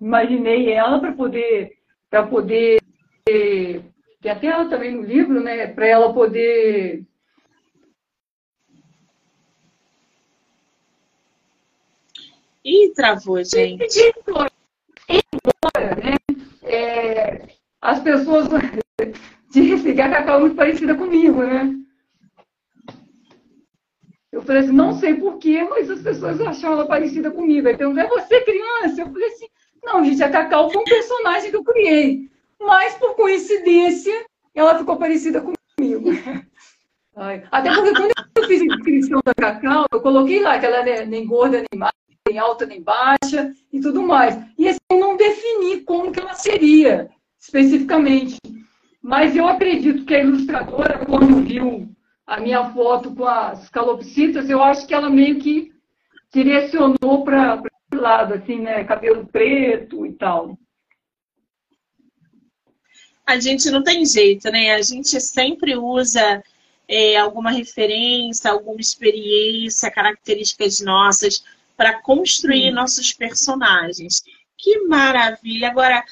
imaginei 0.00 0.72
ela 0.72 0.98
para 0.98 1.12
poder, 1.12 1.76
para 2.08 2.26
poder, 2.26 2.80
tem 3.24 4.30
até 4.30 4.46
ela 4.46 4.68
também 4.68 4.94
no 4.94 5.02
livro, 5.02 5.40
né? 5.40 5.66
Para 5.66 5.86
ela 5.86 6.12
poder 6.12 7.04
Ih, 12.64 12.92
travou, 12.94 13.42
gente. 13.42 14.12
Embora, 15.08 15.94
né? 15.96 16.16
É, 16.64 17.48
as 17.80 18.00
pessoas 18.02 18.48
dizem 19.50 19.94
que 19.94 20.00
a 20.00 20.10
Cacau 20.10 20.36
é 20.36 20.40
muito 20.40 20.56
parecida 20.56 20.94
comigo, 20.94 21.42
né? 21.42 21.74
Eu 24.30 24.42
falei 24.42 24.62
assim, 24.62 24.72
não 24.72 24.92
sei 24.92 25.14
porquê, 25.14 25.64
mas 25.64 25.90
as 25.90 26.02
pessoas 26.02 26.40
acham 26.40 26.72
ela 26.72 26.86
parecida 26.86 27.30
comigo. 27.30 27.68
Então, 27.68 27.98
é 27.98 28.06
você 28.06 28.40
criança? 28.42 29.00
Eu 29.00 29.10
falei 29.10 29.28
assim, 29.28 29.46
não, 29.82 30.04
gente, 30.04 30.22
a 30.22 30.30
Cacau 30.30 30.70
foi 30.70 30.80
um 30.80 30.84
personagem 30.84 31.50
que 31.50 31.56
eu 31.56 31.64
criei. 31.64 32.30
Mas, 32.60 32.94
por 32.94 33.14
coincidência, 33.14 34.26
ela 34.54 34.78
ficou 34.78 34.96
parecida 34.96 35.40
comigo. 35.40 36.10
Até 37.50 37.74
porque 37.74 37.92
quando 37.94 38.12
eu 38.36 38.46
fiz 38.46 38.62
a 38.62 38.64
inscrição 38.64 39.20
da 39.24 39.34
Cacau, 39.34 39.86
eu 39.92 40.00
coloquei 40.00 40.40
lá 40.40 40.58
que 40.58 40.66
ela 40.66 40.88
é 40.88 41.04
nem 41.04 41.26
gorda 41.26 41.58
nem 41.58 41.80
magra, 41.80 41.94
nem 42.28 42.38
alta 42.38 42.64
nem 42.64 42.80
baixa 42.80 43.52
e 43.72 43.80
tudo 43.80 44.02
mais. 44.02 44.38
E 44.56 44.68
assim, 44.68 44.78
não 44.90 45.16
defini 45.16 45.80
como 45.80 46.12
que 46.12 46.20
ela 46.20 46.34
seria, 46.34 47.10
especificamente. 47.40 48.36
Mas 49.02 49.36
eu 49.36 49.46
acredito 49.46 50.04
que 50.04 50.14
a 50.14 50.20
ilustradora, 50.20 51.04
quando 51.06 51.42
viu 51.42 51.94
a 52.26 52.40
minha 52.40 52.70
foto 52.72 53.14
com 53.14 53.24
as 53.24 53.68
calopsitas, 53.70 54.50
eu 54.50 54.62
acho 54.62 54.86
que 54.86 54.94
ela 54.94 55.08
meio 55.08 55.38
que 55.38 55.72
direcionou 56.32 57.24
para 57.24 57.62
esse 57.64 58.00
lado, 58.00 58.34
assim, 58.34 58.60
né? 58.60 58.84
Cabelo 58.84 59.26
preto 59.26 60.04
e 60.04 60.12
tal. 60.12 60.58
A 63.26 63.38
gente 63.38 63.70
não 63.70 63.82
tem 63.82 64.04
jeito, 64.04 64.50
né? 64.50 64.72
A 64.74 64.82
gente 64.82 65.20
sempre 65.20 65.76
usa 65.76 66.42
é, 66.88 67.16
alguma 67.16 67.50
referência, 67.50 68.50
alguma 68.50 68.80
experiência, 68.80 69.90
características 69.90 70.80
nossas 70.80 71.44
para 71.76 72.00
construir 72.02 72.72
nossos 72.72 73.12
personagens. 73.12 74.22
Que 74.56 74.80
maravilha! 74.86 75.68
Agora, 75.68 76.04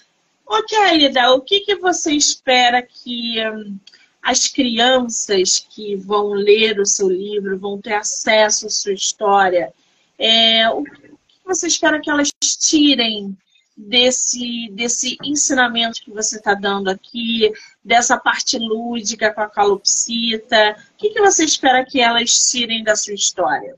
ô 0.47 0.62
Kelida, 0.64 1.32
o 1.32 1.40
que, 1.40 1.61
que 1.61 1.76
você 1.76 2.12
espera 2.12 2.80
que 2.82 3.36
hum, 3.49 3.78
as 4.22 4.49
crianças 4.49 5.64
que 5.70 5.97
vão 5.97 6.32
ler 6.32 6.80
o 6.80 6.86
seu 6.86 7.09
livro, 7.09 7.59
vão 7.59 7.80
ter 7.80 7.94
acesso 7.94 8.66
à 8.66 8.70
sua 8.70 8.92
história, 8.92 9.72
é, 10.18 10.68
o 10.70 10.82
que 10.82 11.11
você 11.44 11.66
espera 11.66 12.01
que 12.01 12.11
elas 12.11 12.30
tirem 12.40 13.36
desse, 13.76 14.70
desse 14.72 15.18
ensinamento 15.22 16.03
que 16.03 16.11
você 16.11 16.38
está 16.38 16.55
dando 16.55 16.88
aqui, 16.88 17.53
dessa 17.84 18.16
parte 18.16 18.59
lúdica 18.59 19.32
com 19.32 19.42
a 19.42 19.49
calopsita? 19.49 20.76
O 20.94 20.97
que, 20.97 21.11
que 21.11 21.20
você 21.20 21.44
espera 21.44 21.84
que 21.84 22.01
elas 22.01 22.51
tirem 22.51 22.82
da 22.82 22.97
sua 22.97 23.14
história? 23.14 23.76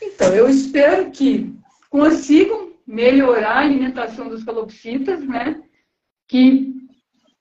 Então, 0.00 0.34
eu 0.34 0.48
espero 0.48 1.10
que 1.10 1.54
consigam 1.90 2.61
melhorar 2.92 3.52
a 3.52 3.60
alimentação 3.60 4.28
dos 4.28 4.44
calopsitas, 4.44 5.24
né? 5.26 5.62
Que 6.28 6.74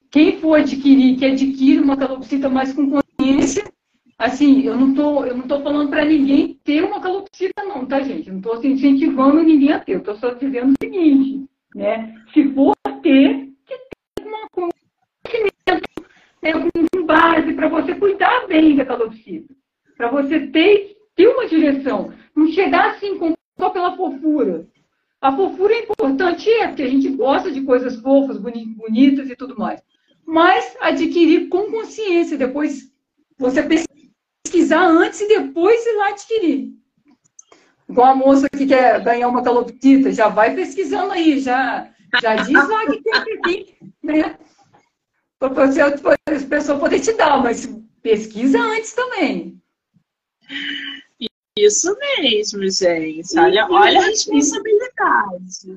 quem 0.09 0.39
for 0.39 0.57
adquirir, 0.57 1.17
que 1.17 1.25
adquire 1.25 1.79
uma 1.79 1.97
calopsita 1.97 2.47
mais 2.47 2.71
com 2.71 2.89
consciência, 2.89 3.69
assim, 4.17 4.61
eu 4.61 4.77
não 4.77 4.93
tô, 4.93 5.25
eu 5.25 5.35
não 5.35 5.45
tô 5.45 5.59
falando 5.59 5.89
para 5.89 6.05
ninguém 6.05 6.57
ter 6.63 6.81
uma 6.81 7.01
calopsita 7.01 7.65
não, 7.65 7.85
tá, 7.85 7.99
gente? 7.99 8.29
Eu 8.29 8.35
não 8.35 8.39
estou 8.39 8.65
incentivando 8.65 9.43
ninguém 9.43 9.73
a 9.73 9.79
ter, 9.81 9.95
eu 9.95 9.99
estou 9.99 10.15
só 10.15 10.33
dizendo 10.33 10.71
o 10.71 10.75
seguinte, 10.81 11.45
né? 11.75 12.15
Se 12.33 12.47
for 12.53 12.73
ter, 13.03 13.49
que 13.67 13.77
tenha 14.15 14.29
uma 14.29 14.47
conhecimento, 14.49 16.09
né, 16.41 16.53
com 16.53 17.05
base 17.05 17.53
para 17.53 17.67
você 17.67 17.93
cuidar 17.95 18.47
bem 18.47 18.77
da 18.77 18.85
calopsita, 18.85 19.53
para 19.97 20.09
você 20.09 20.47
ter, 20.47 20.95
ter 21.13 21.27
uma 21.27 21.45
direção, 21.45 22.13
não 22.33 22.47
chegar 22.47 22.91
assim 22.91 23.19
só 23.59 23.69
pela 23.69 23.97
fofura. 23.97 24.65
A 25.21 25.35
fofura 25.35 25.73
é 25.73 25.83
importante, 25.83 26.49
é, 26.49 26.67
porque 26.67 26.83
a 26.83 26.89
gente 26.89 27.09
gosta 27.09 27.51
de 27.51 27.61
coisas 27.61 27.95
fofas, 28.01 28.37
bonitas 28.37 29.29
e 29.29 29.35
tudo 29.35 29.57
mais 29.57 29.81
mas 30.31 30.77
adquirir 30.79 31.49
com 31.49 31.69
consciência. 31.69 32.37
Depois 32.37 32.89
você 33.37 33.61
pesquisar 33.63 34.85
antes 34.85 35.19
e 35.19 35.27
depois 35.27 35.85
ir 35.85 35.97
lá 35.97 36.07
adquirir. 36.09 36.73
Igual 37.89 38.07
a 38.07 38.15
moça 38.15 38.49
que 38.49 38.65
quer 38.65 39.03
ganhar 39.03 39.27
uma 39.27 39.43
calopsita, 39.43 40.13
já 40.13 40.29
vai 40.29 40.55
pesquisando 40.55 41.11
aí, 41.11 41.41
já, 41.41 41.89
já 42.21 42.35
diz 42.37 42.53
lá 42.53 42.85
que 42.85 43.01
tem 43.01 43.13
aqui, 43.13 43.75
né? 44.01 44.39
Para 45.37 45.49
você, 45.49 45.81
a 45.81 45.91
pessoa 46.47 46.79
poder 46.79 47.01
te 47.01 47.11
dar, 47.13 47.43
mas 47.43 47.69
pesquisa 48.01 48.57
antes 48.61 48.93
também. 48.93 49.61
Isso 51.57 51.93
mesmo, 51.99 52.61
gente. 52.69 53.37
Olha, 53.37 53.67
olha 53.69 53.99
a 53.99 54.09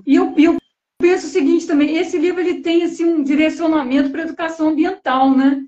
E 0.06 0.18
o, 0.20 0.34
e 0.36 0.48
o 0.48 0.56
penso 0.98 1.26
o 1.26 1.30
seguinte 1.30 1.66
também, 1.66 1.96
esse 1.96 2.18
livro 2.18 2.40
ele 2.40 2.60
tem 2.60 2.82
assim, 2.82 3.04
um 3.04 3.22
direcionamento 3.22 4.10
para 4.10 4.22
a 4.22 4.24
educação 4.24 4.68
ambiental, 4.68 5.36
né? 5.36 5.62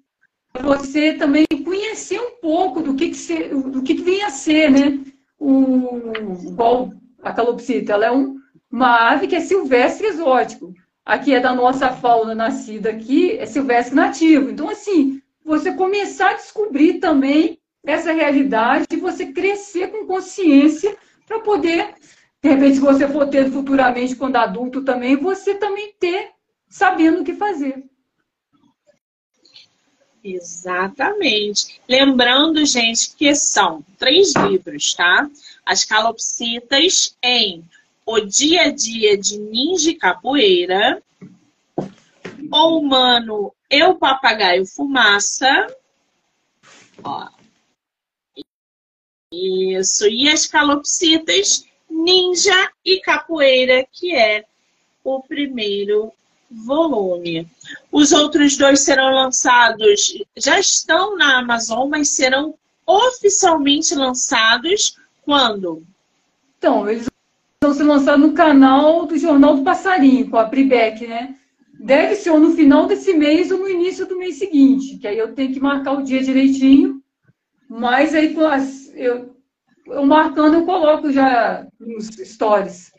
Você 0.63 1.13
também 1.13 1.45
conhecer 1.65 2.19
um 2.19 2.41
pouco 2.41 2.81
do 2.81 2.95
que, 2.95 3.11
que, 3.11 3.17
ser, 3.17 3.55
do 3.55 3.83
que, 3.83 3.97
que 3.97 4.03
vem 4.03 4.23
a 4.23 4.31
ser, 4.31 4.71
né? 4.71 4.99
O, 5.39 6.01
igual 6.43 6.93
a 7.23 7.33
calopsita, 7.33 7.93
ela 7.93 8.07
é 8.07 8.11
um, 8.11 8.37
uma 8.71 9.11
ave 9.11 9.27
que 9.27 9.37
é 9.37 9.41
silvestre 9.41 10.07
exótico. 10.07 10.73
Aqui 11.05 11.35
é 11.35 11.41
da 11.41 11.55
nossa 11.55 11.91
fauna 11.91 12.35
nascida 12.35 12.91
aqui, 12.91 13.37
é 13.39 13.47
silvestre 13.47 13.95
nativo. 13.95 14.51
Então, 14.51 14.71
assim, 14.71 15.21
você 15.45 15.73
começar 15.73 16.31
a 16.31 16.35
descobrir 16.35 16.95
também 16.95 17.59
essa 17.85 18.13
realidade 18.13 18.87
e 18.91 18.97
você 18.97 19.27
crescer 19.27 19.89
com 19.89 20.07
consciência 20.07 20.97
para 21.27 21.41
poder 21.41 21.95
de 22.43 22.49
repente, 22.49 22.75
se 22.75 22.81
você 22.81 23.09
for 23.09 23.29
ter 23.29 23.51
futuramente, 23.51 24.15
quando 24.15 24.37
adulto 24.37 24.85
também, 24.85 25.17
você 25.17 25.55
também 25.55 25.93
ter 25.99 26.31
sabendo 26.69 27.21
o 27.21 27.25
que 27.25 27.35
fazer. 27.35 27.85
Exatamente. 30.23 31.81
Lembrando, 31.89 32.65
gente, 32.67 33.15
que 33.15 33.35
são 33.35 33.85
três 33.97 34.35
livros, 34.35 34.93
tá? 34.95 35.31
As 35.65 35.85
calopsitas 35.85 37.17
em 37.23 37.65
O 38.05 38.21
Dia 38.21 38.63
a 38.63 38.71
Dia 38.71 39.17
de 39.17 39.39
Ninja 39.39 39.91
e 39.91 39.95
Capoeira, 39.95 41.01
O 42.53 42.79
Humano 42.79 43.53
Eu 43.71 43.95
Papagaio 43.97 44.67
Fumaça, 44.67 45.67
ó. 47.05 47.29
Isso. 49.33 50.09
E 50.09 50.29
as 50.29 50.47
calopsitas 50.47 51.65
Ninja 51.97 52.71
e 52.85 53.01
Capoeira, 53.01 53.87
que 53.91 54.15
é 54.15 54.45
o 55.03 55.23
primeiro 55.23 56.13
volume. 56.51 57.49
Os 57.91 58.13
outros 58.13 58.57
dois 58.57 58.81
serão 58.81 59.15
lançados, 59.15 60.13
já 60.37 60.61
estão 60.61 61.17
na 61.17 61.39
Amazon, 61.39 61.89
mas 61.89 62.11
serão 62.11 62.55
oficialmente 62.87 63.95
lançados 63.95 64.97
quando? 65.23 65.83
Então, 66.59 66.89
eles 66.89 67.07
vão 67.63 67.75
ser 67.75 67.85
lançados 67.85 68.21
no 68.21 68.35
canal 68.35 69.07
do 69.07 69.19
Jornal 69.19 69.57
do 69.57 69.65
Passarinho, 69.65 70.29
com 70.29 70.37
a 70.37 70.45
Pribeck, 70.45 71.07
né? 71.07 71.35
Deve 71.81 72.15
ser 72.15 72.31
ou 72.31 72.39
no 72.39 72.55
final 72.55 72.87
desse 72.87 73.13
mês 73.15 73.51
ou 73.51 73.59
no 73.59 73.69
início 73.69 74.07
do 74.07 74.19
mês 74.19 74.39
seguinte, 74.39 74.99
que 74.99 75.07
aí 75.07 75.19
eu 75.19 75.35
tenho 75.35 75.53
que 75.53 75.61
marcar 75.61 75.93
o 75.93 76.03
dia 76.03 76.23
direitinho. 76.23 77.03
Mas 77.69 78.15
aí 78.15 78.35
eu 78.95 79.36
eu 79.87 80.05
marcando, 80.05 80.55
eu 80.55 80.65
coloco 80.65 81.11
já 81.13 81.67
nos 81.79 82.07
stories. 82.07 82.93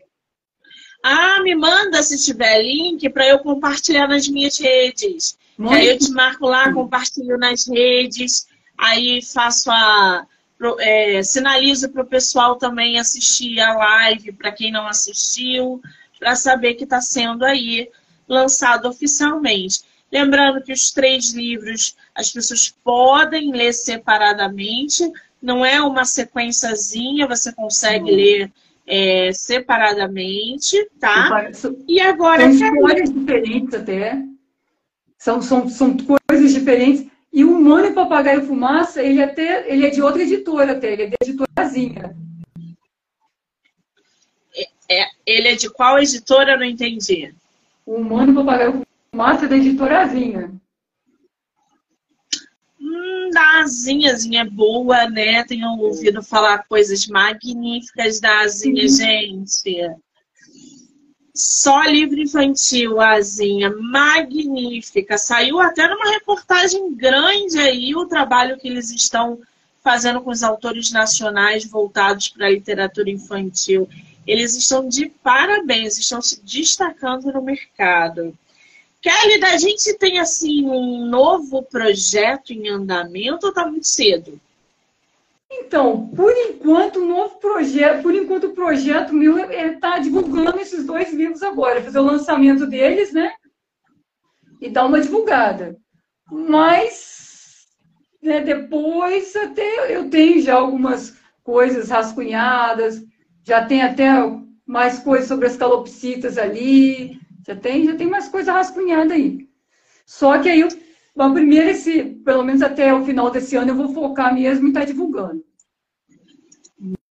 Ah, 1.03 1.41
me 1.41 1.55
manda 1.55 2.01
se 2.03 2.23
tiver 2.23 2.61
link 2.61 3.09
para 3.09 3.27
eu 3.27 3.39
compartilhar 3.39 4.07
nas 4.07 4.27
minhas 4.27 4.57
redes. 4.57 5.37
Muito. 5.57 5.73
Aí 5.73 5.87
eu 5.87 5.97
te 5.97 6.11
marco 6.11 6.45
lá, 6.45 6.71
compartilho 6.71 7.37
nas 7.37 7.67
redes, 7.67 8.47
aí 8.77 9.21
faço 9.21 9.71
a. 9.71 10.25
É, 10.79 11.21
sinalizo 11.21 11.87
para 11.89 12.01
o 12.01 12.07
pessoal 12.07 12.55
também 12.55 12.99
assistir 12.99 13.59
a 13.59 13.75
live, 13.75 14.31
para 14.31 14.51
quem 14.51 14.71
não 14.71 14.87
assistiu, 14.87 15.79
para 16.17 16.35
saber 16.35 16.73
que 16.73 16.83
está 16.83 16.99
sendo 16.99 17.45
aí 17.45 17.91
lançado 18.27 18.87
oficialmente. 18.87 19.81
Lembrando 20.11 20.63
que 20.63 20.73
os 20.73 20.91
três 20.91 21.31
livros 21.31 21.95
as 22.15 22.31
pessoas 22.31 22.73
podem 22.83 23.51
ler 23.51 23.71
separadamente, 23.71 25.03
não 25.41 25.65
é 25.65 25.81
uma 25.81 26.05
sequenciazinha, 26.05 27.27
você 27.27 27.51
consegue 27.51 28.11
ler 28.11 28.51
é, 28.85 29.31
separadamente, 29.33 30.89
tá? 30.99 31.51
E 31.87 31.99
agora. 31.99 32.51
São 32.53 32.75
histórias 32.75 33.13
diferentes 33.13 33.73
até. 33.73 34.23
São, 35.17 35.41
são, 35.41 35.67
são 35.67 35.97
coisas 35.97 36.53
diferentes. 36.53 37.07
E 37.33 37.43
o 37.43 37.55
Humano 37.55 37.87
e 37.87 37.93
Papagaio 37.93 38.45
Fumaça, 38.45 39.03
ele 39.03 39.21
até 39.21 39.71
ele 39.71 39.85
é 39.85 39.89
de 39.89 40.01
outra 40.01 40.23
editora 40.23 40.71
até, 40.71 40.93
ele 40.93 41.03
é 41.03 41.07
de 41.07 41.15
editorazinha. 41.21 42.15
É, 44.89 45.05
ele 45.25 45.49
é 45.49 45.55
de 45.55 45.69
qual 45.69 45.99
editora? 45.99 46.53
Eu 46.53 46.59
não 46.59 46.65
entendi. 46.65 47.33
O 47.85 47.95
Humano 47.95 48.33
Papagaio 48.33 48.87
Massa 49.13 49.47
da 49.47 49.57
editora 49.57 50.01
Azinha. 50.01 50.51
Hum, 52.97 53.29
da 53.31 53.59
Azinha, 53.59 54.11
Azinha 54.11 54.41
é 54.41 54.45
boa, 54.45 55.07
né? 55.09 55.43
Tenho 55.43 55.67
ouvido 55.79 56.23
falar 56.23 56.65
coisas 56.67 57.05
magníficas 57.07 58.19
da 58.19 58.39
Azinha, 58.39 58.87
gente. 58.87 59.95
Só 61.35 61.83
livro 61.83 62.19
infantil, 62.19 62.99
Azinha, 62.99 63.69
magnífica. 63.69 65.17
Saiu 65.17 65.59
até 65.59 65.87
numa 65.87 66.09
reportagem 66.09 66.95
grande 66.95 67.59
aí 67.59 67.95
o 67.95 68.07
trabalho 68.07 68.57
que 68.57 68.67
eles 68.67 68.89
estão 68.89 69.39
fazendo 69.83 70.19
com 70.21 70.31
os 70.31 70.41
autores 70.41 70.91
nacionais 70.91 71.63
voltados 71.63 72.29
para 72.29 72.47
a 72.47 72.49
literatura 72.49 73.11
infantil. 73.11 73.87
Eles 74.25 74.55
estão 74.55 74.89
de 74.89 75.09
parabéns, 75.23 75.97
estão 75.99 76.21
se 76.21 76.41
destacando 76.43 77.31
no 77.31 77.41
mercado. 77.41 78.35
Kelly, 79.01 79.43
a 79.43 79.57
gente 79.57 79.93
tem 79.97 80.19
assim 80.19 80.65
um 80.65 81.05
novo 81.05 81.63
projeto 81.63 82.51
em 82.51 82.67
andamento 82.69 83.45
ou 83.45 83.49
está 83.49 83.65
muito 83.65 83.87
cedo? 83.87 84.39
Então, 85.49 86.09
por 86.09 86.31
enquanto, 86.31 86.99
o 86.99 87.05
novo 87.05 87.39
projeto, 87.39 88.01
por 88.01 88.13
enquanto 88.13 88.47
o 88.47 88.53
projeto 88.53 89.13
meu 89.13 89.39
está 89.39 89.97
divulgando 89.99 90.59
esses 90.59 90.85
dois 90.85 91.13
livros 91.13 91.41
agora, 91.41 91.81
fazer 91.81 91.99
o 91.99 92.05
lançamento 92.05 92.67
deles, 92.67 93.13
né? 93.13 93.33
E 94.59 94.69
dar 94.69 94.85
uma 94.85 94.99
divulgada. 94.99 95.77
Mas 96.29 97.65
né, 98.21 98.41
depois 98.41 99.35
até 99.35 99.95
eu 99.95 100.09
tenho 100.09 100.41
já 100.41 100.55
algumas 100.55 101.15
coisas 101.43 101.89
rascunhadas, 101.89 103.01
já 103.43 103.63
tem 103.65 103.81
até 103.81 104.09
mais 104.65 104.99
coisas 104.99 105.27
sobre 105.29 105.47
as 105.47 105.55
calopsitas 105.55 106.37
ali, 106.37 107.17
já 107.47 107.55
tem, 107.55 107.85
já 107.85 107.95
tem 107.95 108.07
mais 108.07 108.27
coisa 108.27 108.51
rascunhada 108.51 109.13
aí. 109.13 109.47
Só 110.05 110.37
que 110.37 110.49
aí, 110.49 110.67
a 111.17 111.29
primeira, 111.29 111.71
esse, 111.71 112.03
pelo 112.03 112.43
menos 112.43 112.61
até 112.61 112.93
o 112.93 113.05
final 113.05 113.31
desse 113.31 113.55
ano, 113.55 113.71
eu 113.71 113.75
vou 113.75 113.93
focar 113.93 114.33
mesmo 114.33 114.65
em 114.65 114.69
estar 114.69 114.81
tá 114.81 114.85
divulgando. 114.85 115.43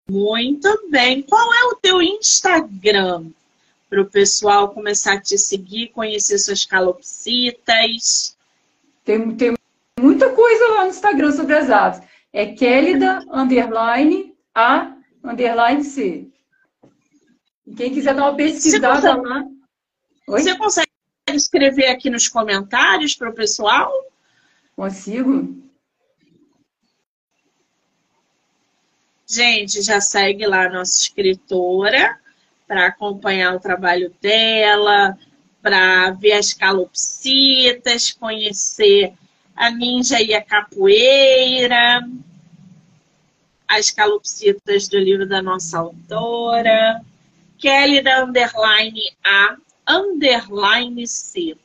Muito 0.10 0.88
bem. 0.90 1.22
Qual 1.22 1.54
é 1.54 1.66
o 1.66 1.76
teu 1.76 2.02
Instagram? 2.02 3.26
Para 3.90 4.02
o 4.02 4.06
pessoal 4.06 4.70
começar 4.70 5.14
a 5.14 5.22
te 5.22 5.38
seguir, 5.38 5.90
conhecer 5.90 6.40
suas 6.40 6.66
calopsitas. 6.66 8.38
Tem, 9.04 9.36
tem 9.36 9.54
muita 10.00 10.30
coisa 10.30 10.68
lá 10.70 10.84
no 10.86 10.92
Instagram 10.92 11.34
sobre 11.34 11.56
as 11.56 11.70
aves. 11.70 12.02
É 12.32 12.46
Kélida, 12.46 13.22
underline, 13.30 14.34
A, 14.56 14.96
underline 15.22 15.84
C. 15.84 16.30
quem 17.76 17.94
quiser 17.94 18.16
dar 18.16 18.30
uma 18.30 18.36
pesquisada 18.36 19.22
lá... 19.22 19.46
Oi? 20.32 20.42
Você 20.42 20.58
consegue 20.58 20.90
escrever 21.34 21.88
aqui 21.88 22.10
nos 22.10 22.30
comentários 22.30 23.14
para 23.14 23.30
o 23.30 23.34
pessoal? 23.34 23.92
Consigo. 24.78 25.62
Gente, 29.28 29.82
já 29.82 30.00
segue 30.00 30.48
lá 30.48 30.68
a 30.68 30.70
nossa 30.70 30.98
escritora 31.02 32.18
para 32.66 32.88
acompanhar 32.88 33.54
o 33.54 33.60
trabalho 33.60 34.14
dela, 34.22 35.18
para 35.62 36.12
ver 36.12 36.34
as 36.34 36.54
calopsitas, 36.54 38.14
conhecer 38.14 39.14
a 39.54 39.70
ninja 39.70 40.22
e 40.22 40.34
a 40.34 40.42
capoeira, 40.42 42.08
as 43.68 43.92
calopsitas 43.92 44.88
do 44.88 44.98
livro 44.98 45.28
da 45.28 45.42
nossa 45.42 45.78
autora, 45.78 47.02
Kelly 47.58 48.02
da 48.02 48.24
underline 48.24 49.02
A 49.26 49.58
underline 49.92 51.08
C. 51.08 51.58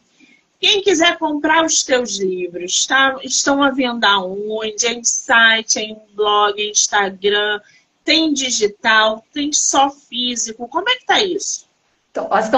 Quem 0.58 0.82
quiser 0.82 1.18
comprar 1.18 1.64
os 1.64 1.84
teus 1.84 2.18
livros, 2.18 2.86
tá? 2.86 3.16
estão 3.22 3.62
à 3.62 3.70
venda 3.70 4.18
onde? 4.18 4.86
É 4.86 4.92
em 4.92 5.04
site, 5.04 5.78
é 5.78 5.82
em 5.82 5.98
blog, 6.14 6.60
é 6.60 6.70
Instagram, 6.70 7.60
tem 8.02 8.32
digital, 8.32 9.22
tem 9.32 9.52
só 9.52 9.90
físico. 9.90 10.66
Como 10.68 10.88
é 10.88 10.96
que 10.96 11.06
tá 11.06 11.22
isso? 11.22 11.68
Então, 12.10 12.28
as 12.32 12.50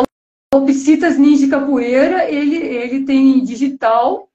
calopsitas 0.52 1.18
Ninja 1.18 1.48
Capoeira, 1.48 2.30
ele, 2.30 2.56
ele 2.56 3.04
tem 3.04 3.42
digital 3.42 4.28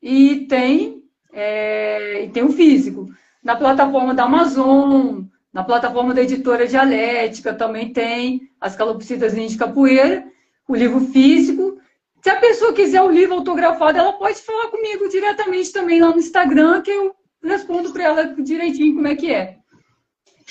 e 0.00 0.46
tem, 0.46 1.02
é, 1.32 2.24
e 2.24 2.28
tem 2.28 2.44
o 2.44 2.52
físico. 2.52 3.12
Na 3.42 3.56
plataforma 3.56 4.14
da 4.14 4.24
Amazon, 4.24 5.22
na 5.52 5.64
plataforma 5.64 6.14
da 6.14 6.22
editora 6.22 6.66
Dialética 6.66 7.52
também 7.52 7.92
tem 7.92 8.48
as 8.60 8.76
calopsitas 8.76 9.34
Ninja 9.34 9.58
Capoeira 9.58 10.30
o 10.70 10.76
livro 10.76 11.00
físico. 11.00 11.78
Se 12.22 12.30
a 12.30 12.38
pessoa 12.38 12.72
quiser 12.72 13.02
o 13.02 13.10
livro 13.10 13.34
autografado, 13.34 13.98
ela 13.98 14.12
pode 14.12 14.40
falar 14.40 14.68
comigo 14.68 15.08
diretamente 15.08 15.72
também 15.72 16.00
lá 16.00 16.10
no 16.10 16.18
Instagram, 16.18 16.80
que 16.82 16.90
eu 16.90 17.14
respondo 17.42 17.92
para 17.92 18.04
ela 18.04 18.24
direitinho 18.34 18.94
como 18.94 19.08
é 19.08 19.16
que 19.16 19.32
é. 19.32 19.58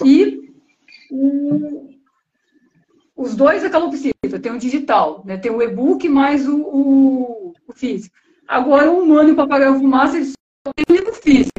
E 0.03 0.51
os 3.15 3.36
dois 3.36 3.63
é 3.63 3.70
calopsita, 3.70 4.39
tem 4.41 4.51
o 4.51 4.59
digital, 4.59 5.24
né? 5.26 5.38
tem 5.38 5.51
o 5.51 5.61
e-book 5.61 6.07
mais 6.09 6.47
o, 6.47 6.57
o, 6.57 7.53
o, 7.67 7.74
físico. 7.74 8.15
Agora, 8.47 8.91
o 8.91 9.01
humano 9.01 9.30
e 9.30 9.32
o 9.32 9.36
papagaio 9.36 9.80
fumaça, 9.80 10.17
eles 10.17 10.34
só 10.65 10.74
tem 10.74 10.86
o 10.89 10.93
livro 10.99 11.13
físico. 11.13 11.51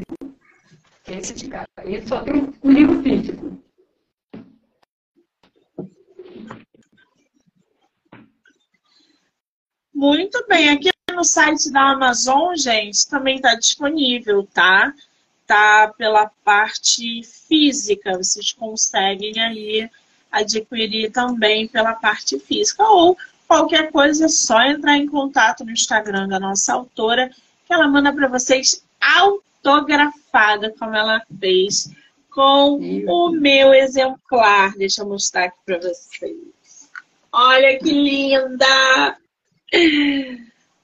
Esse 1.08 1.32
de 1.34 1.48
cá. 1.48 1.66
Ele 1.82 2.06
só 2.06 2.20
tem 2.22 2.48
o 2.62 2.70
livro 2.70 3.02
físico. 3.02 3.49
Muito 10.00 10.42
bem. 10.48 10.70
Aqui 10.70 10.88
no 11.12 11.22
site 11.22 11.70
da 11.70 11.90
Amazon, 11.90 12.56
gente, 12.56 13.06
também 13.06 13.36
está 13.36 13.54
disponível, 13.54 14.48
tá? 14.50 14.94
Tá 15.46 15.92
pela 15.94 16.30
parte 16.42 17.22
física. 17.22 18.16
Vocês 18.16 18.50
conseguem 18.50 19.38
aí 19.38 19.90
adquirir 20.32 21.10
também 21.10 21.68
pela 21.68 21.92
parte 21.92 22.38
física. 22.38 22.82
Ou 22.82 23.14
qualquer 23.46 23.92
coisa, 23.92 24.24
é 24.24 24.28
só 24.28 24.62
entrar 24.62 24.96
em 24.96 25.06
contato 25.06 25.66
no 25.66 25.72
Instagram 25.72 26.28
da 26.28 26.40
nossa 26.40 26.72
autora, 26.72 27.30
que 27.66 27.74
ela 27.74 27.86
manda 27.86 28.10
para 28.10 28.26
vocês 28.26 28.82
autografada, 28.98 30.74
como 30.78 30.96
ela 30.96 31.20
fez 31.38 31.90
com 32.30 32.78
o 33.06 33.32
meu 33.32 33.74
exemplar. 33.74 34.72
Deixa 34.78 35.02
eu 35.02 35.06
mostrar 35.06 35.44
aqui 35.44 35.58
para 35.66 35.76
vocês. 35.76 36.88
Olha 37.30 37.78
que 37.78 37.92
linda! 37.92 39.20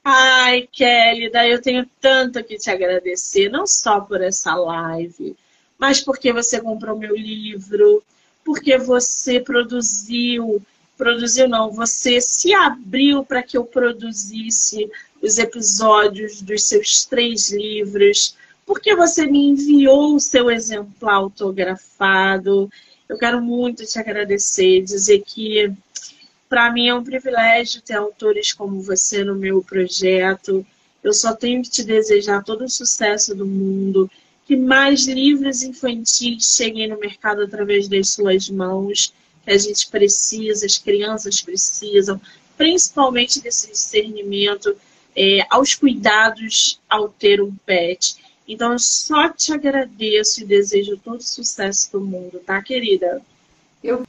Ai, 0.05 0.68
Kelly, 0.70 1.30
daí 1.30 1.51
eu 1.51 1.61
tenho 1.61 1.89
tanto 2.01 2.43
que 2.45 2.57
te 2.57 2.70
agradecer, 2.70 3.49
não 3.49 3.66
só 3.66 4.01
por 4.01 4.20
essa 4.20 4.55
live, 4.55 5.37
mas 5.78 6.01
porque 6.01 6.32
você 6.32 6.61
comprou 6.61 6.97
meu 6.97 7.16
livro, 7.16 8.03
porque 8.45 8.78
você 8.78 9.41
produziu, 9.41 10.62
produziu 10.97 11.49
não, 11.49 11.72
você 11.72 12.20
se 12.20 12.55
abriu 12.55 13.24
para 13.24 13.43
que 13.43 13.57
eu 13.59 13.64
produzisse 13.64 14.89
os 15.20 15.39
episódios 15.39 16.41
dos 16.41 16.62
seus 16.62 17.05
três 17.05 17.51
livros, 17.51 18.37
porque 18.64 18.95
você 18.95 19.26
me 19.26 19.49
enviou 19.49 20.14
o 20.14 20.20
seu 20.20 20.51
exemplar 20.51 21.14
autografado. 21.14 22.70
Eu 23.09 23.18
quero 23.18 23.43
muito 23.43 23.84
te 23.84 23.99
agradecer, 23.99 24.82
dizer 24.82 25.22
que 25.26 25.72
para 26.49 26.72
mim 26.72 26.88
é 26.88 26.94
um 26.94 27.05
privilégio 27.05 27.82
ter 27.82 27.94
autores 27.94 28.53
como 28.53 28.80
você 28.80 29.24
no 29.24 29.34
meu 29.34 29.62
projeto. 29.62 30.64
Eu 31.03 31.12
só 31.12 31.34
tenho 31.34 31.62
que 31.62 31.70
te 31.70 31.84
desejar 31.84 32.44
todo 32.44 32.64
o 32.64 32.68
sucesso 32.68 33.34
do 33.34 33.47
mundo, 33.47 34.11
que 34.47 34.57
mais 34.57 35.07
livros 35.07 35.62
infantis 35.62 36.55
cheguem 36.57 36.88
no 36.88 36.99
mercado 36.99 37.42
através 37.42 37.88
das 37.88 38.11
suas 38.11 38.49
mãos, 38.49 39.12
que 39.44 39.51
a 39.51 39.59
gente 39.59 39.88
precisa, 39.88 40.66
as 40.66 40.78
crianças 40.78 41.40
precisam, 41.40 42.20
principalmente 42.57 43.40
desse 43.40 43.70
discernimento 43.70 44.76
é, 45.14 45.40
aos 45.51 45.74
cuidados 45.74 46.80
ao 46.88 47.09
ter 47.09 47.40
um 47.40 47.55
pet. 47.64 48.16
Então, 48.47 48.72
eu 48.72 48.78
só 48.78 49.28
te 49.28 49.53
agradeço 49.53 50.42
e 50.42 50.44
desejo 50.44 50.97
todo 50.97 51.20
o 51.20 51.24
sucesso 51.24 51.90
do 51.92 52.01
mundo, 52.01 52.40
tá, 52.44 52.62
querida? 52.62 53.20
Eu, 53.82 54.05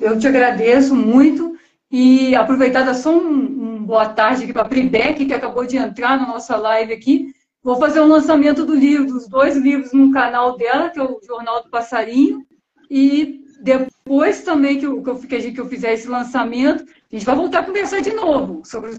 eu 0.00 0.18
te 0.18 0.26
agradeço 0.26 0.94
muito 0.94 1.58
e 1.90 2.34
aproveitar 2.34 2.92
só 2.94 3.16
um, 3.16 3.78
um 3.78 3.84
boa 3.84 4.08
tarde 4.08 4.44
aqui 4.44 4.52
para 4.52 4.62
a 4.62 4.68
Pribeck, 4.68 5.24
que 5.24 5.34
acabou 5.34 5.66
de 5.66 5.76
entrar 5.76 6.18
na 6.18 6.26
nossa 6.26 6.56
live 6.56 6.92
aqui. 6.92 7.32
Vou 7.62 7.76
fazer 7.76 8.00
um 8.00 8.06
lançamento 8.06 8.64
do 8.64 8.74
livro, 8.74 9.06
dos 9.06 9.28
dois 9.28 9.56
livros 9.56 9.92
no 9.92 10.12
canal 10.12 10.56
dela, 10.56 10.90
que 10.90 10.98
é 10.98 11.02
o 11.02 11.20
Jornal 11.26 11.62
do 11.62 11.70
Passarinho. 11.70 12.46
E 12.90 13.40
depois 13.62 14.42
também 14.42 14.78
que 14.78 14.86
eu, 14.86 15.02
que 15.02 15.10
eu, 15.10 15.16
que 15.16 15.60
eu 15.60 15.68
fizer 15.68 15.94
esse 15.94 16.08
lançamento, 16.08 16.84
a 16.84 17.16
gente 17.16 17.26
vai 17.26 17.34
voltar 17.34 17.60
a 17.60 17.64
conversar 17.64 18.00
de 18.00 18.12
novo 18.12 18.62
sobre, 18.64 18.92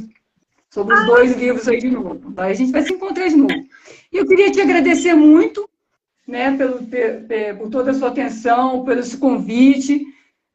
sobre 0.70 0.96
os 0.96 1.06
dois 1.06 1.38
livros 1.38 1.68
aí 1.68 1.80
de 1.80 1.90
novo. 1.90 2.34
Aí 2.38 2.52
a 2.52 2.56
gente 2.56 2.72
vai 2.72 2.82
se 2.82 2.94
encontrar 2.94 3.28
de 3.28 3.36
novo. 3.36 3.54
E 4.12 4.18
eu 4.18 4.26
queria 4.26 4.52
te 4.52 4.60
agradecer 4.60 5.14
muito 5.14 5.70
né, 6.28 6.56
pelo, 6.58 6.80
por 7.58 7.70
toda 7.70 7.92
a 7.92 7.94
sua 7.94 8.10
atenção, 8.10 8.84
pelo 8.84 9.00
esse 9.00 9.18
convite. 9.18 10.06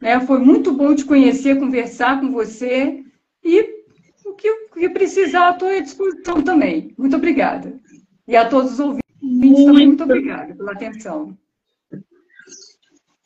Né? 0.01 0.21
Foi 0.21 0.39
muito 0.39 0.73
bom 0.73 0.95
te 0.95 1.05
conhecer, 1.05 1.59
conversar 1.59 2.21
com 2.21 2.31
você 2.31 3.03
e 3.43 3.85
o 4.25 4.35
que, 4.35 4.51
o 4.51 4.69
que 4.71 4.89
precisar, 4.89 5.53
estou 5.53 5.69
à 5.69 5.81
disposição 5.81 6.43
também. 6.43 6.95
Muito 6.97 7.17
obrigada. 7.17 7.79
E 8.27 8.37
a 8.37 8.49
todos 8.49 8.75
os 8.75 8.81
ouvintes 8.81 9.05
muito. 9.21 9.65
também, 9.65 9.87
muito 9.87 10.05
obrigada 10.05 10.55
pela 10.55 10.73
atenção. 10.73 11.37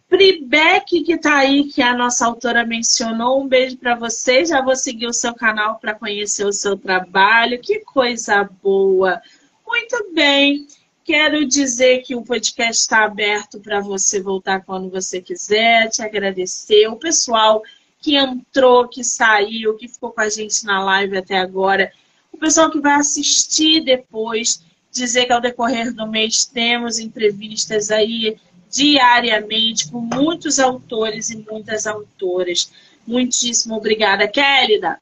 Pribeck, 0.09 1.05
que 1.05 1.13
está 1.13 1.37
aí, 1.37 1.65
que 1.65 1.83
a 1.83 1.95
nossa 1.95 2.25
autora 2.25 2.65
mencionou, 2.65 3.43
um 3.43 3.47
beijo 3.47 3.77
para 3.77 3.95
você. 3.95 4.45
Já 4.45 4.63
vou 4.63 4.75
seguir 4.75 5.07
o 5.07 5.13
seu 5.13 5.35
canal 5.35 5.79
para 5.79 5.95
conhecer 5.95 6.47
o 6.47 6.53
seu 6.53 6.79
trabalho. 6.79 7.61
Que 7.61 7.81
coisa 7.81 8.49
boa! 8.63 9.21
Muito 9.67 10.15
bem. 10.15 10.67
Quero 11.09 11.47
dizer 11.47 12.03
que 12.03 12.15
o 12.15 12.21
podcast 12.21 12.83
está 12.83 13.03
aberto 13.03 13.59
para 13.61 13.81
você 13.81 14.21
voltar 14.21 14.61
quando 14.61 14.91
você 14.91 15.23
quiser. 15.23 15.89
Te 15.89 16.03
agradecer. 16.03 16.87
O 16.87 16.97
pessoal 16.97 17.63
que 17.99 18.15
entrou, 18.15 18.87
que 18.87 19.03
saiu, 19.03 19.75
que 19.75 19.89
ficou 19.89 20.11
com 20.11 20.21
a 20.21 20.29
gente 20.29 20.67
na 20.67 20.85
live 20.85 21.17
até 21.17 21.39
agora. 21.39 21.91
O 22.31 22.37
pessoal 22.37 22.71
que 22.71 22.79
vai 22.79 22.93
assistir 22.97 23.83
depois. 23.83 24.63
Dizer 24.93 25.25
que 25.25 25.33
ao 25.33 25.41
decorrer 25.41 25.95
do 25.95 26.07
mês 26.07 26.45
temos 26.45 26.99
entrevistas 26.99 27.91
aí 27.91 28.37
diariamente 28.71 29.91
com 29.91 30.01
muitos 30.01 30.59
autores 30.59 31.31
e 31.31 31.39
muitas 31.39 31.87
autoras. 31.87 32.71
Muitíssimo 33.07 33.77
obrigada, 33.77 34.29
Kélida. 34.29 35.01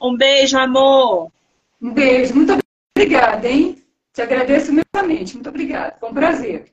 Um 0.00 0.16
beijo, 0.16 0.56
amor. 0.56 1.30
Um 1.82 1.92
beijo, 1.92 2.34
muito 2.34 2.58
obrigada, 2.96 3.46
hein? 3.46 3.76
Te 4.18 4.22
agradeço 4.22 4.72
imensamente. 4.72 5.34
Muito 5.34 5.48
obrigada. 5.48 5.96
Foi 6.00 6.10
um 6.10 6.12
prazer. 6.12 6.72